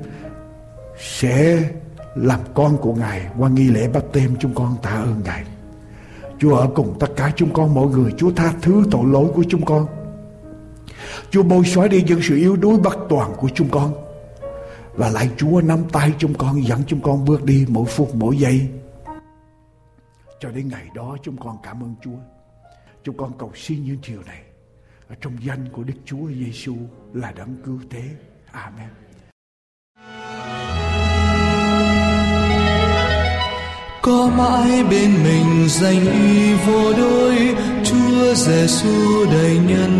sẽ 0.98 1.70
làm 2.14 2.40
con 2.54 2.76
của 2.76 2.94
Ngài 2.94 3.26
qua 3.38 3.48
nghi 3.48 3.68
lễ 3.68 3.88
bắt 3.88 4.04
tem 4.12 4.36
chúng 4.40 4.54
con 4.54 4.76
tạ 4.82 4.90
ơn 4.90 5.22
Ngài. 5.24 5.44
Chúa 6.38 6.54
ở 6.56 6.68
cùng 6.74 6.96
tất 7.00 7.06
cả 7.16 7.32
chúng 7.36 7.52
con, 7.52 7.74
mọi 7.74 7.86
người 7.86 8.12
Chúa 8.16 8.32
tha 8.32 8.52
thứ 8.62 8.84
tội 8.90 9.04
lỗi 9.06 9.30
của 9.34 9.44
chúng 9.48 9.64
con. 9.64 9.86
Chúa 11.30 11.42
bôi 11.42 11.64
xóa 11.64 11.88
đi 11.88 12.02
những 12.02 12.20
sự 12.22 12.36
yếu 12.36 12.56
đuối 12.56 12.78
bất 12.78 12.96
toàn 13.08 13.32
của 13.36 13.48
chúng 13.54 13.68
con. 13.70 13.94
Và 14.94 15.10
lại 15.10 15.30
Chúa 15.36 15.60
nắm 15.60 15.78
tay 15.92 16.12
chúng 16.18 16.34
con, 16.34 16.66
Dẫn 16.66 16.82
chúng 16.86 17.00
con 17.00 17.24
bước 17.24 17.44
đi 17.44 17.66
mỗi 17.68 17.84
phút 17.84 18.14
mỗi 18.14 18.36
giây. 18.38 18.68
Cho 20.40 20.50
đến 20.50 20.68
ngày 20.68 20.86
đó 20.94 21.16
chúng 21.22 21.36
con 21.36 21.56
cảm 21.62 21.82
ơn 21.82 21.94
Chúa. 22.04 22.18
Chúng 23.04 23.16
con 23.16 23.32
cầu 23.38 23.52
xin 23.54 23.84
những 23.84 23.98
điều 24.08 24.22
này. 24.22 24.42
Ở 25.08 25.14
Trong 25.20 25.32
danh 25.44 25.68
của 25.72 25.84
Đức 25.84 25.94
Chúa 26.04 26.28
Giêsu 26.28 26.76
là 27.12 27.32
đấng 27.32 27.56
cứu 27.64 27.78
thế. 27.90 28.02
Amen. 28.50 29.03
Có 34.04 34.30
mãi 34.36 34.84
bên 34.90 35.10
mình 35.24 35.68
danh 35.68 36.06
y 36.28 36.52
vô 36.66 36.92
đôi. 36.92 37.36
Chúa 37.84 38.34
giêsu 38.34 39.24
đầy 39.32 39.58
nhân 39.68 39.94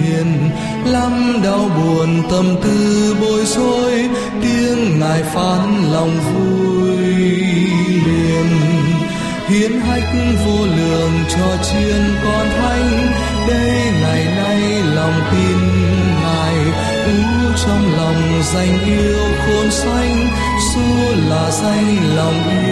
hiền, 0.00 0.50
lắm 0.92 1.40
đau 1.44 1.70
buồn 1.76 2.22
tâm 2.30 2.56
tư 2.62 3.16
bối 3.20 3.44
rối. 3.46 4.08
Tiếng 4.42 5.00
ngài 5.00 5.22
phán 5.22 5.92
lòng 5.92 6.18
vui 6.20 6.96
liền. 8.06 8.48
Hiến 9.48 9.80
hách 9.80 10.14
vô 10.46 10.66
lượng 10.76 11.12
cho 11.28 11.56
chiên 11.62 12.02
con 12.24 12.46
thánh. 12.60 13.12
Đây 13.48 13.92
ngày 14.02 14.24
nay 14.36 14.82
lòng 14.94 15.20
tin 15.30 15.58
ngài 16.22 16.54
ú 17.06 17.52
trong 17.66 17.92
lòng 17.96 18.42
danh 18.54 18.78
yêu 18.86 19.18
khôn 19.46 19.70
xanh 19.70 20.28
xưa 20.74 21.14
là 21.28 21.50
danh 21.50 22.16
lòng 22.16 22.64
yêu. 22.66 22.69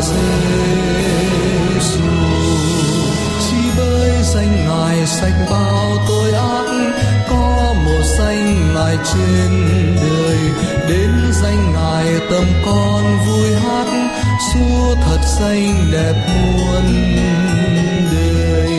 Danh 0.00 0.56
Giêsu 1.74 2.00
chỉ 3.40 3.56
bởi 3.78 4.10
danh 4.22 4.66
ngài 4.68 5.06
sạch 5.06 5.46
bao 5.50 5.96
tội 6.08 6.32
ác 6.32 6.92
có 7.28 7.74
một 7.84 8.02
danh 8.18 8.74
ngài 8.74 8.96
trên 9.04 9.66
đời 9.96 10.38
đến 10.88 11.10
danh 11.42 11.72
ngài 11.72 12.20
tâm 12.30 12.44
con 12.66 13.18
vui 13.26 13.54
hát 13.54 14.10
xua 14.52 14.94
thật 14.94 15.20
xanh 15.38 15.88
đẹp 15.92 16.14
muôn 16.28 16.84
đời 18.12 18.70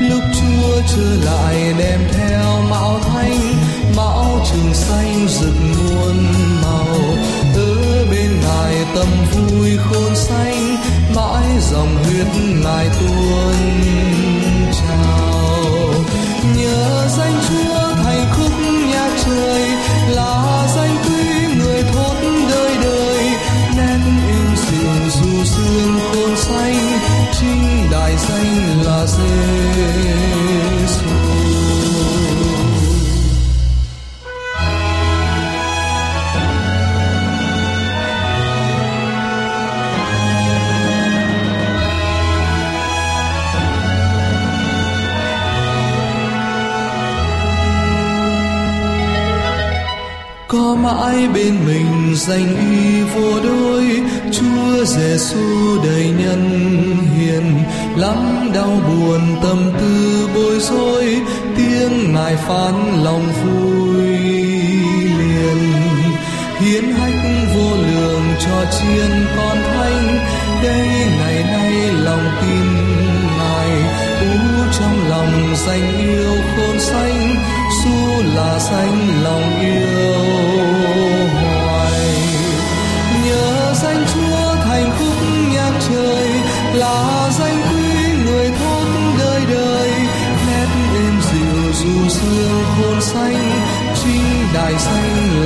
lúc 0.00 0.22
chúa 0.34 0.80
trở 0.96 1.24
lại 1.24 1.74
đem 1.78 2.00
theo 2.12 2.62
mão 2.70 3.00
thanh 3.02 3.54
mão 3.96 4.46
trường 4.52 4.74
xanh 4.74 5.28
rực 5.28 5.54
muôn 5.60 6.24
đời 6.32 6.51
tâm 8.94 9.08
vui 9.32 9.76
khôn 9.76 10.16
xanh 10.16 10.76
mãi 11.14 11.46
dòng 11.70 11.94
huyết 12.04 12.26
ngài 12.64 12.88
tuôn 13.00 13.54
trào. 14.72 15.94
Nhớ 16.56 17.08
danh 17.18 17.34
chúa 17.48 17.71
bên 51.42 51.54
mình 51.66 52.14
danh 52.14 52.56
y 52.72 53.02
vô 53.02 53.40
đôi. 53.44 54.00
Chúa 54.32 54.84
giêsu 54.84 55.78
đầy 55.84 56.10
nhân 56.18 56.42
hiền, 57.16 57.54
lắm 57.96 58.50
đau 58.54 58.80
buồn 58.86 59.20
tâm 59.42 59.72
tư 59.80 60.28
bối 60.34 60.58
rối. 60.60 61.20
Tiếng 61.56 62.14
ngài 62.14 62.36
phán 62.36 63.04
lòng 63.04 63.32
vui 63.42 64.06
liền. 65.18 65.72
Hiến 66.60 66.84
hách 66.84 67.22
vô 67.54 67.76
lượng 67.76 68.24
cho 68.40 68.64
chiên 68.70 69.10
con 69.36 69.56
thánh. 69.74 70.18
Đây 70.62 70.88
ngày 71.18 71.42
nay 71.42 71.72
lòng 72.04 72.30
tin 72.40 72.66
ngài 73.38 73.70
u 74.20 74.64
trong 74.78 75.08
lòng 75.08 75.54
danh 75.66 75.98
yêu 75.98 76.34
khôn 76.56 76.80
xanh 76.80 77.34
su 77.82 78.22
là 78.34 78.58
xanh 78.58 79.22
lòng 79.24 79.51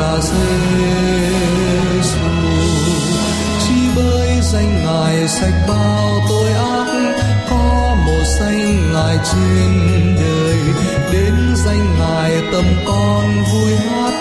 là 0.07 0.21
Giêsu 0.21 1.89
chỉ 3.61 3.75
bởi 3.97 4.41
danh 4.43 4.85
ngài 4.85 5.29
sạch 5.29 5.67
bao 5.69 6.21
tội 6.29 6.53
ác 6.53 7.15
có 7.51 7.97
một 8.07 8.25
danh 8.41 8.93
ngài 8.93 9.19
trên 9.33 9.73
đời 10.17 10.59
đến 11.13 11.35
danh 11.65 11.99
ngài 11.99 12.43
tâm 12.53 12.65
con 12.87 13.45
vui 13.53 13.77
hát 13.77 14.15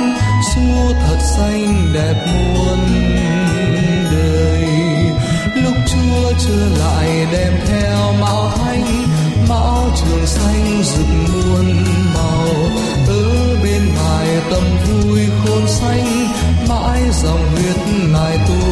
xua 0.55 0.93
thật 0.93 1.17
xanh 1.19 1.93
đẹp 1.93 2.25
muôn 2.53 2.79
đời 4.11 4.67
lúc 5.55 5.75
chúa 5.87 6.31
trở 6.47 6.69
lại 6.79 7.27
đem 7.31 7.53
theo 7.67 8.13
mão 8.21 8.51
thanh 8.57 9.07
mão 9.49 9.89
trường 9.95 10.25
xanh 10.25 10.83
rực 10.83 11.07
muôn 11.33 11.83
màu 12.13 12.45
tâm 14.51 14.63
vui 14.87 15.19
khôn 15.45 15.67
xanh 15.67 16.27
mãi 16.69 17.01
dòng 17.23 17.49
huyết 17.51 17.75
ngài 18.13 18.37
tôi 18.47 18.64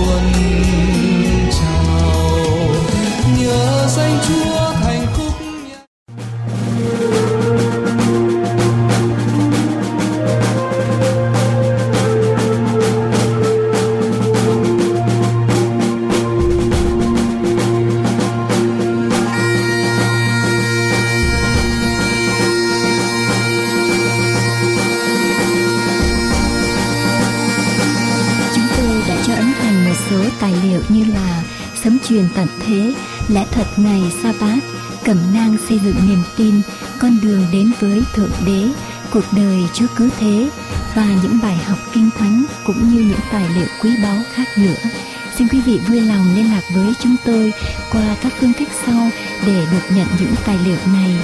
thượng 38.14 38.32
đế, 38.46 38.68
cuộc 39.12 39.24
đời 39.32 39.64
Chúa 39.74 39.86
cứ 39.96 40.10
thế 40.20 40.50
và 40.96 41.06
những 41.24 41.40
bài 41.44 41.56
học 41.56 41.78
kinh 41.94 42.10
thánh 42.18 42.46
cũng 42.64 42.94
như 42.94 43.00
những 43.00 43.20
tài 43.32 43.46
liệu 43.56 43.68
quý 43.82 43.90
báu 44.04 44.18
khác 44.34 44.48
nữa. 44.58 44.90
Xin 45.38 45.48
quý 45.48 45.62
vị 45.62 45.80
vui 45.88 46.02
lòng 46.02 46.36
liên 46.36 46.52
lạc 46.52 46.62
với 46.76 46.94
chúng 47.00 47.16
tôi 47.26 47.54
qua 47.92 48.16
các 48.22 48.34
phương 48.40 48.54
thức 48.54 48.68
sau 48.86 49.10
để 49.46 49.66
được 49.72 49.96
nhận 49.96 50.08
những 50.20 50.34
tài 50.46 50.58
liệu 50.66 50.78
này 50.94 51.18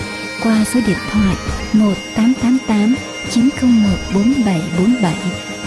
qua 0.43 0.65
số 0.73 0.79
điện 0.87 0.97
thoại 1.11 1.35
1888 1.73 2.95
901 3.29 3.89
4747 4.13 5.15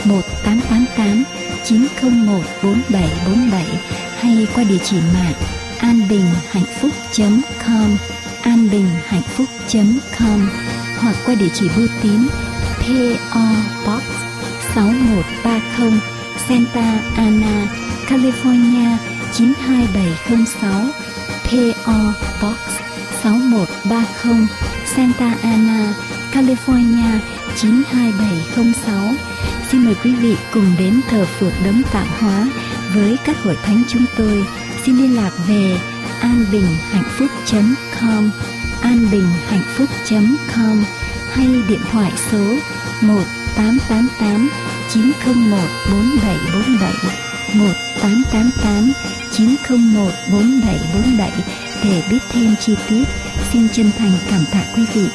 1888 0.04 1.24
901 1.64 2.40
4747 2.62 3.66
hay 4.16 4.46
qua 4.54 4.64
địa 4.64 4.78
chỉ 4.84 4.96
mạng 5.14 5.34
an 5.78 6.08
bình 6.08 6.26
hạnh 6.50 6.64
phúc 6.80 6.90
.com 7.66 7.96
an 8.42 8.70
bình 8.70 8.88
hạnh 9.06 9.22
phúc 9.22 9.46
.com 10.18 10.71
hoặc 11.03 11.16
qua 11.26 11.34
địa 11.34 11.48
chỉ 11.55 11.68
bưu 11.76 11.86
tín 12.03 12.28
PO 12.78 13.40
Box 13.86 14.03
6130 14.74 16.00
Santa 16.48 17.00
Ana, 17.16 17.66
California 18.09 18.96
92706 19.32 20.70
PO 21.44 22.12
Box 22.42 22.59
6130 23.22 24.46
Santa 24.96 25.36
Ana, 25.42 25.94
California 26.32 27.18
92706 27.57 29.14
Xin 29.70 29.84
mời 29.84 29.94
quý 30.05 30.14
vị 30.14 30.36
cùng 30.55 30.74
đến 30.78 31.00
thờ 31.11 31.26
phượng 31.38 31.53
đấng 31.64 31.82
tạo 31.92 32.07
hóa 32.20 32.48
với 32.94 33.16
các 33.24 33.36
hội 33.42 33.57
thánh 33.62 33.82
chúng 33.88 34.05
tôi. 34.16 34.44
Xin 34.84 34.96
liên 34.96 35.16
lạc 35.16 35.30
về 35.48 35.78
anbinhhạnhphúc.com 38.83 40.12
anbinhhạnhphúc.com 40.12 40.85
hay 41.30 41.47
điện 41.68 41.80
thoại 41.93 42.12
số 42.30 42.39
1888 43.01 44.51
901 44.89 45.59
4747 45.91 46.93
1888 47.55 48.93
901 49.33 50.12
4747 50.33 51.30
để 51.85 52.03
biết 52.11 52.18
thêm 52.30 52.55
chi 52.61 52.76
tiết. 52.89 53.05
Xin 53.53 53.68
chân 53.72 53.91
thành 53.99 54.12
cảm 54.30 54.45
tạ 54.53 54.64
quý 54.76 54.83
vị. 54.95 55.09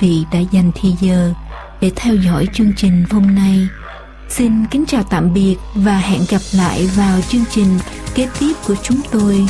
Vị 0.00 0.24
đã 0.32 0.38
dành 0.38 0.70
thời 0.82 0.94
giờ 1.00 1.32
để 1.80 1.90
theo 1.96 2.14
dõi 2.14 2.48
chương 2.52 2.72
trình 2.76 3.04
hôm 3.10 3.34
nay. 3.34 3.68
Xin 4.28 4.66
kính 4.66 4.84
chào 4.86 5.02
tạm 5.02 5.34
biệt 5.34 5.56
và 5.74 5.98
hẹn 5.98 6.20
gặp 6.28 6.40
lại 6.54 6.86
vào 6.96 7.20
chương 7.28 7.44
trình 7.50 7.78
kế 8.14 8.28
tiếp 8.40 8.52
của 8.66 8.74
chúng 8.82 9.00
tôi. 9.10 9.46